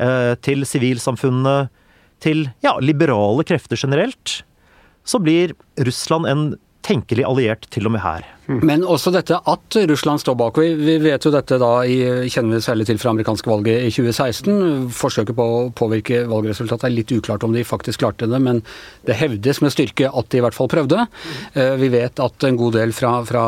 eh, 0.00 0.34
til 0.44 0.64
sivilsamfunnet, 0.68 1.72
til 2.22 2.46
ja, 2.64 2.76
liberale 2.80 3.44
krefter 3.44 3.76
generelt, 3.76 4.42
så 5.04 5.18
blir 5.18 5.56
Russland 5.82 6.28
en 6.30 6.44
tenkelig 6.82 7.24
alliert 7.28 7.68
til 7.72 7.86
og 7.88 7.94
med 7.94 8.02
her. 8.02 8.24
Men 8.52 8.82
også 8.82 9.12
dette 9.14 9.36
at 9.48 9.76
Russland 9.88 10.20
står 10.20 10.34
bak. 10.36 10.58
Vi, 10.58 10.96
vet 11.00 11.24
jo 11.24 11.30
dette 11.32 11.56
da, 11.62 11.68
kjenner 11.86 12.58
vi 12.58 12.64
særlig 12.64 12.86
til 12.88 12.98
fra 13.00 13.12
amerikanske 13.14 13.48
valget 13.48 13.84
i 13.86 13.90
2016. 13.94 14.88
Forsøket 14.98 15.36
på 15.38 15.44
å 15.46 15.60
påvirke 15.78 16.24
valgresultatet 16.28 16.88
er 16.88 16.96
litt 16.96 17.14
uklart 17.14 17.46
om 17.46 17.54
de 17.54 17.62
faktisk 17.64 18.02
klarte 18.02 18.26
det, 18.28 18.40
men 18.42 18.60
det 19.06 19.16
hevdes 19.20 19.62
med 19.62 19.72
styrke 19.72 20.10
at 20.10 20.30
de 20.34 20.40
i 20.40 20.42
hvert 20.44 20.58
fall 20.58 20.70
prøvde. 20.72 21.06
Eh, 21.54 21.76
Vi 21.82 21.88
vet 21.94 22.20
at 22.20 22.44
en 22.48 22.58
god 22.60 22.72
del 22.76 22.92
fra, 22.96 23.14
fra 23.26 23.44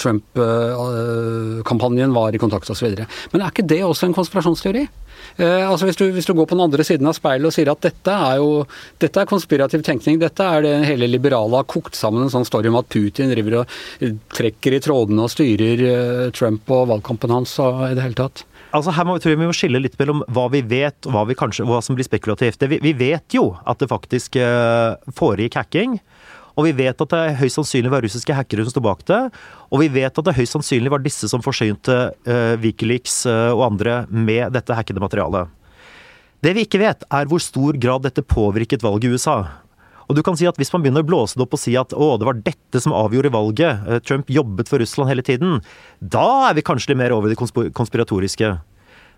Trump-kampanjen 0.00 2.16
var 2.16 2.34
i 2.34 2.40
kontakt 2.42 2.72
osv. 2.72 2.88
Men 3.32 3.44
er 3.44 3.52
ikke 3.52 3.68
det 3.68 3.82
også 3.84 4.08
en 4.08 4.16
konspirasjonsteori? 4.16 4.86
Eh, 5.36 5.64
altså 5.64 5.88
hvis 5.88 5.98
du, 5.98 6.04
hvis 6.12 6.28
du 6.28 6.34
går 6.36 6.48
på 6.48 6.56
den 6.56 6.64
andre 6.66 6.84
siden 6.86 7.08
av 7.08 7.16
speilet 7.16 7.48
og 7.48 7.54
sier 7.54 7.70
at 7.72 7.82
dette 7.84 8.12
er 8.28 8.38
jo 8.42 8.64
dette 9.02 9.22
er 9.22 9.30
konspirativ 9.30 9.84
tenkning, 9.86 10.20
dette 10.22 10.44
er 10.44 10.64
det 10.66 10.74
hele 10.88 11.08
liberale 11.10 11.62
har 11.62 11.68
kokt 11.70 11.96
sammen 11.98 12.26
en 12.26 12.32
sånn 12.32 12.46
story 12.48 12.70
om 12.70 12.80
at 12.80 12.90
Putin 12.92 13.32
driver 13.32 13.62
og 13.62 13.76
eh, 14.04 14.16
trekker 14.36 14.76
i 14.76 14.82
trådene 14.84 15.26
og 15.26 15.32
styrer 15.32 15.84
eh, 15.88 16.24
Trump 16.36 16.68
og 16.72 16.88
valgkampen 16.92 17.34
hans 17.34 17.54
og 17.62 17.86
i 17.90 17.94
det 17.98 18.06
hele 18.06 18.18
tatt. 18.18 18.44
Altså 18.72 18.94
her 18.96 19.04
må, 19.04 19.18
tror 19.20 19.34
jeg 19.34 19.40
vi 19.40 19.48
må 19.50 19.56
skille 19.56 19.82
litt 19.84 19.98
mellom 20.00 20.22
hva 20.32 20.46
vi 20.52 20.62
vet 20.64 21.08
og 21.08 21.12
hva, 21.12 21.26
vi 21.28 21.36
kanskje, 21.36 21.66
hva 21.68 21.82
som 21.84 21.96
blir 21.96 22.08
spekulativt. 22.08 22.56
Det, 22.60 22.70
vi, 22.72 22.80
vi 22.80 22.94
vet 22.96 23.36
jo 23.36 23.50
at 23.68 23.82
det 23.82 23.90
faktisk 23.90 24.38
foregikk 25.18 25.58
hacking. 25.60 25.98
Og 26.56 26.66
vi 26.68 26.74
vet 26.82 27.00
at 27.00 27.14
det 27.14 27.22
høyst 27.40 27.58
sannsynlig 27.58 27.92
var 27.92 28.04
russiske 28.04 28.36
hackere 28.36 28.66
som 28.66 28.74
sto 28.74 28.82
bak 28.84 29.04
det. 29.08 29.20
Og 29.72 29.82
vi 29.82 29.88
vet 29.92 30.12
at 30.12 30.28
det 30.28 30.36
høyst 30.36 30.56
sannsynlig 30.56 30.92
var 30.92 31.02
disse 31.04 31.30
som 31.30 31.44
forsynte 31.44 31.96
uh, 32.12 32.54
Wikileaks 32.62 33.22
uh, 33.28 33.54
og 33.54 33.66
andre 33.70 34.02
med 34.12 34.52
dette 34.56 34.76
hackede 34.76 35.02
materialet. 35.02 35.50
Det 36.42 36.52
vi 36.56 36.66
ikke 36.66 36.82
vet, 36.82 37.04
er 37.06 37.28
hvor 37.30 37.40
stor 37.42 37.78
grad 37.80 38.04
dette 38.04 38.24
påvirket 38.26 38.82
valget 38.84 39.08
i 39.08 39.16
USA. 39.16 39.38
Og 40.10 40.16
du 40.18 40.20
kan 40.26 40.36
si 40.36 40.48
at 40.50 40.58
Hvis 40.60 40.72
man 40.74 40.82
begynner 40.82 41.04
å 41.04 41.08
blåse 41.08 41.38
det 41.38 41.44
opp 41.46 41.54
og 41.56 41.62
si 41.62 41.76
at 41.78 41.94
å, 41.94 42.16
det 42.20 42.28
var 42.28 42.40
dette 42.44 42.82
som 42.82 42.96
avgjorde 42.96 43.32
valget, 43.32 43.86
uh, 43.88 43.98
Trump 44.04 44.28
jobbet 44.28 44.68
for 44.68 44.82
Russland 44.82 45.12
hele 45.12 45.24
tiden, 45.24 45.62
da 46.00 46.50
er 46.50 46.58
vi 46.58 46.66
kanskje 46.66 46.92
litt 46.92 47.00
mer 47.00 47.16
over 47.16 47.32
det 47.32 47.40
konspiratoriske. 47.40 48.56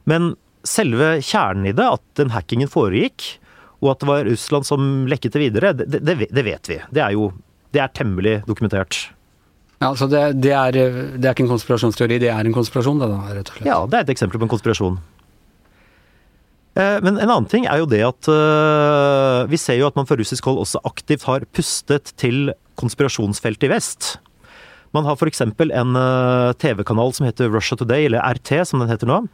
Men 0.07 0.35
selve 0.65 1.17
kjernen 1.25 1.69
i 1.69 1.75
det, 1.77 1.87
at 1.99 2.05
den 2.21 2.33
hackingen 2.33 2.71
foregikk, 2.71 3.41
og 3.85 3.93
at 3.93 4.03
det 4.03 4.09
var 4.09 4.29
Russland 4.29 4.67
som 4.67 5.05
lekket 5.11 5.37
det 5.37 5.43
videre, 5.43 5.75
det, 5.77 6.01
det, 6.01 6.17
det 6.25 6.47
vet 6.47 6.71
vi. 6.71 6.81
Det 6.95 7.05
er 7.05 7.17
jo 7.17 7.31
det 7.75 7.83
er 7.83 7.91
temmelig 7.91 8.39
dokumentert. 8.49 9.09
Ja, 9.83 9.91
så 9.99 10.07
det, 10.09 10.21
det, 10.41 10.53
er, 10.55 10.77
det, 11.19 11.25
er, 11.27 11.33
ikke 11.35 11.45
en 11.45 11.51
konspirasjonsteori, 11.51 12.21
det 12.23 12.31
er 12.33 12.47
en 12.47 12.55
konspirasjon? 12.55 13.03
Det, 13.03 13.09
da, 13.11 13.35
rett 13.35 13.51
og 13.51 13.59
slett. 13.59 13.69
Ja, 13.69 13.81
det 13.91 13.99
er 13.99 14.07
et 14.07 14.15
eksempel 14.15 14.41
på 14.41 14.47
en 14.47 14.53
konspirasjon. 14.53 15.01
Eh, 16.79 16.99
men 17.05 17.19
en 17.19 17.29
annen 17.29 17.51
ting 17.51 17.67
er 17.71 17.83
jo 17.83 17.91
det 17.91 18.01
at 18.07 18.31
uh, 18.31 19.45
vi 19.51 19.59
ser 19.61 19.79
jo 19.79 19.89
at 19.91 19.99
man 19.99 20.09
fra 20.09 20.19
russisk 20.19 20.47
hold 20.49 20.63
også 20.63 20.83
aktivt 20.89 21.27
har 21.29 21.47
pustet 21.55 22.15
til 22.21 22.55
konspirasjonsfeltet 22.81 23.69
i 23.69 23.75
vest. 23.75 24.15
Man 24.95 25.07
har 25.07 25.19
f.eks. 25.19 25.43
en 25.43 25.99
uh, 25.99 26.55
TV-kanal 26.63 27.15
som 27.15 27.27
heter 27.27 27.51
Russia 27.51 27.79
Today, 27.79 28.07
eller 28.09 28.23
RT 28.39 28.63
som 28.71 28.83
den 28.83 28.91
heter 28.91 29.11
nå. 29.11 29.25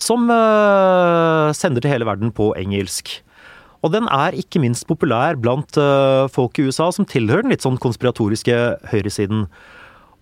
Som 0.00 0.28
uh, 0.28 1.52
sender 1.56 1.84
til 1.84 1.92
hele 1.92 2.08
verden 2.08 2.32
på 2.36 2.52
engelsk. 2.60 3.18
Og 3.82 3.90
den 3.90 4.06
er 4.14 4.36
ikke 4.38 4.62
minst 4.62 4.86
populær 4.86 5.38
blant 5.42 5.74
uh, 5.80 6.30
folk 6.30 6.58
i 6.58 6.68
USA 6.68 6.88
som 6.94 7.06
tilhører 7.08 7.42
den 7.42 7.54
litt 7.54 7.66
sånn 7.66 7.80
konspiratoriske 7.82 8.58
høyresiden. 8.92 9.48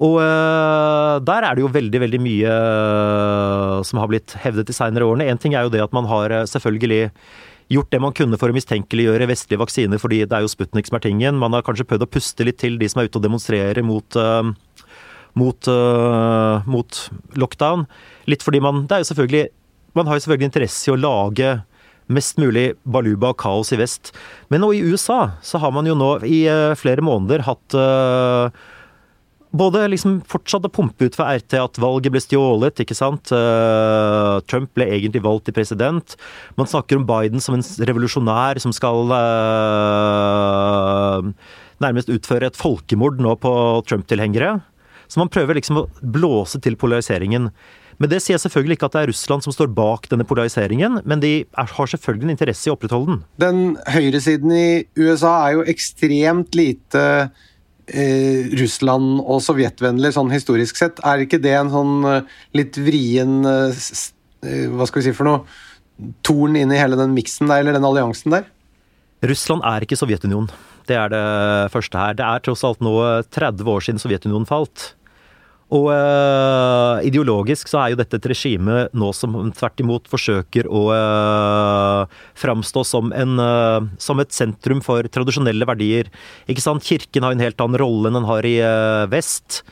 Og 0.01 0.17
uh, 0.17 1.21
der 1.21 1.45
er 1.45 1.57
det 1.57 1.65
jo 1.67 1.73
veldig, 1.73 2.01
veldig 2.07 2.23
mye 2.25 2.55
uh, 2.57 3.77
som 3.85 4.01
har 4.01 4.09
blitt 4.09 4.33
hevdet 4.41 4.71
de 4.71 4.77
seinere 4.77 5.05
årene. 5.05 5.29
Én 5.29 5.41
ting 5.41 5.53
er 5.53 5.69
jo 5.69 5.75
det 5.75 5.85
at 5.85 5.93
man 5.97 6.09
har 6.09 6.33
selvfølgelig 6.49 7.13
gjort 7.71 7.93
det 7.93 8.01
man 8.03 8.17
kunne 8.17 8.41
for 8.41 8.51
å 8.51 8.57
mistenkeliggjøre 8.57 9.29
vestlige 9.31 9.61
vaksiner, 9.61 10.01
fordi 10.01 10.25
det 10.25 10.39
er 10.39 10.43
jo 10.47 10.51
Sputnik 10.51 10.89
som 10.89 10.97
er 10.97 11.05
tingen. 11.05 11.37
Man 11.39 11.53
har 11.55 11.67
kanskje 11.67 11.87
prøvd 11.87 12.09
å 12.09 12.11
puste 12.17 12.49
litt 12.49 12.59
til 12.65 12.81
de 12.81 12.89
som 12.91 13.03
er 13.03 13.11
ute 13.11 13.21
og 13.21 13.29
demonstrerer 13.29 13.85
mot, 13.87 14.19
mot, 15.39 15.71
mot 16.67 17.03
lockdown. 17.39 17.85
Litt 18.27 18.43
fordi 18.43 18.65
man 18.65 18.89
Det 18.89 18.97
er 18.97 19.05
jo 19.05 19.11
selvfølgelig 19.13 19.45
Man 19.95 20.07
har 20.09 20.19
jo 20.19 20.25
selvfølgelig 20.25 20.49
interesse 20.49 20.89
i 20.89 20.93
å 20.95 20.99
lage 20.99 21.53
mest 22.11 22.41
mulig 22.41 22.73
baluba 22.85 23.33
og 23.33 23.39
kaos 23.41 23.73
i 23.75 23.79
vest. 23.81 24.13
Men 24.51 24.65
nå 24.65 24.73
i 24.75 24.83
USA 24.85 25.33
så 25.47 25.61
har 25.63 25.73
man 25.75 25.89
jo 25.89 25.97
nå 25.99 26.17
i 26.27 26.45
uh, 26.51 26.77
flere 26.79 27.05
måneder 27.05 27.45
hatt 27.47 27.77
uh, 27.79 28.51
både 29.51 29.87
liksom 29.91 30.21
fortsatt 30.31 30.67
å 30.69 30.73
pumpe 30.73 31.09
ut 31.09 31.17
fra 31.19 31.33
RT 31.39 31.57
at 31.59 31.81
valget 31.83 32.15
ble 32.15 32.23
stjålet, 32.23 32.83
ikke 32.85 32.99
sant. 32.99 33.33
Uh, 33.35 34.39
Trump 34.51 34.71
ble 34.79 34.87
egentlig 34.91 35.25
valgt 35.27 35.49
til 35.49 35.57
president. 35.57 36.17
Man 36.59 36.71
snakker 36.71 37.01
om 37.01 37.07
Biden 37.09 37.43
som 37.43 37.59
en 37.59 37.67
revolusjonær 37.91 38.63
som 38.63 38.75
skal 38.75 39.11
nærmest 41.81 42.13
utføre 42.13 42.51
et 42.51 42.59
folkemord 42.59 43.23
nå 43.23 43.35
på 43.43 43.53
Trump-tilhengere. 43.89 44.59
Så 45.11 45.19
man 45.19 45.31
prøver 45.33 45.59
liksom 45.59 45.81
å 45.81 45.89
blåse 46.07 46.61
til 46.63 46.77
polariseringen. 46.79 47.49
Men 48.01 48.09
det 48.09 48.23
sier 48.25 48.39
jeg 48.39 48.45
selvfølgelig 48.47 48.79
ikke 48.79 48.89
at 48.89 48.95
det 48.97 49.03
er 49.03 49.11
Russland 49.13 49.45
som 49.45 49.53
står 49.53 49.69
bak 49.77 50.09
denne 50.09 50.25
polariseringen, 50.25 51.03
men 51.05 51.21
de 51.21 51.33
er, 51.45 51.73
har 51.77 51.91
selvfølgelig 51.93 52.27
en 52.31 52.33
interesse 52.33 52.67
i 52.67 52.73
å 52.73 52.77
opprettholde 52.79 53.13
den. 53.13 53.23
Den 53.43 53.61
høyresiden 53.93 54.55
i 54.57 54.69
USA 54.97 55.35
er 55.45 55.59
jo 55.59 55.67
ekstremt 55.69 56.57
lite 56.57 57.03
eh, 57.93 58.49
Russland- 58.57 59.21
og 59.21 59.43
sovjetvennlig 59.45 60.15
sånn 60.17 60.33
historisk 60.33 60.81
sett. 60.81 61.03
Er 61.05 61.27
ikke 61.27 61.43
det 61.45 61.53
en 61.59 61.73
sånn 61.75 61.99
eh, 62.09 62.39
litt 62.57 62.81
vrien 62.81 63.43
eh, 63.45 63.85
eh, 64.49 64.65
Hva 64.73 64.89
skal 64.89 65.03
vi 65.03 65.11
si 65.11 65.17
for 65.17 65.29
noe? 65.29 65.45
Torn 66.25 66.57
inn 66.57 66.73
i 66.73 66.81
hele 66.81 66.97
den 66.97 67.13
miksen 67.13 67.51
der, 67.51 67.61
eller 67.61 67.77
den 67.77 67.85
alliansen 67.85 68.33
der? 68.33 68.49
Russland 69.29 69.67
er 69.69 69.85
ikke 69.85 70.01
Sovjetunionen. 70.01 70.49
Det 70.89 70.97
er 70.97 71.13
det 71.13 71.27
første 71.75 72.01
her. 72.01 72.17
Det 72.17 72.25
er 72.25 72.41
tross 72.47 72.65
alt 72.65 72.81
nå 72.81 72.95
30 73.29 73.69
år 73.69 73.85
siden 73.85 74.01
Sovjetunionen 74.01 74.49
falt. 74.49 74.95
Og 75.71 75.87
uh, 75.95 76.99
ideologisk 77.07 77.71
så 77.71 77.79
er 77.85 77.93
jo 77.93 78.01
dette 78.01 78.19
et 78.19 78.27
regime 78.33 78.89
nå 78.91 79.11
som 79.15 79.37
tvert 79.55 79.83
imot 79.83 80.11
forsøker 80.11 80.67
å 80.67 80.83
uh, 80.91 82.19
framstå 82.39 82.83
som, 82.87 83.13
en, 83.15 83.39
uh, 83.39 83.79
som 84.03 84.19
et 84.23 84.35
sentrum 84.35 84.83
for 84.83 85.07
tradisjonelle 85.07 85.69
verdier. 85.71 86.11
Ikke 86.51 86.65
sant? 86.65 86.83
Kirken 86.87 87.27
har 87.27 87.37
en 87.37 87.45
helt 87.45 87.63
annen 87.63 87.79
rolle 87.83 88.11
enn 88.11 88.19
den 88.19 88.27
har 88.27 88.49
i 88.49 88.57
uh, 88.65 89.07
vest. 89.13 89.63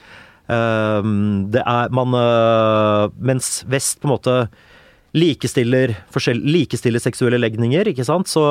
er 0.48 1.90
man 1.92 2.14
Mens 3.20 3.48
vest 3.68 3.98
på 4.00 4.08
en 4.08 4.14
måte 4.14 4.36
likestiller, 5.18 5.92
likestiller 6.40 7.02
seksuelle 7.02 7.40
legninger, 7.40 7.90
ikke 7.90 8.06
sant, 8.06 8.28
så, 8.30 8.44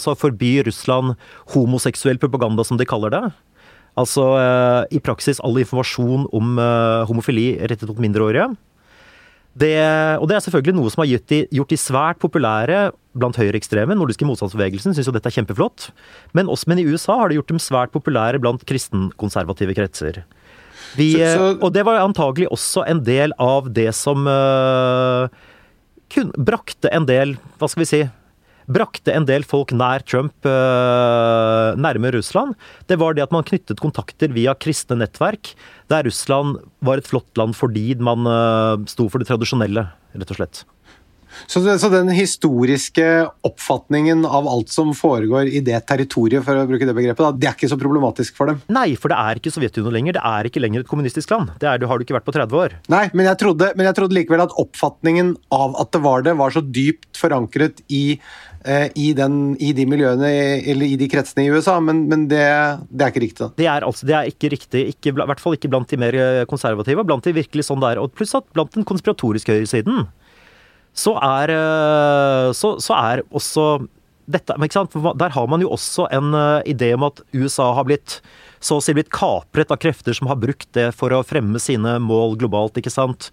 så 0.00 0.12
forbyr 0.18 0.66
Russland 0.68 1.14
homoseksuell 1.54 2.20
propaganda, 2.20 2.64
som 2.64 2.80
de 2.80 2.88
kaller 2.88 3.14
det. 3.14 3.22
Altså 3.98 4.24
eh, 4.38 4.98
i 4.98 5.02
praksis 5.02 5.40
all 5.44 5.58
informasjon 5.62 6.28
om 6.34 6.58
eh, 6.62 7.04
homofili 7.08 7.52
rettet 7.64 7.88
mot 7.90 8.02
mindreårige. 8.02 8.50
Det, 9.58 9.74
og 10.20 10.28
det 10.30 10.36
er 10.36 10.42
selvfølgelig 10.44 10.76
noe 10.76 10.90
som 10.92 11.02
har 11.02 11.08
gjort 11.10 11.30
de, 11.32 11.38
gjort 11.56 11.72
de 11.72 11.78
svært 11.80 12.18
populære 12.22 12.82
blant 13.18 13.38
høyreekstreme. 13.40 13.96
Nordiske 13.98 14.26
motstandsbevegelsen 14.28 14.94
syns 14.94 15.08
jo 15.08 15.14
dette 15.16 15.26
er 15.30 15.34
kjempeflott. 15.34 15.88
Men, 16.36 16.50
også, 16.52 16.70
men 16.70 16.78
i 16.78 16.86
USA 16.86 17.16
har 17.18 17.30
det 17.30 17.40
gjort 17.40 17.50
dem 17.50 17.62
svært 17.62 17.94
populære 17.94 18.38
blant 18.42 18.62
kristenkonservative 18.68 19.74
kretser. 19.74 20.22
Vi, 20.94 21.10
så, 21.16 21.32
så, 21.34 21.48
og 21.58 21.72
det 21.74 21.82
var 21.88 21.98
antagelig 22.04 22.46
også 22.54 22.86
en 22.88 23.02
del 23.06 23.34
av 23.42 23.66
det 23.74 23.90
som 23.98 24.28
uh, 24.30 25.26
kun, 26.12 26.30
brakte 26.38 26.92
en 26.94 27.08
del, 27.08 27.34
hva 27.58 27.68
skal 27.70 27.82
vi 27.82 27.90
si, 27.90 28.02
brakte 28.68 29.14
en 29.16 29.26
del 29.28 29.46
folk 29.48 29.72
nær 29.76 30.04
Trump 30.06 30.46
uh, 30.48 31.74
nærmere 31.78 32.18
Russland, 32.18 32.56
det 32.90 33.00
var 33.00 33.16
det 33.16 33.24
at 33.24 33.34
man 33.34 33.46
knyttet 33.48 33.82
kontakter 33.82 34.32
via 34.36 34.54
kristne 34.58 35.00
nettverk, 35.00 35.54
der 35.90 36.06
Russland 36.08 36.60
var 36.84 37.00
et 37.00 37.08
flott 37.08 37.30
land 37.40 37.56
fordi 37.58 37.92
man 38.00 38.28
uh, 38.28 38.88
sto 38.90 39.08
for 39.08 39.22
det 39.22 39.30
tradisjonelle, 39.30 39.88
rett 40.18 40.34
og 40.34 40.42
slett. 40.42 40.66
Så, 41.46 41.60
det, 41.60 41.78
så, 41.78 41.90
den 41.92 42.08
historiske 42.14 43.04
oppfatningen 43.46 44.24
av 44.26 44.48
alt 44.48 44.72
som 44.72 44.90
foregår 44.96 45.50
i 45.52 45.60
det 45.64 45.78
territoriet, 45.88 46.44
for 46.46 46.58
å 46.58 46.66
bruke 46.68 46.88
det 46.88 46.96
begrepet, 46.96 47.22
da, 47.22 47.30
det 47.34 47.50
er 47.50 47.56
ikke 47.56 47.70
så 47.70 47.78
problematisk 47.80 48.38
for 48.38 48.50
dem? 48.50 48.62
Nei, 48.72 48.90
for 49.00 49.12
det 49.12 49.18
er 49.20 49.40
ikke 49.40 49.52
Sovjetunionen 49.54 49.98
lenger. 49.98 50.18
Det 50.18 50.24
er 50.32 50.48
ikke 50.50 50.62
lenger 50.62 50.84
et 50.84 50.90
kommunistisk 50.90 51.32
land. 51.34 51.52
Det, 51.60 51.68
er, 51.68 51.80
det 51.80 51.90
har 51.90 52.00
du 52.00 52.06
ikke 52.06 52.16
vært 52.16 52.28
på 52.28 52.34
30 52.36 52.62
år. 52.64 52.76
Nei, 52.92 53.04
men 53.12 53.28
jeg, 53.30 53.40
trodde, 53.44 53.70
men 53.78 53.90
jeg 53.90 53.98
trodde 54.00 54.18
likevel 54.18 54.44
at 54.44 54.56
oppfatningen 54.60 55.34
av 55.54 55.76
at 55.82 55.92
det 55.94 56.02
var 56.04 56.26
det, 56.26 56.36
var 56.40 56.54
så 56.54 56.64
dypt 56.64 57.20
forankret 57.20 57.84
i 57.92 58.04
eh, 58.16 58.47
i, 58.66 59.12
den, 59.14 59.54
i, 59.62 59.70
de 59.72 59.84
miljøene 59.88 60.28
eller 60.72 60.90
i 60.90 60.96
de 60.98 61.06
kretsene 61.10 61.44
i 61.46 61.50
USA, 61.54 61.76
men, 61.80 62.02
men 62.10 62.26
det, 62.30 62.42
det, 62.90 63.04
er 63.04 63.12
ikke 63.12 63.22
riktig. 63.22 63.50
Det 63.60 63.68
er, 63.70 63.86
altså, 63.86 64.08
det 64.08 64.16
er 64.18 64.30
ikke 64.32 64.50
riktig, 64.52 64.82
i 64.92 65.12
hvert 65.14 65.42
fall 65.42 65.54
ikke 65.56 65.70
blant 65.70 65.90
de 65.92 66.00
mer 66.00 66.16
eh, 66.18 66.44
konservative. 66.50 67.04
Blant 67.06 67.24
de 67.24 67.36
virkelig 67.36 67.68
sånn 67.68 67.82
der, 67.84 68.00
og 68.02 68.12
Pluss 68.18 68.34
at 68.36 68.48
blant 68.56 68.74
den 68.74 68.86
konspiratoriske 68.88 69.54
høyresiden 69.54 70.08
så 70.98 71.14
er, 71.22 71.52
eh, 71.54 72.48
så, 72.56 72.74
så 72.82 72.98
er 72.98 73.22
også 73.30 73.68
dette, 74.28 74.52
Der 74.58 75.32
har 75.32 75.46
man 75.48 75.62
jo 75.62 75.70
også 75.72 76.08
en 76.12 76.34
eh, 76.34 76.74
idé 76.74 76.92
om 76.96 77.06
at 77.08 77.22
USA 77.32 77.72
har 77.78 77.86
blitt 77.88 78.18
så 78.60 78.78
å 78.78 78.82
si 78.82 78.92
blitt 78.96 79.12
kapret 79.14 79.70
av 79.70 79.78
krefter 79.78 80.16
som 80.16 80.28
har 80.28 80.40
brukt 80.40 80.68
det 80.74 80.90
for 80.98 81.14
å 81.14 81.22
fremme 81.22 81.60
sine 81.62 81.98
mål 82.02 82.36
globalt, 82.40 82.76
ikke 82.80 82.90
sant. 82.90 83.30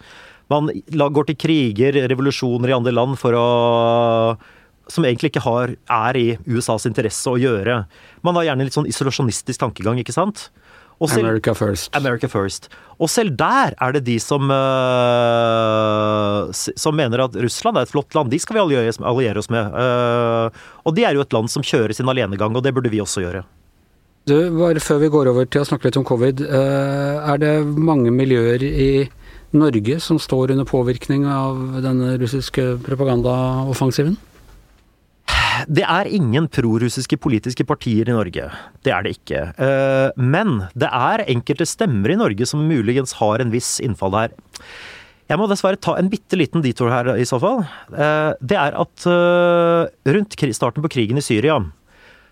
Man 0.54 0.70
går 0.70 1.32
til 1.32 1.40
kriger, 1.42 1.98
revolusjoner 2.12 2.70
i 2.70 2.76
andre 2.78 2.94
land 2.94 3.18
for 3.18 3.34
å 3.34 3.48
som 4.92 5.06
egentlig 5.06 5.34
ikke 5.34 5.46
har, 5.46 5.76
er 5.92 6.20
i 6.20 6.28
USAs 6.46 6.88
interesse 6.90 7.32
å 7.32 7.40
gjøre. 7.42 7.84
Man 8.26 8.38
har 8.40 8.52
gjerne 8.52 8.68
litt 8.68 8.78
sånn 8.78 8.90
isolasjonistisk 8.90 9.62
tankegang, 9.62 10.00
ikke 10.02 10.16
sant? 10.16 10.50
Selv, 10.96 11.26
America 11.26 11.54
first. 11.54 11.96
America 11.96 12.28
first. 12.32 12.70
Og 13.04 13.10
selv 13.12 13.36
der 13.36 13.74
er 13.84 13.92
det 13.98 14.06
de 14.08 14.16
som, 14.24 14.48
uh, 14.48 16.48
som 16.56 16.96
mener 16.96 17.20
at 17.26 17.36
Russland 17.36 17.78
er 17.78 17.84
et 17.84 17.92
flott 17.92 18.16
land. 18.16 18.32
De 18.32 18.40
skal 18.40 18.56
vi 18.56 18.64
alliere, 18.64 18.94
alliere 19.04 19.40
oss 19.42 19.52
med. 19.52 19.76
Uh, 19.76 20.48
og 20.88 20.96
de 20.96 21.04
er 21.04 21.14
jo 21.18 21.26
et 21.26 21.34
land 21.36 21.52
som 21.52 21.66
kjører 21.66 21.94
sin 21.98 22.08
alenegang, 22.08 22.56
og 22.56 22.64
det 22.64 22.72
burde 22.76 22.92
vi 22.94 23.04
også 23.04 23.22
gjøre. 23.26 23.44
Du, 24.26 24.36
bare 24.56 24.82
Før 24.82 24.98
vi 25.04 25.14
går 25.14 25.28
over 25.34 25.46
til 25.52 25.62
å 25.62 25.68
snakke 25.68 25.88
litt 25.90 26.00
om 26.00 26.08
covid. 26.08 26.38
Uh, 26.48 27.34
er 27.34 27.38
det 27.44 27.54
mange 27.76 28.12
miljøer 28.16 28.64
i 28.64 29.10
Norge 29.56 30.00
som 30.04 30.20
står 30.20 30.52
under 30.56 30.68
påvirkning 30.68 31.28
av 31.28 31.82
denne 31.84 32.16
russiske 32.24 32.64
propagandaoffensiven? 32.88 34.16
Det 35.68 35.86
er 35.86 36.10
ingen 36.12 36.48
prorussiske 36.52 37.18
politiske 37.22 37.66
partier 37.68 38.10
i 38.10 38.16
Norge. 38.16 38.50
Det 38.86 38.92
er 38.94 39.06
det 39.06 39.16
ikke. 39.18 39.42
Eh, 39.56 40.10
men 40.20 40.66
det 40.78 40.90
er 40.90 41.26
enkelte 41.32 41.68
stemmer 41.70 42.14
i 42.14 42.20
Norge 42.20 42.48
som 42.50 42.66
muligens 42.68 43.16
har 43.22 43.42
en 43.42 43.54
viss 43.54 43.78
innfall 43.84 44.14
der. 44.16 44.36
Jeg 45.26 45.42
må 45.42 45.48
dessverre 45.50 45.80
ta 45.82 45.96
en 45.98 46.12
bitte 46.12 46.38
liten 46.38 46.62
detour 46.62 46.92
her 46.94 47.10
i 47.18 47.26
så 47.26 47.40
fall. 47.42 47.64
Eh, 47.94 48.32
det 48.42 48.60
er 48.62 48.78
at 48.78 49.08
eh, 49.10 50.14
rundt 50.18 50.38
starten 50.54 50.86
på 50.86 50.94
krigen 50.98 51.22
i 51.22 51.26
Syria 51.26 51.60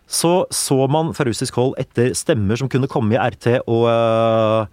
så 0.04 0.46
så 0.52 0.84
man 0.92 1.14
fra 1.16 1.26
russisk 1.26 1.56
hold 1.56 1.78
etter 1.80 2.12
stemmer 2.14 2.60
som 2.60 2.70
kunne 2.70 2.92
komme 2.92 3.16
i 3.16 3.22
RT 3.22 3.64
og 3.72 4.68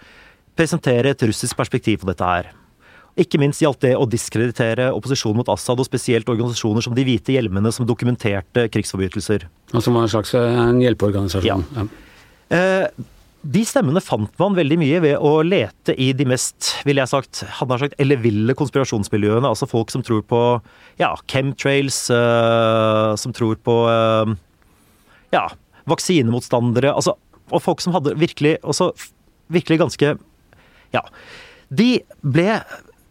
presentere 0.58 1.14
et 1.14 1.22
russisk 1.22 1.56
perspektiv 1.56 2.02
på 2.02 2.10
dette 2.10 2.26
her. 2.26 2.50
Ikke 3.18 3.40
minst 3.42 3.62
gjaldt 3.62 3.82
det 3.82 3.94
å 3.98 4.06
diskreditere 4.08 4.90
opposisjonen 4.94 5.40
mot 5.40 5.48
Assad, 5.50 5.80
og 5.82 5.88
spesielt 5.88 6.28
organisasjoner 6.30 6.84
som 6.84 6.94
De 6.96 7.04
hvite 7.06 7.34
hjelmene, 7.34 7.72
som 7.74 7.88
dokumenterte 7.88 8.68
krigsforbrytelser. 8.70 9.48
Og 9.74 9.82
som 9.82 9.96
var 9.96 10.06
en 10.06 10.12
slags 10.12 10.34
eh, 10.38 10.60
en 10.62 10.78
hjelpeorganisasjon. 10.82 11.64
Ja. 11.74 11.86
Eh, 12.54 13.06
de 13.40 13.62
stemmene 13.64 14.02
fant 14.04 14.30
man 14.38 14.56
veldig 14.58 14.76
mye 14.78 15.00
ved 15.02 15.16
å 15.16 15.40
lete 15.46 15.94
i 15.96 16.10
de 16.12 16.26
mest 16.28 16.74
vil 16.84 17.00
jeg 17.00 17.10
sagt, 17.10 17.42
hadde 17.58 17.78
sagt, 17.80 17.96
elleville 18.02 18.54
konspirasjonsmiljøene. 18.58 19.48
Altså 19.48 19.68
folk 19.70 19.90
som 19.92 20.04
tror 20.06 20.22
på 20.28 20.42
ja, 21.00 21.14
chemtrails, 21.32 22.04
eh, 22.14 23.16
som 23.18 23.34
tror 23.36 23.58
på 23.64 23.76
ja, 25.34 25.44
vaksinemotstandere. 25.90 26.92
Altså, 26.92 27.16
og 27.50 27.64
folk 27.64 27.82
som 27.82 27.96
hadde 27.96 28.14
virkelig, 28.20 28.58
også, 28.62 28.92
virkelig 29.50 29.80
ganske 29.86 30.18
Ja. 30.94 31.04
De 31.70 32.00
ble 32.26 32.56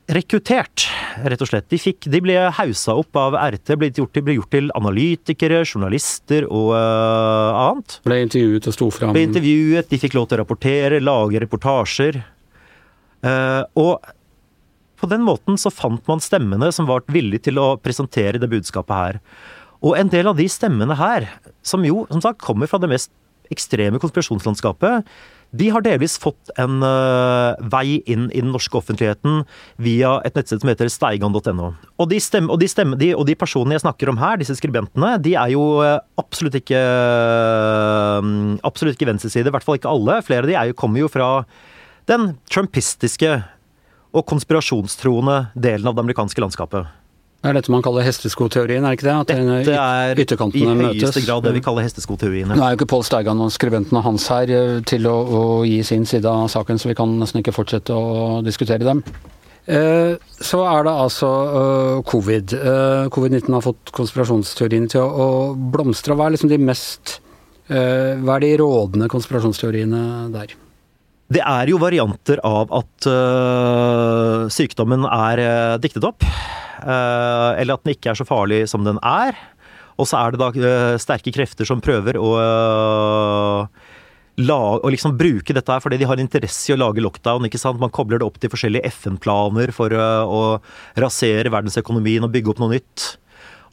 rekruttert, 0.09 0.87
rett 1.29 1.41
og 1.43 1.49
slett. 1.51 1.67
De, 1.69 1.77
fikk, 1.81 2.07
de 2.09 2.21
ble 2.23 2.35
hausa 2.57 2.95
opp 2.97 3.17
av 3.19 3.37
RT, 3.37 3.75
ble 3.79 3.91
gjort, 3.93 4.21
ble 4.25 4.37
gjort 4.39 4.51
til 4.55 4.71
analytikere, 4.77 5.61
journalister 5.61 6.47
og 6.47 6.71
uh, 6.73 7.59
annet. 7.67 7.99
Ble 8.07 8.21
intervjuet 8.25 8.69
og 8.71 8.75
sto 8.75 8.89
fram. 8.93 9.13
Ble 9.15 9.27
intervjuet, 9.27 9.89
de 9.91 10.01
fikk 10.01 10.17
lov 10.17 10.29
til 10.29 10.39
å 10.39 10.41
rapportere, 10.43 11.01
lage 11.03 11.43
reportasjer. 11.45 12.21
Uh, 13.25 13.63
og 13.77 14.09
på 14.99 15.07
den 15.11 15.23
måten 15.23 15.59
så 15.59 15.71
fant 15.71 16.03
man 16.09 16.23
stemmene 16.23 16.71
som 16.75 16.89
var 16.89 17.05
villige 17.11 17.47
til 17.49 17.61
å 17.61 17.71
presentere 17.79 18.41
det 18.41 18.49
budskapet 18.51 18.95
her. 18.95 19.21
Og 19.85 19.95
en 19.95 20.09
del 20.11 20.27
av 20.27 20.39
de 20.39 20.47
stemmene 20.51 20.97
her, 20.99 21.29
som 21.63 21.85
jo 21.87 22.03
som 22.09 22.23
sagt 22.23 22.41
kommer 22.43 22.67
fra 22.67 22.81
det 22.81 22.89
mest 22.91 23.13
ekstreme 23.53 24.01
konspirasjonslandskapet, 24.01 25.07
de 25.49 25.69
har 25.73 25.81
delvis 25.81 26.17
fått 26.21 26.51
en 26.61 26.83
uh, 26.85 27.57
vei 27.73 27.99
inn 28.09 28.27
i 28.29 28.41
den 28.43 28.51
norske 28.53 28.77
offentligheten 28.77 29.41
via 29.81 30.17
et 30.27 30.37
nettsted 30.37 30.61
som 30.61 30.69
heter 30.69 30.91
steigan.no. 30.93 31.71
Og, 31.97 32.11
de, 32.11 32.19
og, 32.45 32.65
og 33.17 33.25
de 33.25 33.37
personene 33.39 33.77
jeg 33.77 33.83
snakker 33.85 34.11
om 34.11 34.19
her, 34.21 34.37
disse 34.41 34.57
skribentene, 34.59 35.15
de 35.25 35.33
er 35.33 35.55
jo 35.55 35.63
uh, 35.81 35.97
absolutt 36.21 36.59
ikke 36.61 36.77
uh, 36.77 38.29
absolutt 38.67 38.97
ikke 38.97 39.09
venstreside, 39.09 39.49
i 39.49 39.55
hvert 39.55 39.65
fall 39.65 39.79
ikke 39.79 39.89
alle. 39.89 40.19
Flere 40.25 40.45
av 40.45 40.51
de 40.51 40.59
er, 40.59 40.75
kommer 40.77 41.01
jo 41.01 41.09
fra 41.11 41.31
den 42.09 42.35
trumpistiske 42.49 43.39
og 44.09 44.25
konspirasjonstroende 44.29 45.41
delen 45.57 45.89
av 45.89 45.97
det 45.97 46.05
amerikanske 46.05 46.41
landskapet. 46.41 46.89
Det 47.39 47.47
er 47.47 47.55
dette 47.55 47.71
man 47.71 47.83
kaller 47.85 48.03
hesteskoteorien, 48.03 48.83
er 48.83 48.91
det 48.91 48.99
ikke 48.99 49.07
det? 49.07 49.15
At 49.15 49.29
dette 49.31 49.75
er 49.79 50.19
i 50.19 50.65
høyeste 50.99 51.23
grad 51.23 51.45
det 51.45 51.53
vi 51.55 51.63
kaller 51.63 51.85
hesteskoteorien. 51.87 52.51
Nå 52.51 52.59
er 52.59 52.73
jo 52.73 52.81
ikke 52.81 52.89
Pål 52.91 53.05
Steigan 53.07 53.39
og 53.45 53.53
skribentene 53.55 54.03
hans 54.03 54.27
her 54.27 54.51
eh, 54.51 54.79
til 54.83 55.07
å, 55.07 55.15
å, 55.23 55.43
gi 55.63 55.79
sin 55.87 56.03
side 56.09 56.27
av 56.27 56.49
saken, 56.51 56.81
så 56.81 56.91
vi 56.91 56.97
kan 56.99 57.15
nesten 57.21 57.39
ikke 57.39 57.55
fortsette 57.55 57.95
å 57.95 58.41
diskutere 58.43 58.83
dem. 58.83 59.05
Eh, 59.69 60.15
så 60.41 60.63
er 60.65 60.85
det 60.87 60.93
altså 61.05 61.29
eh, 61.45 61.97
covid. 62.09 62.55
Eh, 62.57 63.07
Covid-19 63.13 63.53
har 63.53 63.65
fått 63.65 63.91
konspirasjonsteoriene 63.93 64.89
til 64.89 65.03
å, 65.03 65.09
å, 65.09 65.27
blomstre. 65.53 66.15
Hva 66.17 66.27
er 66.27 66.37
liksom 66.37 66.51
de 66.51 66.61
mest 66.61 67.19
Hva 67.69 68.39
er 68.39 68.41
de 68.41 68.47
rådende 68.57 69.05
konspirasjonsteoriene 69.13 69.99
der? 70.33 70.55
Det 71.29 71.43
er 71.45 71.69
jo 71.69 71.77
varianter 71.77 72.39
av 72.41 72.71
at 72.73 73.05
sykdommen 74.49 75.05
er 75.05 75.77
diktet 75.77 76.07
opp. 76.09 76.25
Øh, 76.79 77.61
eller 77.61 77.75
at 77.75 77.85
den 77.85 77.95
ikke 77.95 78.11
er 78.11 78.19
så 78.19 78.27
farlig 78.27 78.63
som 78.71 78.85
den 78.87 78.99
er. 79.05 79.37
Og 79.99 80.07
så 80.07 80.19
er 80.19 80.31
det 80.31 80.39
da 80.39 80.49
sterke 81.01 81.33
krefter 81.35 81.67
som 81.67 81.81
prøver 81.83 82.15
å, 82.15 82.29
la, 84.39 84.59
å 84.79 84.91
liksom 84.93 85.17
bruke 85.19 85.51
dette 85.55 85.75
her 85.75 85.83
fordi 85.83 85.99
de 85.99 86.07
har 86.07 86.21
interesse 86.23 86.71
i 86.71 86.75
å 86.75 86.79
lage 86.79 87.03
lockdown. 87.03 87.49
ikke 87.49 87.59
sant? 87.59 87.81
Man 87.83 87.91
kobler 87.91 88.21
det 88.21 88.29
opp 88.29 88.39
til 88.39 88.53
forskjellige 88.53 88.87
FN-planer 88.93 89.75
for 89.75 89.91
å 89.91 90.41
rasere 90.95 91.51
verdensøkonomien 91.51 92.23
og 92.23 92.31
bygge 92.31 92.53
opp 92.53 92.63
noe 92.63 92.77
nytt. 92.77 93.09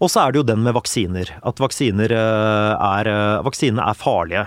Og 0.02 0.10
så 0.10 0.24
er 0.24 0.34
det 0.34 0.42
jo 0.42 0.48
den 0.50 0.66
med 0.66 0.74
vaksiner. 0.76 1.30
At 1.46 1.62
vaksiner 1.62 2.10
er, 2.10 3.12
vaksinene 3.46 3.86
er 3.86 4.02
farlige. 4.02 4.44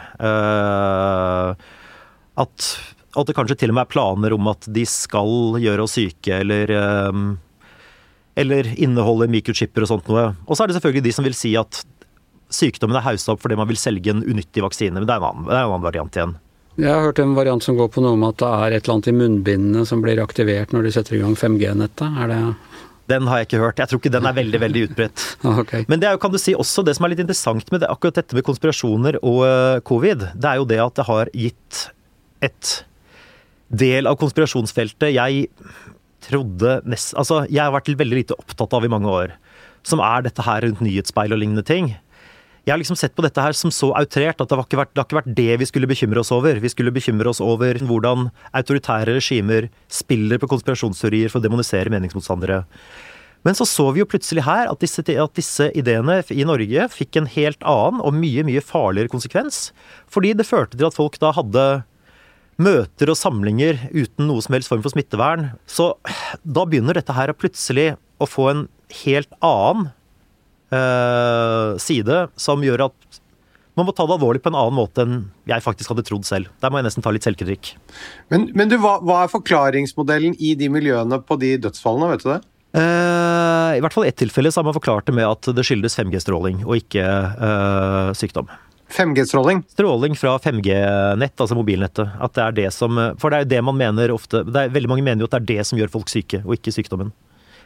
At 2.43 2.67
at 3.17 3.25
det 3.29 3.35
kanskje 3.37 3.57
til 3.57 3.71
og 3.71 3.79
med 3.79 3.87
er 3.87 3.93
planer 3.93 4.33
om 4.35 4.49
at 4.51 4.67
de 4.69 4.83
skal 4.85 5.57
gjøre 5.61 5.85
oss 5.85 5.95
syke, 5.97 6.41
eller 6.43 6.73
eller 8.39 8.67
inneholder 8.75 9.31
mikrochipper 9.31 9.85
og 9.85 9.91
sånt 9.93 10.11
noe. 10.11 10.29
Og 10.47 10.57
så 10.57 10.63
er 10.63 10.69
det 10.69 10.77
selvfølgelig 10.77 11.07
de 11.07 11.15
som 11.15 11.25
vil 11.27 11.37
si 11.37 11.55
at 11.59 11.81
sykdommen 12.53 12.97
er 12.97 13.05
haussa 13.05 13.33
opp 13.33 13.43
fordi 13.43 13.57
man 13.59 13.69
vil 13.69 13.79
selge 13.79 14.13
en 14.13 14.23
unyttig 14.25 14.63
vaksine. 14.65 14.97
Men 14.97 15.07
det 15.07 15.15
er 15.15 15.21
en 15.21 15.29
annen, 15.29 15.49
er 15.49 15.61
en 15.61 15.73
annen 15.73 15.85
variant 15.85 16.19
igjen. 16.19 16.37
Jeg 16.79 16.93
har 16.93 17.03
hørt 17.03 17.19
en 17.19 17.35
variant 17.35 17.63
som 17.63 17.75
går 17.75 17.89
på 17.91 18.03
noe 18.03 18.15
med 18.19 18.35
at 18.35 18.41
det 18.41 18.49
er 18.49 18.75
et 18.75 18.85
eller 18.85 18.95
annet 18.95 19.09
i 19.11 19.15
munnbindene 19.19 19.87
som 19.87 20.03
blir 20.03 20.21
aktivert 20.23 20.71
når 20.71 20.87
de 20.87 20.93
setter 20.95 21.17
i 21.17 21.23
gang 21.23 21.35
5G-nettet. 21.39 22.21
Er 22.23 22.31
det 22.31 22.41
den 23.09 23.25
har 23.25 23.39
jeg 23.39 23.47
ikke 23.49 23.61
hørt. 23.63 23.79
Jeg 23.81 23.89
tror 23.89 24.01
ikke 24.03 24.11
den 24.13 24.27
er 24.29 24.35
veldig 24.37 24.59
veldig 24.61 24.81
utbredt. 24.89 25.23
okay. 25.61 25.85
Men 25.89 26.01
det 26.01 26.09
er 26.09 26.13
jo, 26.13 26.21
kan 26.21 26.33
du 26.33 26.37
si, 26.41 26.53
også 26.53 26.83
det 26.85 26.93
som 26.97 27.07
er 27.07 27.15
litt 27.15 27.23
interessant 27.23 27.71
med 27.73 27.81
det, 27.81 27.89
akkurat 27.89 28.19
dette 28.21 28.37
med 28.37 28.45
konspirasjoner 28.45 29.17
og 29.23 29.39
uh, 29.41 29.79
covid, 29.85 30.27
det 30.37 30.51
er 30.51 30.59
jo 30.61 30.67
det 30.69 30.77
at 30.83 30.99
det 30.99 31.07
har 31.09 31.31
gitt 31.33 31.79
et 32.45 32.73
del 33.69 34.09
av 34.09 34.17
konspirasjonsfeltet 34.21 35.13
jeg 35.13 35.49
trodde 36.25 36.79
nest, 36.89 37.15
Altså, 37.17 37.43
jeg 37.49 37.63
har 37.63 37.73
vært 37.75 37.91
veldig 37.99 38.21
lite 38.23 38.37
opptatt 38.37 38.75
av 38.75 38.85
i 38.85 38.91
mange 38.91 39.09
år. 39.09 39.33
Som 39.87 40.03
er 40.03 40.25
dette 40.25 40.43
her 40.43 40.65
rundt 40.65 40.83
nyhetsspeil 40.83 41.33
og 41.33 41.41
lignende 41.41 41.65
ting. 41.65 41.93
Jeg 42.65 42.73
har 42.75 42.81
liksom 42.81 42.97
sett 42.99 43.15
på 43.17 43.23
dette 43.25 43.41
her 43.41 43.55
som 43.57 43.71
så 43.73 43.87
outrert 43.97 44.41
at 44.43 44.51
det 44.51 44.57
ikke 44.61 44.77
vært, 44.77 44.91
det 44.93 45.01
har 45.01 45.07
ikke 45.07 45.19
vært 45.21 45.37
det 45.37 45.53
vi 45.61 45.67
skulle 45.69 45.89
bekymre 45.89 46.21
oss 46.21 46.29
over. 46.35 46.59
Vi 46.61 46.69
skulle 46.69 46.93
bekymre 46.93 47.31
oss 47.31 47.39
over 47.41 47.79
hvordan 47.81 48.27
autoritære 48.53 49.15
regimer 49.17 49.71
spiller 49.89 50.41
på 50.41 50.49
konspirasjonsteorier 50.51 51.31
for 51.31 51.39
å 51.39 51.47
demonisere 51.47 51.89
meningsmotstandere. 51.89 52.65
Men 53.47 53.55
så 53.55 53.65
så 53.65 53.87
vi 53.95 54.01
jo 54.01 54.09
plutselig 54.11 54.43
her 54.43 54.67
at 54.67 54.81
disse, 54.83 55.01
at 55.01 55.37
disse, 55.37 55.69
ideene 55.79 56.19
i 56.35 56.45
Norge 56.47 56.89
fikk 56.91 57.21
en 57.21 57.29
helt 57.31 57.63
annen 57.63 58.03
og 58.03 58.13
mye, 58.13 58.43
mye 58.45 58.61
farligere 58.61 59.11
konsekvens. 59.11 59.69
Fordi 60.11 60.33
det 60.35 60.47
førte 60.47 60.75
til 60.75 60.89
at 60.89 60.97
folk 60.97 61.15
da 61.23 61.31
hadde 61.37 61.65
møter 62.59 63.11
og 63.11 63.17
samlinger 63.17 63.79
uten 63.93 64.27
noe 64.27 64.43
som 64.43 64.55
helst 64.55 64.71
form 64.71 64.83
for 64.83 64.93
smittevern. 64.93 65.53
Så 65.69 65.93
da 66.43 66.65
begynner 66.67 66.99
dette 66.99 67.15
her 67.15 67.31
plutselig 67.37 67.93
å 68.19 68.27
få 68.27 68.49
en 68.51 68.67
helt 69.05 69.31
annen 69.45 69.89
eh, 70.75 71.79
side, 71.81 72.25
som 72.39 72.63
gjør 72.65 72.89
at 72.89 73.19
man 73.79 73.87
må 73.87 73.93
ta 73.95 74.03
det 74.03 74.17
alvorlig 74.17 74.41
på 74.43 74.51
en 74.51 74.57
annen 74.59 74.75
måte 74.75 75.05
enn 75.05 75.19
jeg 75.47 75.63
faktisk 75.63 75.93
hadde 75.93 76.03
trodd 76.07 76.27
selv. 76.27 76.49
Der 76.59 76.71
må 76.71 76.81
jeg 76.81 76.89
nesten 76.89 77.05
ta 77.05 77.13
litt 77.15 77.23
selvkritikk. 77.23 77.73
Men, 78.33 78.49
men 78.57 78.71
du, 78.71 78.75
hva, 78.81 78.97
hva, 78.99 79.23
er 79.23 79.31
forklaringsmodellen 79.31 80.35
i 80.35 80.51
de 80.59 80.67
miljøene 80.73 81.21
på 81.23 81.39
de 81.39 81.53
dødsfallene, 81.63 82.09
vet 82.11 82.25
du 82.25 82.31
det? 82.33 82.39
Eh, 82.79 83.77
I 83.77 83.81
hvert 83.81 83.95
fall 83.95 84.09
ett 84.09 84.19
tilfelle 84.19 84.51
så 84.51 84.59
har 84.59 84.67
man 84.67 84.75
forklart 84.75 85.07
det 85.07 85.15
med 85.15 85.29
at 85.29 85.47
det 85.55 85.63
skyldes 85.65 85.95
5G-stråling 85.97 86.65
og 86.67 86.75
ikke 86.81 87.05
eh, 87.05 88.11
sykdom. 88.19 88.51
5G-stråling? 88.89 89.63
Stråling 89.69 90.15
fra 90.17 90.35
5G-nett, 90.41 91.35
altså 91.37 91.57
mobilnettet. 91.57 92.15
At 92.19 92.33
det 92.35 92.43
er 92.43 92.55
det 92.57 92.69
som 92.73 92.97
For 93.21 93.29
det 93.29 93.37
er 93.37 93.45
jo 93.45 93.51
det 93.53 93.63
man 93.67 93.77
mener 93.77 94.13
ofte 94.13 94.41
det 94.47 94.63
er, 94.65 94.71
Veldig 94.73 94.89
mange 94.91 95.05
mener 95.05 95.23
jo 95.23 95.29
at 95.29 95.37
det 95.37 95.41
er 95.43 95.49
det 95.59 95.67
som 95.69 95.79
gjør 95.79 95.91
folk 95.93 96.09
syke, 96.09 96.41
og 96.45 96.57
ikke 96.57 96.73
sykdommen. 96.73 97.13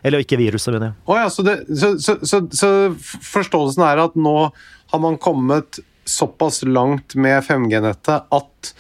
Eller 0.04 0.24
ikke 0.24 0.40
viruset, 0.40 0.74
mener 0.76 0.92
jeg. 0.92 0.96
Oh, 1.08 1.16
ja, 1.16 1.30
så, 1.32 1.46
det, 1.48 1.56
så, 1.80 1.96
så, 2.28 2.42
så, 2.52 2.70
forståelsen 3.24 3.86
er 3.88 4.04
at 4.04 4.18
nå 4.20 4.38
har 4.92 5.02
man 5.02 5.16
kommet 5.22 5.80
såpass 6.04 6.62
langt 6.68 7.16
med 7.16 7.40
5G-nettet 7.48 8.28
at 8.36 8.74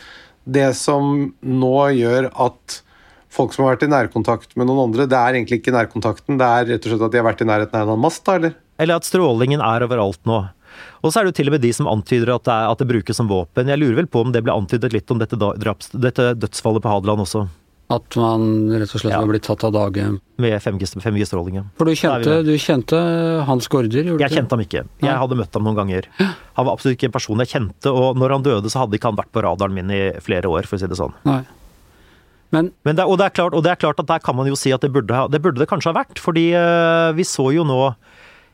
det 0.43 0.73
som 0.75 1.31
nå 1.39 1.77
gjør 1.95 2.27
at 2.43 2.81
folk 3.33 3.55
som 3.55 3.63
har 3.63 3.77
vært 3.77 3.87
i 3.87 3.93
nærkontakt 3.93 4.57
med 4.59 4.67
noen 4.67 4.89
andre, 4.89 5.07
det 5.09 5.17
er 5.17 5.37
egentlig 5.37 5.61
ikke 5.61 5.73
nærkontakten, 5.73 6.37
det 6.41 6.49
er 6.49 6.67
rett 6.73 6.83
og 6.85 6.91
slett 6.91 7.05
at 7.07 7.15
de 7.15 7.21
har 7.21 7.27
vært 7.29 7.45
i 7.45 7.47
nærheten 7.49 7.79
av 7.79 7.93
en 7.95 8.03
mast, 8.03 8.21
da, 8.27 8.35
eller? 8.37 8.57
Eller 8.83 8.99
at 8.99 9.07
strålingen 9.07 9.63
er 9.63 9.85
overalt 9.87 10.19
nå. 10.29 10.43
Og 11.01 11.11
så 11.11 11.19
er 11.19 11.25
det 11.25 11.33
jo 11.33 11.39
til 11.41 11.51
og 11.51 11.57
med 11.57 11.65
de 11.65 11.73
som 11.75 11.89
antyder 11.91 12.33
at 12.35 12.45
det, 12.47 12.53
er, 12.53 12.69
at 12.71 12.83
det 12.83 12.89
brukes 12.89 13.19
som 13.19 13.31
våpen. 13.31 13.71
Jeg 13.71 13.81
lurer 13.81 14.03
vel 14.03 14.09
på 14.11 14.23
om 14.23 14.31
det 14.35 14.43
ble 14.45 14.55
antydet 14.55 14.93
litt 14.95 15.11
om 15.13 15.19
dette, 15.21 15.37
draps, 15.37 15.91
dette 15.93 16.31
dødsfallet 16.39 16.83
på 16.83 16.93
Hadeland 16.93 17.25
også. 17.25 17.45
At 17.91 18.15
man 18.17 18.71
rett 18.71 18.93
og 18.95 19.01
slett 19.01 19.11
ja. 19.11 19.19
var 19.21 19.29
blitt 19.29 19.43
tatt 19.45 19.63
av 19.67 19.73
dage? 19.75 20.05
Med 20.41 20.53
5G-stråling, 20.63 21.57
ja. 21.59 21.63
For 21.77 21.89
du 21.89 21.97
kjente, 21.99 22.37
du 22.47 22.53
kjente 22.57 22.99
Hans 23.49 23.67
Gaarder? 23.69 24.13
Jeg 24.21 24.33
kjente 24.33 24.55
ham 24.55 24.63
ikke. 24.63 24.85
Jeg 25.03 25.17
hadde 25.23 25.37
møtt 25.37 25.57
ham 25.57 25.67
noen 25.67 25.77
ganger. 25.81 26.07
Han 26.17 26.67
var 26.67 26.71
absolutt 26.71 26.95
ikke 26.97 27.11
en 27.11 27.17
person 27.17 27.43
jeg 27.43 27.51
kjente, 27.51 27.91
og 27.91 28.17
når 28.19 28.37
han 28.37 28.47
døde, 28.47 28.71
så 28.71 28.85
hadde 28.85 28.97
ikke 28.97 29.11
han 29.11 29.19
vært 29.19 29.33
på 29.35 29.43
radaren 29.45 29.75
min 29.75 29.91
i 29.93 30.05
flere 30.23 30.49
år, 30.49 30.69
for 30.69 30.79
å 30.79 30.81
si 30.81 30.89
det 30.89 30.97
sånn. 30.99 31.13
Nei. 31.27 31.43
Men, 32.53 32.69
Men 32.85 32.97
det, 32.97 33.05
og, 33.09 33.17
det 33.17 33.31
klart, 33.33 33.55
og, 33.57 33.65
det 33.65 33.73
er 33.73 33.81
klart, 33.81 33.99
at 33.99 34.09
der 34.09 34.21
kan 34.23 34.37
man 34.37 34.47
jo 34.49 34.57
si 34.57 34.73
at 34.73 34.83
det 34.85 34.91
burde 34.93 35.25
det, 35.33 35.41
burde 35.41 35.61
det 35.61 35.69
kanskje 35.69 35.91
ha 35.91 35.97
vært. 35.97 36.21
Fordi 36.21 36.51
uh, 36.53 37.09
vi 37.17 37.25
så 37.27 37.49
jo 37.55 37.65
nå 37.67 37.79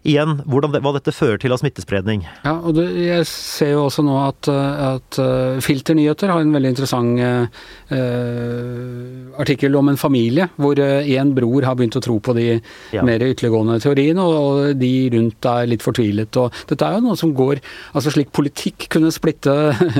igjen 0.07 0.39
hvordan 0.47 0.71
det, 0.73 0.79
hva 0.85 0.93
dette 0.95 1.11
fører 1.15 1.39
til 1.41 1.51
av 1.51 1.59
smittespredning. 1.61 2.23
Ja, 2.45 2.55
og 2.63 2.75
det, 2.77 2.87
jeg 3.03 3.25
ser 3.27 3.73
jo 3.73 3.85
også 3.87 4.03
nå 4.05 4.15
at, 4.21 4.47
at 4.49 5.19
uh, 5.19 5.59
Filternyheter 5.63 6.31
har 6.31 6.43
en 6.43 6.53
veldig 6.55 6.71
interessant 6.71 7.19
eh, 7.19 7.45
artikkel 9.41 9.75
om 9.75 9.89
en 9.91 9.99
familie 9.99 10.47
hvor 10.59 10.79
én 10.79 11.33
bror 11.35 11.65
har 11.65 11.75
begynt 11.77 11.97
å 11.99 12.03
tro 12.03 12.17
på 12.23 12.35
de 12.37 12.45
ja. 12.93 13.03
mer 13.05 13.23
ytterliggående 13.25 13.79
teoriene, 13.83 14.23
og, 14.23 14.73
de 14.79 14.91
rundt 15.13 15.47
er 15.49 15.69
litt 15.69 15.83
fortvilet. 15.83 16.39
Og 16.39 16.55
dette 16.69 16.85
er 16.85 16.97
jo 16.97 17.05
noe 17.07 17.19
som 17.19 17.33
går 17.35 17.61
altså 17.93 18.13
Slik 18.13 18.31
politikk 18.33 18.87
kunne 18.93 19.11
splitte 19.13 19.53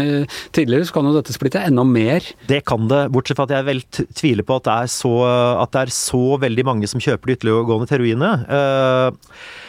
tidligere, 0.56 0.88
så 0.88 0.96
kan 0.96 1.10
jo 1.10 1.16
dette 1.18 1.36
splitte 1.36 1.62
enda 1.66 1.86
mer. 1.86 2.26
Det 2.50 2.62
kan 2.70 2.88
det, 2.90 3.06
bortsett 3.14 3.40
fra 3.40 3.48
at 3.50 3.56
jeg 3.58 3.68
vel 3.68 3.84
tviler 4.18 4.48
på 4.48 4.60
at 4.60 4.68
det 4.68 4.76
er 4.86 4.92
så, 4.94 5.14
at 5.62 5.74
det 5.76 5.86
er 5.86 5.96
så 5.96 6.24
veldig 6.42 6.68
mange 6.68 6.90
som 6.90 7.04
kjøper 7.04 7.30
de 7.30 7.38
ytterliggående 7.38 7.90
teoriene. 7.90 8.32
Uh, 8.50 9.68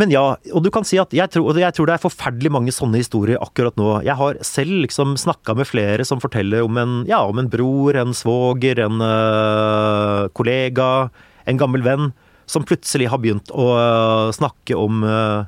men 0.00 0.10
ja, 0.10 0.22
og 0.50 0.62
du 0.64 0.70
kan 0.74 0.86
si 0.86 0.98
at 0.98 1.12
jeg 1.14 1.30
tror, 1.30 1.54
jeg 1.54 1.74
tror, 1.76 1.86
det 1.86 1.94
er 1.94 2.02
forferdelig 2.02 2.50
mange 2.50 2.72
sånne 2.74 2.98
historier 2.98 3.38
akkurat 3.42 3.76
nå. 3.78 4.00
Jeg 4.02 4.18
har 4.18 4.40
selv 4.46 4.80
liksom 4.82 5.14
snakka 5.20 5.54
med 5.54 5.68
flere 5.70 6.06
som 6.08 6.22
forteller 6.22 6.66
om 6.66 6.80
en, 6.80 6.94
ja, 7.06 7.20
om 7.22 7.38
en 7.38 7.50
bror, 7.50 7.94
en 8.00 8.14
svoger, 8.16 8.82
en 8.82 8.98
uh, 8.98 10.26
kollega, 10.34 11.10
en 11.46 11.60
gammel 11.60 11.86
venn, 11.86 12.10
som 12.50 12.66
plutselig 12.66 13.06
har 13.12 13.22
begynt 13.22 13.54
å 13.54 13.68
uh, 13.78 14.34
snakke 14.34 14.74
om 14.74 15.06
uh, 15.06 15.46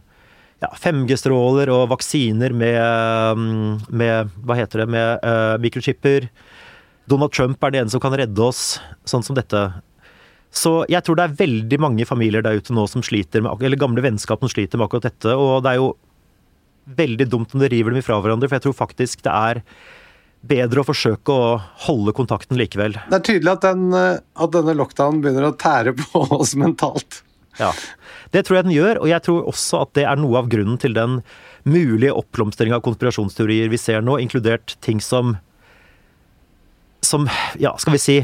ja, 0.62 0.70
5G-stråler 0.78 1.72
og 1.74 1.90
vaksiner 1.96 2.54
med, 2.54 3.42
med, 3.90 4.30
Hva 4.46 4.61
heter 4.62 4.85
det, 4.85 4.88
med 4.94 5.26
mikrochipper. 5.61 6.30
Donald 7.11 7.35
Trump 7.35 7.62
er 7.66 7.74
det 7.74 7.82
ene 7.82 7.92
som 7.92 8.02
kan 8.02 8.14
redde 8.16 8.46
oss, 8.46 8.78
sånn 9.11 9.26
som 9.26 9.37
dette. 9.37 9.66
Så 10.54 10.72
jeg 10.90 11.04
tror 11.04 11.18
det 11.18 11.26
er 11.26 11.38
veldig 11.38 11.78
mange 11.82 12.06
familier 12.09 12.44
der 12.44 12.59
ute 12.61 12.74
nå 12.74 12.87
som 12.88 13.04
sliter 13.04 13.44
med, 13.44 13.62
eller 13.62 13.80
gamle 13.80 14.04
vennskap 14.04 14.40
som 14.40 14.52
sliter 14.52 14.80
med 14.80 14.88
akkurat 14.88 15.11
dette. 15.11 15.35
Og 15.37 15.61
det 15.64 15.74
er 15.74 15.80
jo 15.82 15.92
veldig 16.96 17.28
dumt 17.28 17.54
om 17.54 17.62
det 17.62 17.70
river 17.72 17.92
dem 17.92 18.00
ifra 18.00 18.18
hverandre, 18.22 18.48
for 18.48 18.59
jeg 18.59 18.66
tror 18.68 18.76
faktisk 18.78 19.24
det 19.26 19.35
er 19.35 19.62
bedre 20.46 20.82
å 20.82 20.87
forsøke 20.87 21.35
å 21.35 21.46
holde 21.88 22.14
kontakten 22.16 22.59
likevel. 22.61 22.94
Det 23.11 23.18
er 23.18 23.24
tydelig 23.26 23.56
at, 23.56 23.64
den, 23.66 23.88
at 23.96 24.52
denne 24.54 24.76
lockdownen 24.78 25.22
begynner 25.24 25.48
å 25.48 25.56
tære 25.59 25.96
på 25.98 26.22
oss 26.38 26.54
mentalt. 26.59 27.22
Ja, 27.59 27.72
det 28.35 28.44
tror 28.46 28.59
jeg 28.59 28.66
den 28.68 28.76
gjør, 28.76 29.00
og 29.00 29.11
jeg 29.11 29.24
tror 29.24 29.46
også 29.48 29.80
at 29.87 29.94
det 29.96 30.04
er 30.06 30.18
noe 30.20 30.42
av 30.42 30.50
grunnen 30.52 30.76
til 30.80 30.94
den 30.96 31.20
mulige 31.66 32.14
oppblomstring 32.14 32.74
av 32.76 32.85
konspirasjonsteorier 32.85 33.72
vi 33.72 33.80
ser 33.80 34.04
nå, 34.04 34.18
inkludert 34.22 34.76
ting 34.85 35.00
som 35.02 35.38
som, 37.06 37.28
ja, 37.59 37.76
skal 37.78 37.94
vi 37.94 38.02
si 38.02 38.16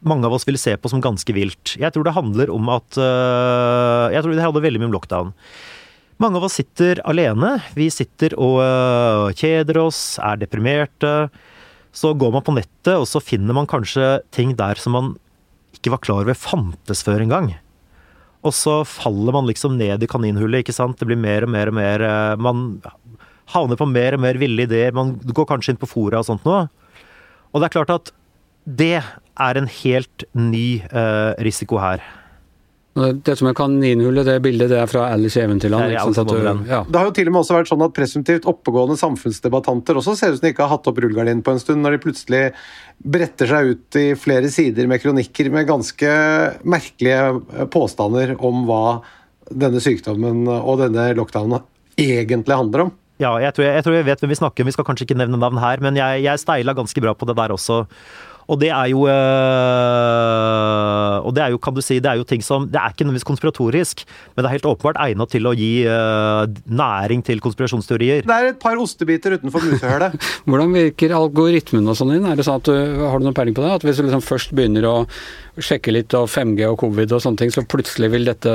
mange 0.00 0.26
av 0.26 0.34
oss 0.36 0.46
vil 0.48 0.58
se 0.60 0.76
på 0.76 0.90
som 0.90 1.02
ganske 1.04 1.34
vilt. 1.36 1.74
Jeg 1.80 1.92
tror 1.92 2.06
det 2.06 2.16
handler 2.16 2.52
om 2.52 2.70
at 2.72 2.96
uh, 2.96 4.08
Jeg 4.14 4.24
tror 4.24 4.34
det 4.34 4.44
handler 4.44 4.64
veldig 4.64 4.82
mye 4.82 4.90
om 4.90 4.96
lockdown. 4.96 5.32
Mange 6.20 6.36
av 6.36 6.46
oss 6.48 6.58
sitter 6.60 7.00
alene. 7.08 7.56
Vi 7.76 7.88
sitter 7.92 8.34
og 8.40 8.60
uh, 8.60 9.32
kjeder 9.36 9.80
oss, 9.80 10.18
er 10.20 10.40
deprimerte. 10.40 11.30
Så 11.96 12.12
går 12.14 12.32
man 12.34 12.44
på 12.46 12.54
nettet, 12.56 12.94
og 12.94 13.08
så 13.08 13.22
finner 13.24 13.56
man 13.56 13.68
kanskje 13.68 14.20
ting 14.34 14.54
der 14.58 14.78
som 14.80 14.94
man 14.96 15.14
ikke 15.76 15.94
var 15.94 16.02
klar 16.04 16.24
over 16.26 16.36
fantes 16.38 17.02
før 17.06 17.24
engang. 17.24 17.54
Og 18.46 18.54
så 18.56 18.80
faller 18.88 19.34
man 19.36 19.48
liksom 19.48 19.76
ned 19.80 20.04
i 20.04 20.08
kaninhullet, 20.08 20.62
ikke 20.62 20.76
sant. 20.76 21.00
Det 21.00 21.08
blir 21.08 21.18
mer 21.20 21.44
og 21.44 21.52
mer 21.52 21.72
og 21.72 21.76
mer 21.76 22.04
uh, 22.04 22.40
Man 22.40 22.80
havner 23.50 23.76
på 23.76 23.88
mer 23.90 24.16
og 24.16 24.22
mer 24.22 24.38
ville 24.40 24.64
ideer. 24.64 24.94
Man 24.96 25.16
går 25.24 25.48
kanskje 25.48 25.74
inn 25.74 25.80
på 25.80 25.88
fora 25.90 26.22
og 26.22 26.28
sånt 26.28 26.46
noe. 26.48 26.68
Og 27.50 27.60
det 27.60 27.68
er 27.68 27.76
klart 27.80 27.92
at 27.96 28.12
det 28.64 29.00
er 29.40 29.60
en 29.60 29.68
helt 29.80 30.24
ny 30.36 30.80
uh, 30.92 31.36
risiko 31.42 31.80
her. 31.82 32.04
Det 32.98 33.36
som 33.38 33.46
er 33.46 33.54
kaninhullet, 33.54 34.26
det 34.26 34.40
bildet 34.42 34.72
det 34.72 34.80
er 34.82 34.88
fra 34.90 35.04
Alice 35.14 35.38
i 35.38 35.44
Eventyrland. 35.44 35.92
Ja. 35.94 36.80
Det 36.82 36.98
har 36.98 37.06
jo 37.06 37.12
til 37.14 37.28
og 37.30 37.34
med 37.36 37.40
også 37.44 37.54
vært 37.54 37.70
sånn 37.70 37.84
at 37.86 37.94
presumptivt 37.94 38.48
oppegående 38.50 38.96
samfunnsdebattanter 38.98 40.00
også 40.00 40.16
ser 40.18 40.34
ut 40.34 40.40
som 40.40 40.48
de 40.48 40.50
ikke 40.50 40.66
har 40.66 40.74
hatt 40.74 40.90
opp 40.90 40.98
rullegardinen 40.98 41.44
på 41.46 41.54
en 41.54 41.62
stund, 41.62 41.84
når 41.84 41.96
de 41.96 42.02
plutselig 42.02 42.42
bretter 42.98 43.52
seg 43.52 43.70
ut 43.70 43.98
i 44.00 44.06
flere 44.18 44.50
sider 44.52 44.90
med 44.90 45.04
kronikker 45.04 45.52
med 45.54 45.68
ganske 45.70 46.16
merkelige 46.66 47.22
eh, 47.30 47.68
påstander 47.70 48.34
om 48.36 48.66
hva 48.68 48.84
denne 49.50 49.82
sykdommen 49.82 50.42
og 50.50 50.82
denne 50.82 51.12
lockdownen 51.18 51.62
egentlig 52.00 52.58
handler 52.58 52.88
om. 52.88 52.92
Ja, 53.20 53.34
jeg 53.38 53.54
tror 53.54 53.66
jeg, 53.66 53.76
jeg 53.76 53.84
tror 53.86 53.96
jeg, 53.96 54.06
vet 54.08 54.22
hvem 54.22 54.32
vi 54.32 54.40
snakker 54.40 54.64
om. 54.64 54.68
Vi 54.70 54.74
skal 54.74 54.86
kanskje 54.88 55.06
ikke 55.06 55.18
nevne 55.20 55.38
navn 55.38 55.60
her, 55.60 55.82
men 55.84 55.98
jeg, 55.98 56.24
jeg 56.24 56.40
steila 56.42 56.74
ganske 56.76 57.02
bra 57.04 57.12
på 57.14 57.28
det 57.28 57.36
der 57.38 57.52
også. 57.54 57.82
Og 58.50 58.58
det 58.58 58.70
er 58.74 58.88
jo 58.90 59.04
øh, 59.06 61.16
Og 61.26 61.34
det 61.36 61.42
er 61.44 61.52
jo, 61.54 61.60
kan 61.62 61.76
du 61.76 61.82
si, 61.84 62.00
det 62.02 62.10
er 62.10 62.18
jo 62.18 62.26
ting 62.26 62.42
som 62.44 62.66
Det 62.66 62.80
er 62.80 62.90
ikke 62.90 63.06
nødvendigvis 63.06 63.28
konspiratorisk, 63.28 64.02
men 64.34 64.42
det 64.42 64.48
er 64.48 64.56
helt 64.56 64.70
åpenbart 64.72 64.98
egnet 65.04 65.30
til 65.30 65.46
å 65.46 65.54
gi 65.56 65.72
øh, 65.86 66.42
næring 66.66 67.22
til 67.26 67.42
konspirasjonsteorier. 67.44 68.26
Det 68.26 68.36
er 68.36 68.50
et 68.52 68.60
par 68.62 68.80
ostebiter 68.80 69.36
utenfor 69.38 69.64
musehølet. 69.68 70.16
Hvordan 70.48 70.74
virker 70.74 71.14
algoritmen 71.16 71.90
og 71.90 71.98
sånn 71.98 72.14
inn? 72.16 72.26
Er 72.26 72.38
det 72.38 72.46
sånn 72.48 72.60
at 72.62 72.70
du, 72.70 72.74
Har 73.04 73.20
du 73.20 73.28
noen 73.28 73.36
peiling 73.36 73.56
på 73.56 73.64
det? 73.64 73.76
At 73.78 73.86
hvis 73.86 74.00
du 74.00 74.06
liksom 74.06 74.24
først 74.24 74.54
begynner 74.56 74.88
å 74.88 74.96
sjekke 75.58 75.92
litt 75.92 76.14
av 76.16 76.28
5G 76.30 76.68
og 76.70 76.78
covid 76.82 77.14
og 77.16 77.22
sånne 77.24 77.40
ting, 77.40 77.52
så 77.54 77.64
plutselig 77.66 78.10
vil 78.12 78.28
dette 78.28 78.52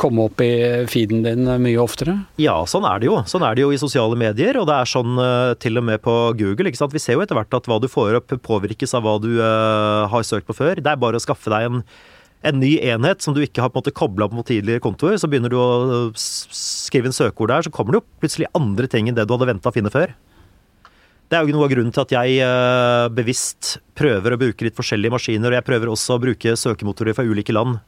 komme 0.00 0.26
opp 0.28 0.42
i 0.44 0.50
feeden 0.90 1.24
din 1.24 1.48
mye 1.62 1.80
oftere? 1.80 2.18
Ja, 2.40 2.58
sånn 2.68 2.86
er 2.88 3.00
det 3.00 3.08
jo. 3.08 3.16
Sånn 3.30 3.44
er 3.46 3.56
det 3.56 3.64
jo 3.64 3.72
i 3.72 3.80
sosiale 3.80 4.18
medier, 4.20 4.60
og 4.60 4.68
det 4.70 4.76
er 4.76 4.92
sånn 4.92 5.16
uh, 5.16 5.56
til 5.60 5.80
og 5.80 5.86
med 5.88 6.02
på 6.04 6.14
Google. 6.38 6.68
ikke 6.70 6.82
sant? 6.82 6.94
Vi 6.96 7.02
ser 7.02 7.16
jo 7.16 7.24
etter 7.24 7.38
hvert 7.38 7.56
at 7.56 7.68
hva 7.70 7.80
du 7.80 7.88
får 7.90 8.20
opp 8.20 8.36
påvirkes 8.46 8.94
av 8.96 9.06
hva 9.06 9.16
du 9.22 9.32
uh, 9.40 10.06
har 10.12 10.26
søkt 10.26 10.48
på 10.50 10.56
før. 10.60 10.80
Det 10.80 10.92
er 10.92 11.00
bare 11.00 11.20
å 11.20 11.24
skaffe 11.24 11.52
deg 11.52 11.68
en, 11.68 11.84
en 12.46 12.60
ny 12.60 12.76
enhet 12.92 13.24
som 13.24 13.36
du 13.36 13.42
ikke 13.44 13.64
har 13.64 13.72
på 13.72 13.80
en 13.80 13.84
måte 13.84 13.96
kobla 13.96 14.28
på 14.30 14.46
tidligere 14.52 14.84
kontoer. 14.84 15.18
Så 15.20 15.30
begynner 15.30 15.52
du 15.52 15.58
å 15.60 15.70
skrive 16.16 17.10
en 17.10 17.16
søkeord 17.16 17.54
der, 17.54 17.66
så 17.66 17.74
kommer 17.74 17.96
det 17.96 18.02
jo 18.02 18.08
plutselig 18.22 18.52
andre 18.58 18.90
ting 18.90 19.08
enn 19.08 19.18
det 19.18 19.28
du 19.28 19.36
hadde 19.36 19.48
venta 19.54 19.72
å 19.72 19.76
finne 19.76 19.92
før. 19.92 20.12
Det 21.30 21.38
er 21.38 21.46
jo 21.46 21.54
noe 21.54 21.68
av 21.68 21.70
grunnen 21.70 21.94
til 21.94 22.02
at 22.02 22.12
jeg 22.16 22.42
uh, 22.42 23.06
bevisst 23.14 23.76
prøver 23.94 24.34
å 24.34 24.38
bruke 24.40 24.66
litt 24.66 24.74
forskjellige 24.74 25.14
maskiner, 25.14 25.52
og 25.52 25.60
jeg 25.60 25.66
prøver 25.68 25.92
også 25.92 26.16
å 26.16 26.22
bruke 26.24 26.56
søkemotorer 26.58 27.14
fra 27.14 27.22
ulike 27.22 27.54
land. 27.54 27.78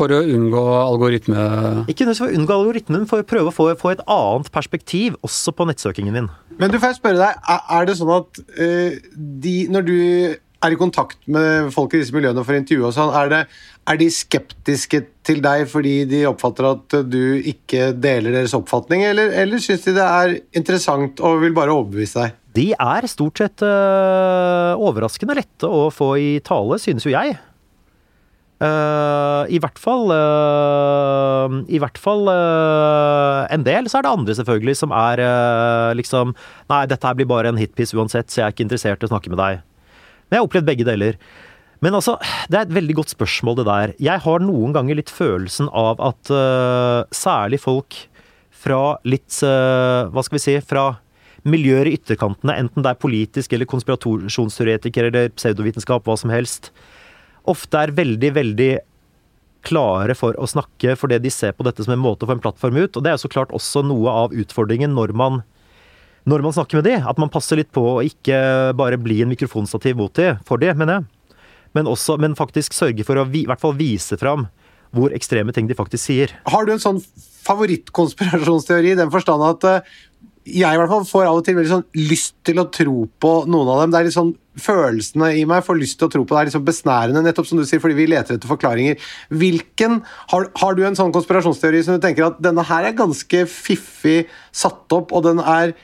For 0.00 0.14
å 0.14 0.22
unngå 0.24 0.62
algoritme... 0.78 1.42
Ikke 1.90 2.06
nødvendigvis 2.06 2.22
for 2.22 2.30
å 2.30 2.38
unngå 2.38 2.56
algoritmen, 2.56 3.04
for 3.10 3.20
å 3.20 3.28
prøve 3.28 3.52
å 3.52 3.54
få, 3.54 3.66
få, 3.76 3.92
et 3.92 4.00
annet 4.08 4.48
perspektiv 4.54 5.18
også 5.26 5.52
på 5.58 5.68
nettsøkingen 5.68 6.16
min. 6.16 6.30
Men 6.56 6.72
du 6.72 6.78
får 6.78 6.94
jeg 6.94 7.00
spørre 7.02 7.26
deg, 7.26 7.52
er 7.76 7.90
det 7.90 7.98
sånn 8.00 8.14
at 8.16 8.42
uh, 8.56 9.12
de, 9.44 9.54
når 9.74 9.88
du 9.90 9.98
er 10.64 10.74
i 10.74 10.80
kontakt 10.80 11.20
med 11.28 11.68
folk 11.76 11.92
i 11.92 12.00
disse 12.00 12.16
miljøene 12.16 12.46
for 12.46 12.56
intervju 12.56 12.88
og 12.88 12.96
sånn, 12.96 13.12
er, 13.20 13.34
det, 13.34 13.44
er 13.92 14.00
de 14.00 14.08
skeptiske 14.16 15.04
til 15.28 15.44
deg 15.44 15.68
fordi 15.68 15.96
de 16.08 16.24
oppfatter 16.32 16.72
at 16.72 17.00
du 17.04 17.36
ikke 17.52 17.92
deler 18.00 18.40
deres 18.40 18.56
oppfatning, 18.56 19.04
eller, 19.12 19.36
eller 19.44 19.60
syns 19.60 19.84
de 19.84 19.98
det 20.00 20.08
er 20.08 20.38
interessant 20.56 21.20
og 21.20 21.42
vil 21.44 21.54
bare 21.58 21.76
overbevise 21.76 22.24
deg? 22.24 22.37
De 22.56 22.70
er 22.72 23.06
stort 23.10 23.40
sett 23.40 23.62
uh, 23.64 24.72
overraskende 24.80 25.36
lette 25.36 25.68
å 25.68 25.88
få 25.92 26.14
i 26.20 26.30
tale, 26.44 26.78
synes 26.80 27.04
jo 27.06 27.12
jeg. 27.12 27.36
Uh, 28.58 29.44
I 29.54 29.60
hvert 29.62 29.76
fall 29.78 30.08
uh, 30.10 31.60
I 31.70 31.78
hvert 31.78 32.00
fall 32.02 32.26
en 32.26 33.66
del. 33.66 33.90
Så 33.90 34.00
er 34.00 34.06
det 34.06 34.14
andre, 34.14 34.38
selvfølgelig, 34.38 34.78
som 34.80 34.94
er 34.96 35.22
liksom 35.98 36.34
Nei, 36.70 36.86
dette 36.90 37.06
her 37.06 37.18
blir 37.18 37.28
bare 37.30 37.52
en 37.52 37.60
hitpiece 37.60 37.96
uansett, 37.96 38.32
så 38.32 38.42
jeg 38.42 38.46
er 38.46 38.56
ikke 38.56 38.66
interessert 38.66 39.04
i 39.04 39.08
å 39.08 39.12
snakke 39.12 39.32
med 39.32 39.40
deg. 39.40 39.62
Men 40.28 40.38
jeg 40.38 40.42
har 40.42 40.48
opplevd 40.48 40.68
begge 40.68 40.88
deler. 40.88 41.20
Men 41.84 41.94
altså, 41.94 42.16
det 42.50 42.58
er 42.58 42.64
et 42.66 42.74
veldig 42.74 42.96
godt 42.98 43.12
spørsmål, 43.14 43.60
det 43.60 43.68
der. 43.68 43.92
Jeg 44.02 44.24
har 44.24 44.42
noen 44.42 44.74
ganger 44.74 44.98
litt 44.98 45.12
følelsen 45.14 45.68
av 45.70 46.00
at 46.02 46.32
særlig 47.14 47.60
folk 47.62 48.00
fra 48.58 48.96
litt 49.06 49.36
Hva 49.38 50.24
skal 50.26 50.34
vi 50.34 50.42
si 50.42 50.56
Fra 50.66 50.88
miljøer 51.46 51.88
i 51.88 51.94
ytterkantene, 51.98 52.56
enten 52.58 52.84
det 52.84 52.92
er 52.92 53.02
politisk 53.02 53.52
eller 53.54 53.68
konspirasjonsteoretiker 53.70 55.08
eller 55.10 55.32
pseudovitenskap, 55.36 56.06
hva 56.06 56.16
som 56.18 56.32
helst, 56.34 56.72
ofte 57.48 57.80
er 57.80 57.94
veldig, 57.96 58.32
veldig 58.36 58.72
klare 59.66 60.14
for 60.18 60.36
å 60.38 60.46
snakke 60.48 60.94
fordi 60.98 61.18
de 61.22 61.30
ser 61.32 61.54
på 61.56 61.66
dette 61.66 61.84
som 61.84 61.94
en 61.94 62.02
måte 62.02 62.24
å 62.24 62.30
få 62.30 62.36
en 62.36 62.42
plattform 62.42 62.78
ut. 62.78 62.96
Og 62.96 63.04
det 63.04 63.12
er 63.12 63.20
så 63.20 63.30
klart 63.30 63.54
også 63.54 63.84
noe 63.86 64.12
av 64.24 64.34
utfordringen 64.36 64.94
når 64.96 65.14
man, 65.18 65.42
når 66.28 66.44
man 66.46 66.56
snakker 66.56 66.80
med 66.80 66.88
de, 66.88 66.96
at 66.98 67.20
man 67.20 67.32
passer 67.32 67.60
litt 67.60 67.72
på 67.74 67.84
å 67.96 68.04
ikke 68.06 68.74
bare 68.78 69.00
bli 69.00 69.22
en 69.24 69.32
mikrofonstativ 69.32 69.98
mot 69.98 70.14
de, 70.18 70.34
for 70.48 70.62
de, 70.62 70.72
mener 70.74 71.00
jeg. 71.00 71.08
Men, 71.76 71.90
også, 71.90 72.16
men 72.20 72.36
faktisk 72.38 72.72
sørge 72.76 73.04
for 73.04 73.20
å 73.20 73.26
i 73.28 73.44
hvert 73.48 73.60
fall 73.60 73.76
vise 73.78 74.16
fram 74.20 74.46
hvor 74.96 75.12
ekstreme 75.12 75.52
ting 75.52 75.66
de 75.68 75.76
faktisk 75.76 76.06
sier. 76.06 76.32
Har 76.48 76.64
du 76.64 76.72
en 76.72 76.80
sånn 76.80 77.02
favorittkonspirasjonsteori 77.44 78.94
i 78.94 78.98
den 78.98 79.12
forstand 79.12 79.44
at 79.44 79.90
jeg 80.48 80.74
i 80.74 80.80
hvert 80.80 80.90
fall 80.90 81.06
får 81.08 81.26
av 81.28 81.38
og 81.40 81.46
til 81.46 81.56
veldig 81.58 81.70
sånn 81.70 81.86
lyst 81.98 82.36
til 82.46 82.60
å 82.62 82.68
tro 82.72 83.02
på 83.20 83.32
noen 83.50 83.72
av 83.72 83.82
dem. 83.82 83.92
Det 83.92 84.00
er 84.00 84.08
litt 84.08 84.18
sånn 84.18 84.36
Følelsene 84.58 85.28
i 85.38 85.44
meg 85.46 85.62
får 85.62 85.76
lyst 85.78 86.00
til 86.00 86.08
å 86.08 86.10
tro 86.10 86.24
på 86.26 86.34
det. 86.34 86.40
er 86.40 86.48
liksom 86.48 86.64
besnærende, 86.66 87.20
nettopp 87.22 87.46
som 87.46 87.60
du 87.60 87.62
sier, 87.62 87.78
fordi 87.78 87.94
vi 87.94 88.08
leter 88.10 88.34
etter 88.34 88.50
forklaringer. 88.50 88.98
Hvilken, 89.30 90.00
har, 90.32 90.48
har, 90.58 90.74
du 90.74 90.82
en 90.82 90.98
sånn 90.98 91.14
konspirasjonsteori 91.14 91.84
som 91.86 91.94
du 91.94 92.02
tenker 92.02 92.26
at 92.26 92.40
denne 92.42 92.64
her 92.66 92.88
er 92.88 92.96
ganske 92.98 93.44
fiffig 93.46 94.24
satt 94.50 94.96
opp, 94.96 95.14
og 95.14 95.28
den 95.28 95.38
er 95.38 95.76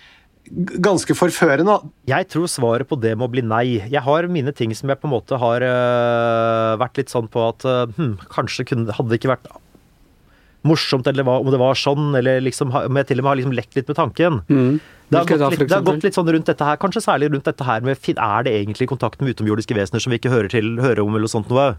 ganske 0.85 1.15
forførende? 1.17 1.79
Jeg 2.11 2.29
tror 2.35 2.51
svaret 2.51 2.91
på 2.91 2.99
det 3.01 3.15
må 3.21 3.29
bli 3.31 3.45
nei. 3.47 3.79
Jeg 3.79 4.03
har 4.05 4.27
mine 4.27 4.51
ting 4.57 4.75
som 4.77 4.91
jeg 4.91 5.01
på 5.01 5.09
en 5.09 5.15
måte 5.15 5.39
har 5.41 5.65
øh, 5.71 6.75
vært 6.83 7.01
litt 7.01 7.15
sånn 7.15 7.31
på 7.31 7.47
at 7.47 7.65
øh, 7.69 7.95
hm, 7.97 8.17
kanskje 8.35 8.67
kunne, 8.69 8.91
hadde 8.91 9.13
det 9.13 9.23
ikke 9.23 9.37
vært 9.37 9.49
morsomt, 10.65 11.07
eller 11.11 11.27
hva, 11.27 11.39
om 11.43 11.51
det 11.53 11.61
var 11.61 11.79
sånn, 11.79 12.13
eller 12.19 12.41
liksom, 12.45 12.73
om 12.75 13.01
jeg 13.01 13.11
til 13.11 13.21
og 13.21 13.27
med 13.27 13.31
har 13.31 13.41
liksom 13.41 13.57
lekt 13.57 13.79
litt 13.79 13.91
med 13.91 13.99
tanken. 13.99 14.41
Mm. 14.49 14.81
Det 15.13 15.21
har, 15.21 15.39
da, 15.39 15.51
litt, 15.53 15.67
det 15.69 15.77
har 15.77 15.85
gått 15.85 16.07
litt 16.07 16.17
sånn 16.17 16.31
rundt 16.33 16.49
dette 16.49 16.67
her, 16.67 16.81
kanskje 16.81 17.05
særlig 17.05 17.29
rundt 17.35 17.47
dette 17.47 17.67
her 17.69 17.85
med 17.85 18.01
Er 18.15 18.47
det 18.47 18.55
egentlig 18.57 18.89
kontakt 18.89 19.21
med 19.21 19.35
utomjordiske 19.37 19.77
vesener 19.77 20.01
som 20.01 20.15
vi 20.15 20.19
ikke 20.19 20.33
hører, 20.33 20.49
til, 20.49 20.79
hører 20.81 21.05
om, 21.05 21.15
eller 21.15 21.31
sånt 21.31 21.53
noe? 21.53 21.75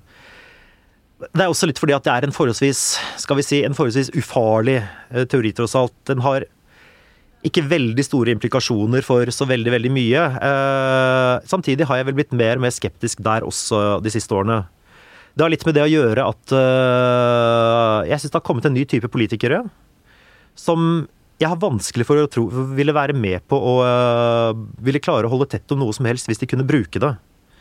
Det 1.25 1.41
er 1.41 1.49
også 1.49 1.67
litt 1.69 1.79
fordi 1.81 1.95
at 1.95 2.05
det 2.05 2.13
er 2.13 2.27
en 2.27 2.35
forholdsvis 2.35 2.83
skal 3.23 3.39
vi 3.39 3.45
si, 3.47 3.63
en 3.65 3.75
forholdsvis 3.77 4.11
ufarlig 4.19 4.77
eh, 4.83 5.25
teori, 5.31 5.53
tross 5.55 5.75
alt. 5.79 5.95
Den 6.09 6.21
har 6.25 6.45
ikke 7.45 7.63
veldig 7.69 8.03
store 8.05 8.33
implikasjoner 8.35 9.05
for 9.05 9.29
så 9.33 9.47
veldig, 9.49 9.73
veldig 9.73 9.91
mye. 9.93 10.21
Eh, 10.49 11.33
samtidig 11.49 11.87
har 11.89 12.01
jeg 12.01 12.09
vel 12.09 12.17
blitt 12.19 12.33
mer 12.35 12.59
og 12.59 12.65
mer 12.65 12.73
skeptisk 12.73 13.21
der 13.25 13.45
også 13.47 13.99
de 14.05 14.13
siste 14.13 14.35
årene. 14.35 14.63
Det 15.35 15.43
har 15.43 15.51
litt 15.51 15.65
med 15.67 15.75
det 15.75 15.83
å 15.83 15.91
gjøre 15.91 16.29
at 16.31 16.55
uh, 16.55 17.99
jeg 18.07 18.21
syns 18.21 18.31
det 18.31 18.39
har 18.39 18.45
kommet 18.47 18.67
en 18.69 18.75
ny 18.75 18.85
type 18.87 19.09
politikere 19.11 19.65
som 20.55 21.05
jeg 21.35 21.51
har 21.51 21.59
vanskelig 21.59 22.05
for 22.07 22.21
å 22.21 22.29
tro 22.31 22.45
ville 22.77 22.95
være 22.95 23.15
med 23.17 23.43
på 23.51 23.59
å 23.59 23.73
uh, 23.83 24.51
ville 24.79 25.03
klare 25.03 25.27
å 25.27 25.33
holde 25.33 25.49
tett 25.51 25.75
om 25.75 25.81
noe 25.83 25.95
som 25.95 26.07
helst 26.07 26.31
hvis 26.31 26.39
de 26.39 26.47
kunne 26.47 26.67
bruke 26.67 27.01
det. 27.03 27.11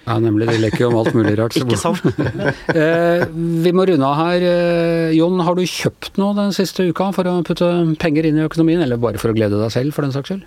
Ja, 0.05 0.19
nemlig. 0.21 0.49
De 0.53 0.61
leker 0.61 0.85
jo 0.85 0.91
om 0.91 0.99
alt 1.01 1.15
mulig 1.17 1.33
rart. 1.39 1.57
Ikke 1.61 1.79
sant? 1.81 2.05
Eh, 2.75 3.25
vi 3.65 3.73
må 3.73 3.87
runde 3.89 4.09
av 4.09 4.19
her. 4.21 4.45
Eh, 4.45 5.15
Jon, 5.17 5.41
har 5.47 5.57
du 5.57 5.65
kjøpt 5.65 6.21
noe 6.21 6.37
den 6.37 6.53
siste 6.57 6.85
uka 6.85 7.09
for 7.17 7.29
å 7.31 7.39
putte 7.47 7.71
penger 8.01 8.29
inn 8.29 8.41
i 8.41 8.45
økonomien, 8.45 8.83
eller 8.85 9.01
bare 9.01 9.21
for 9.23 9.33
å 9.33 9.37
glede 9.37 9.61
deg 9.61 9.73
selv, 9.73 9.97
for 9.97 10.05
den 10.05 10.13
saks 10.15 10.33
skyld? 10.33 10.45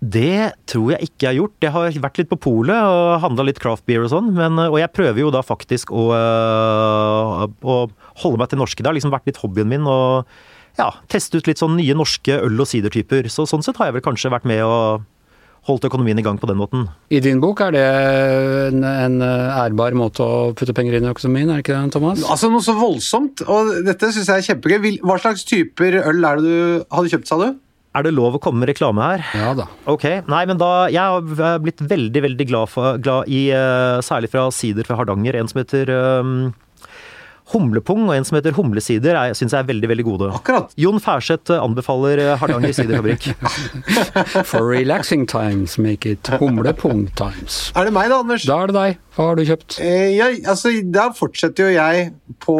Det 0.00 0.54
tror 0.70 0.94
jeg 0.94 1.10
ikke 1.10 1.26
jeg 1.26 1.28
har 1.28 1.36
gjort. 1.36 1.56
Jeg 1.60 1.72
har 1.74 1.96
vært 2.00 2.20
litt 2.22 2.30
på 2.30 2.38
polet 2.40 2.78
og 2.88 3.20
handla 3.20 3.44
litt 3.44 3.60
craft 3.60 3.84
beer 3.88 4.06
og 4.06 4.12
sånn, 4.12 4.32
og 4.32 4.78
jeg 4.80 4.92
prøver 4.96 5.20
jo 5.20 5.32
da 5.34 5.42
faktisk 5.44 5.92
å, 5.92 6.06
øh, 6.16 7.44
å 7.60 7.76
holde 8.22 8.40
meg 8.40 8.48
til 8.48 8.62
norske. 8.62 8.80
Det 8.80 8.88
har 8.88 8.96
liksom 8.96 9.12
vært 9.12 9.28
litt 9.28 9.42
hobbyen 9.42 9.68
min 9.68 9.84
å 9.84 10.00
ja, 10.80 10.88
teste 11.12 11.36
ut 11.36 11.50
litt 11.50 11.60
sånn 11.60 11.76
nye 11.76 11.96
norske 11.96 12.32
øl- 12.40 12.64
og 12.64 12.68
sidertyper. 12.70 13.28
Så 13.28 13.44
sånn 13.44 13.64
sett 13.66 13.76
har 13.76 13.90
jeg 13.90 13.98
vel 13.98 14.06
kanskje 14.08 14.32
vært 14.32 14.48
med 14.48 14.64
og 14.64 15.04
holdt 15.68 15.84
økonomien 15.84 16.16
i 16.16 16.24
gang 16.24 16.38
på 16.40 16.48
den 16.48 16.56
måten. 16.56 16.86
I 17.12 17.20
din 17.20 17.40
bok 17.42 17.60
er 17.66 17.74
det 17.76 17.86
en, 18.70 18.84
en 18.88 19.20
ærbar 19.20 19.92
måte 19.98 20.24
å 20.24 20.52
putte 20.56 20.72
penger 20.76 20.96
inn 20.96 21.04
i 21.04 21.12
økonomien, 21.12 21.50
er 21.50 21.60
det 21.60 21.66
ikke 21.66 21.76
det, 21.76 21.92
Thomas? 21.92 22.22
Altså 22.24 22.48
Noe 22.48 22.64
så 22.64 22.72
voldsomt. 22.78 23.44
Og 23.44 23.82
dette 23.84 24.14
syns 24.14 24.30
jeg 24.32 24.40
er 24.40 24.46
kjempegøy. 24.54 25.02
Hva 25.04 25.18
slags 25.20 25.44
typer 25.44 26.00
øl 26.00 26.24
er 26.24 26.40
det 26.40 26.46
du 26.48 26.86
hadde 26.88 27.12
kjøpt, 27.12 27.28
sa 27.28 27.36
du? 27.42 27.50
Er 27.90 28.06
det 28.06 28.12
lov 28.14 28.36
å 28.38 28.40
komme 28.42 28.62
med 28.62 28.70
reklame 28.70 29.02
her? 29.02 29.22
Ja 29.34 29.50
da. 29.58 29.66
Ok, 29.90 30.04
nei, 30.30 30.44
men 30.46 30.60
da, 30.60 30.86
Jeg 30.92 31.02
har 31.02 31.58
blitt 31.62 31.82
veldig 31.82 32.22
veldig 32.28 32.46
glad, 32.46 32.70
for, 32.70 33.00
glad 33.02 33.26
i 33.26 33.48
eh, 33.50 33.98
særlig 34.06 34.30
fra 34.30 34.46
sider 34.54 34.86
fra 34.86 34.98
Hardanger. 35.00 35.40
En 35.40 35.50
som 35.50 35.58
heter 35.58 35.90
um, 35.90 36.52
Humlepung 37.50 38.04
og 38.08 38.14
en 38.14 38.24
som 38.26 38.36
heter 38.38 38.54
Humlesider, 38.54 39.16
er- 39.18 39.34
syns 39.34 39.52
jeg 39.56 39.64
er 39.64 39.68
veldig 39.68 39.88
veldig 39.90 40.04
gode. 40.06 40.28
Akkurat. 40.36 40.70
Jon 40.78 41.00
Færseth 41.02 41.50
eh, 41.50 41.58
anbefaler 41.62 42.20
eh, 42.22 42.36
Hardanger 42.38 42.72
siderfabrikk. 42.76 43.30
For 44.50 44.62
relaxing 44.70 45.26
times, 45.26 45.76
make 45.78 46.06
it 46.06 46.30
humlepung 46.38 47.08
times. 47.18 47.72
Er 47.74 47.88
det 47.88 47.94
meg 47.96 48.10
da, 48.12 48.20
Anders? 48.22 48.46
Da 48.46 48.60
er 48.62 48.70
det 48.70 48.76
deg. 48.78 49.00
Hva 49.16 49.26
har 49.32 49.40
du 49.40 49.44
kjøpt? 49.48 49.80
Eh, 49.82 50.12
jeg, 50.16 50.40
altså, 50.48 50.70
da 50.94 51.08
fortsetter 51.16 51.68
jo 51.68 51.74
jeg 51.74 52.06
på 52.44 52.56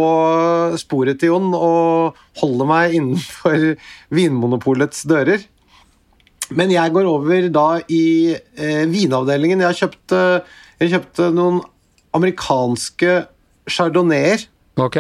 sporet 0.81 1.21
til 1.23 1.31
Jon 1.35 1.53
og 1.55 2.19
holder 2.43 2.69
meg 2.71 2.99
innenfor 2.99 3.71
Vinmonopolets 4.15 5.05
dører. 5.09 5.47
Men 6.51 6.73
jeg 6.75 6.91
går 6.91 7.07
over 7.07 7.47
da 7.55 7.67
i 7.87 8.35
eh, 8.35 8.83
vinavdelingen. 8.91 9.61
Jeg 9.63 9.71
har 9.71 9.79
kjøpt, 9.85 10.15
eh, 10.19 10.57
jeg 10.83 10.97
kjøpte 10.97 11.29
noen 11.37 11.61
amerikanske 12.19 13.21
chardonnayer. 13.71 14.43
Ok. 14.81 14.97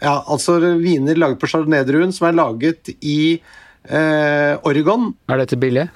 Ja, 0.00 0.14
altså 0.32 0.58
viner 0.80 1.18
laget 1.20 1.40
på 1.42 1.48
chardonnay-druen 1.50 2.12
som 2.16 2.28
er 2.30 2.36
laget 2.38 2.92
i 3.04 3.18
eh, 3.36 4.54
Oregon. 4.64 5.10
Er 5.28 5.42
dette 5.42 5.58
billig? 5.60 5.88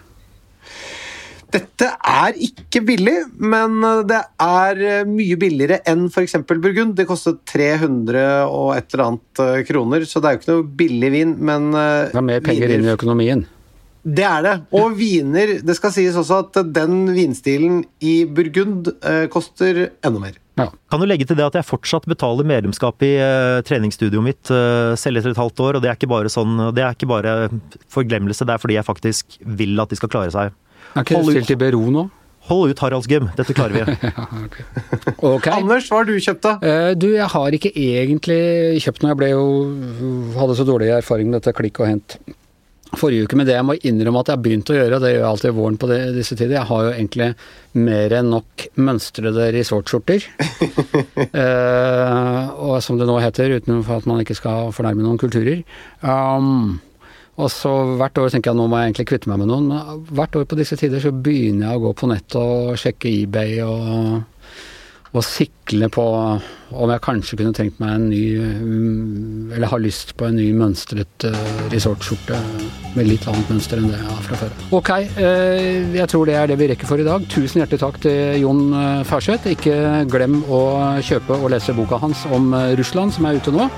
Dette 1.54 1.86
er 2.10 2.34
ikke 2.42 2.80
billig, 2.82 3.14
men 3.38 3.76
det 4.10 4.18
er 4.42 4.80
eh, 4.82 5.04
mye 5.06 5.36
billigere 5.38 5.78
enn 5.86 6.08
f.eks. 6.10 6.34
Burgund. 6.50 6.96
Det 6.98 7.06
kostet 7.06 7.44
300 7.52 8.24
og 8.50 8.72
et 8.74 8.88
eller 8.90 9.04
annet 9.06 9.42
eh, 9.44 9.60
kroner, 9.68 10.06
så 10.10 10.18
det 10.20 10.30
er 10.32 10.34
jo 10.34 10.42
ikke 10.42 10.52
noe 10.56 10.66
billig 10.82 11.12
vin, 11.14 11.36
men 11.46 11.68
eh, 11.78 12.08
Det 12.10 12.18
er 12.18 12.26
mer 12.32 12.42
penger 12.44 12.66
viner- 12.66 12.82
inn 12.82 12.88
i 12.90 12.94
økonomien. 12.96 13.44
Det 14.04 14.24
er 14.28 14.42
det. 14.44 14.54
Og 14.76 14.98
viner 14.98 15.54
Det 15.64 15.74
skal 15.78 15.94
sies 15.94 16.16
også 16.20 16.42
at 16.42 16.58
den 16.76 17.06
vinstilen 17.16 17.78
i 18.04 18.24
Burgund 18.28 18.90
eh, 19.00 19.28
koster 19.32 19.86
enda 20.04 20.20
mer. 20.26 20.34
Ja. 20.54 20.68
Kan 20.90 21.02
du 21.02 21.06
legge 21.08 21.26
til 21.26 21.38
det 21.38 21.46
at 21.48 21.56
jeg 21.58 21.66
fortsatt 21.66 22.04
betaler 22.06 22.46
medlemskap 22.46 23.02
i 23.02 23.14
uh, 23.18 23.60
treningsstudioet 23.66 24.22
mitt 24.22 24.52
uh, 24.54 24.94
selv 24.98 25.18
etter 25.18 25.34
et 25.34 25.40
halvt 25.40 25.62
år, 25.66 25.78
og 25.78 25.82
det 25.82 25.90
er 25.90 25.98
ikke 25.98 26.10
bare 26.12 26.30
sånn, 26.30 26.68
det 26.76 26.84
er 26.84 26.94
ikke 26.94 27.10
bare 27.10 27.32
forglemmelse, 27.90 28.46
det 28.46 28.54
er 28.54 28.62
fordi 28.62 28.78
jeg 28.78 28.86
faktisk 28.86 29.40
vil 29.42 29.82
at 29.82 29.90
de 29.90 29.98
skal 29.98 30.12
klare 30.12 30.34
seg. 30.34 30.54
Er 30.94 31.02
ikke 31.02 31.24
du 31.24 31.32
stilt 31.32 31.50
i 31.56 31.58
bero 31.58 31.82
nå? 31.90 32.06
Hold 32.44 32.74
ut, 32.74 32.80
Haraldsgym. 32.84 33.30
Dette 33.38 33.54
klarer 33.56 33.72
vi. 33.78 34.10
Ok. 35.24 35.46
Anders, 35.56 35.86
hva 35.88 36.02
har 36.02 36.08
du 36.08 36.12
kjøpt, 36.20 36.44
da? 36.44 36.54
Uh, 36.60 36.90
du, 36.92 37.08
jeg 37.16 37.28
har 37.32 37.56
ikke 37.56 37.72
egentlig 37.72 38.82
kjøpt 38.84 39.02
noe. 39.02 39.14
Jeg 39.14 39.20
ble 39.22 39.30
jo 39.32 39.44
hadde 40.36 40.56
så 40.58 40.66
dårlig 40.68 40.90
erfaring 40.92 41.30
med 41.30 41.40
dette 41.40 41.54
klikk 41.56 41.80
og 41.80 41.88
hent 41.88 42.18
forrige 43.00 43.26
uke. 43.26 43.38
Men 43.38 43.48
det 43.48 43.56
jeg 43.56 43.66
må 43.66 43.76
innrømme 43.80 44.22
at 44.22 44.30
jeg 44.30 44.38
har 44.38 44.44
begynt 44.44 44.72
å 44.72 44.78
gjøre, 44.78 44.96
og 44.96 45.04
det 45.04 45.12
gjør 45.12 45.20
jeg 45.20 45.28
alltid 45.30 45.50
i 45.50 45.58
våren 45.58 45.78
på 45.80 45.90
det, 45.90 46.00
disse 46.16 46.38
tider, 46.38 46.56
jeg 46.58 46.70
har 46.70 46.86
jo 46.86 46.94
egentlig 46.94 47.28
mer 47.84 48.16
enn 48.20 48.32
nok 48.34 48.66
mønstrede 48.88 49.50
resortskjorter. 49.58 50.28
Eh, 51.34 52.48
og 52.62 52.76
som 52.84 52.98
det 52.98 53.06
nå 53.08 53.16
heter, 53.18 53.56
utenfor 53.58 53.98
at 53.98 54.06
man 54.06 54.20
ikke 54.22 54.36
skal 54.38 54.70
fornærme 54.74 55.02
noen 55.02 55.18
kulturer. 55.18 55.64
Um, 56.00 56.76
og 57.34 57.50
så 57.50 57.72
hvert 57.98 58.18
år 58.22 58.30
tenker 58.30 58.52
jeg 58.52 58.58
nå 58.58 58.66
må 58.70 58.78
jeg 58.78 58.90
egentlig 58.90 59.06
kvitte 59.10 59.30
meg 59.30 59.40
med 59.42 59.50
noen. 59.50 59.66
Men 59.72 60.04
hvert 60.14 60.36
år 60.38 60.46
på 60.46 60.58
disse 60.58 60.78
tider 60.78 61.02
så 61.02 61.10
begynner 61.10 61.66
jeg 61.72 61.80
å 61.80 61.84
gå 61.88 61.92
på 61.98 62.10
nettet 62.10 62.38
og 62.38 62.78
sjekke 62.80 63.10
eBay 63.10 63.58
og 63.66 64.22
og 65.14 65.22
sikle 65.22 65.88
på 65.92 66.04
om 66.74 66.90
jeg 66.90 67.02
kanskje 67.04 67.36
kunne 67.38 67.54
tenkt 67.54 67.78
meg 67.82 67.92
en 67.94 68.06
ny 68.10 68.22
mm, 68.34 69.52
Eller 69.54 69.70
har 69.70 69.82
lyst 69.82 70.14
på 70.18 70.26
en 70.26 70.38
ny 70.38 70.48
mønstret 70.56 71.26
eh, 71.28 71.52
resortskjorte 71.70 72.40
med 72.94 73.08
litt 73.08 73.26
annet 73.30 73.50
mønster 73.50 73.78
enn 73.78 73.88
det 73.90 73.98
jeg 73.98 74.06
har 74.06 74.22
fra 74.22 74.36
før. 74.38 74.52
Ok, 74.78 74.90
eh, 75.18 75.94
jeg 75.96 76.10
tror 76.10 76.28
det 76.30 76.36
er 76.38 76.50
det 76.50 76.58
vi 76.60 76.68
rekker 76.70 76.86
for 76.86 77.02
i 77.02 77.06
dag. 77.06 77.26
Tusen 77.30 77.60
hjertelig 77.60 77.82
takk 77.82 78.00
til 78.02 78.40
Jon 78.42 78.64
eh, 78.78 79.04
Færseth. 79.06 79.50
Ikke 79.50 79.76
glem 80.10 80.40
å 80.46 80.60
kjøpe 81.02 81.38
og 81.38 81.50
lese 81.54 81.74
boka 81.74 81.98
hans 82.02 82.22
om 82.34 82.54
Russland, 82.78 83.14
som 83.14 83.26
er 83.26 83.38
ute 83.38 83.54
nå. 83.54 83.68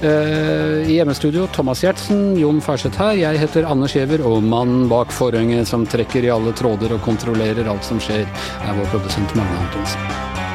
I 0.00 0.94
hjemmestudio 0.94 1.44
Thomas 1.52 1.82
Gjertsen, 1.84 2.38
Jon 2.40 2.62
Færseth 2.64 3.02
her. 3.02 3.18
Jeg 3.18 3.42
heter 3.42 3.68
Anders 3.68 3.98
Giæver, 3.98 4.22
og 4.26 4.46
mannen 4.46 4.86
bak 4.90 5.12
forhenget 5.14 5.68
som 5.70 5.86
trekker 5.86 6.26
i 6.26 6.32
alle 6.34 6.54
tråder 6.56 6.94
og 6.96 7.02
kontrollerer 7.06 7.68
alt 7.70 7.86
som 7.86 8.00
skjer, 8.02 8.24
er 8.24 8.78
vår 8.78 8.94
produsent 8.94 9.36
Magne 9.38 9.66
Antonsen. 9.66 10.49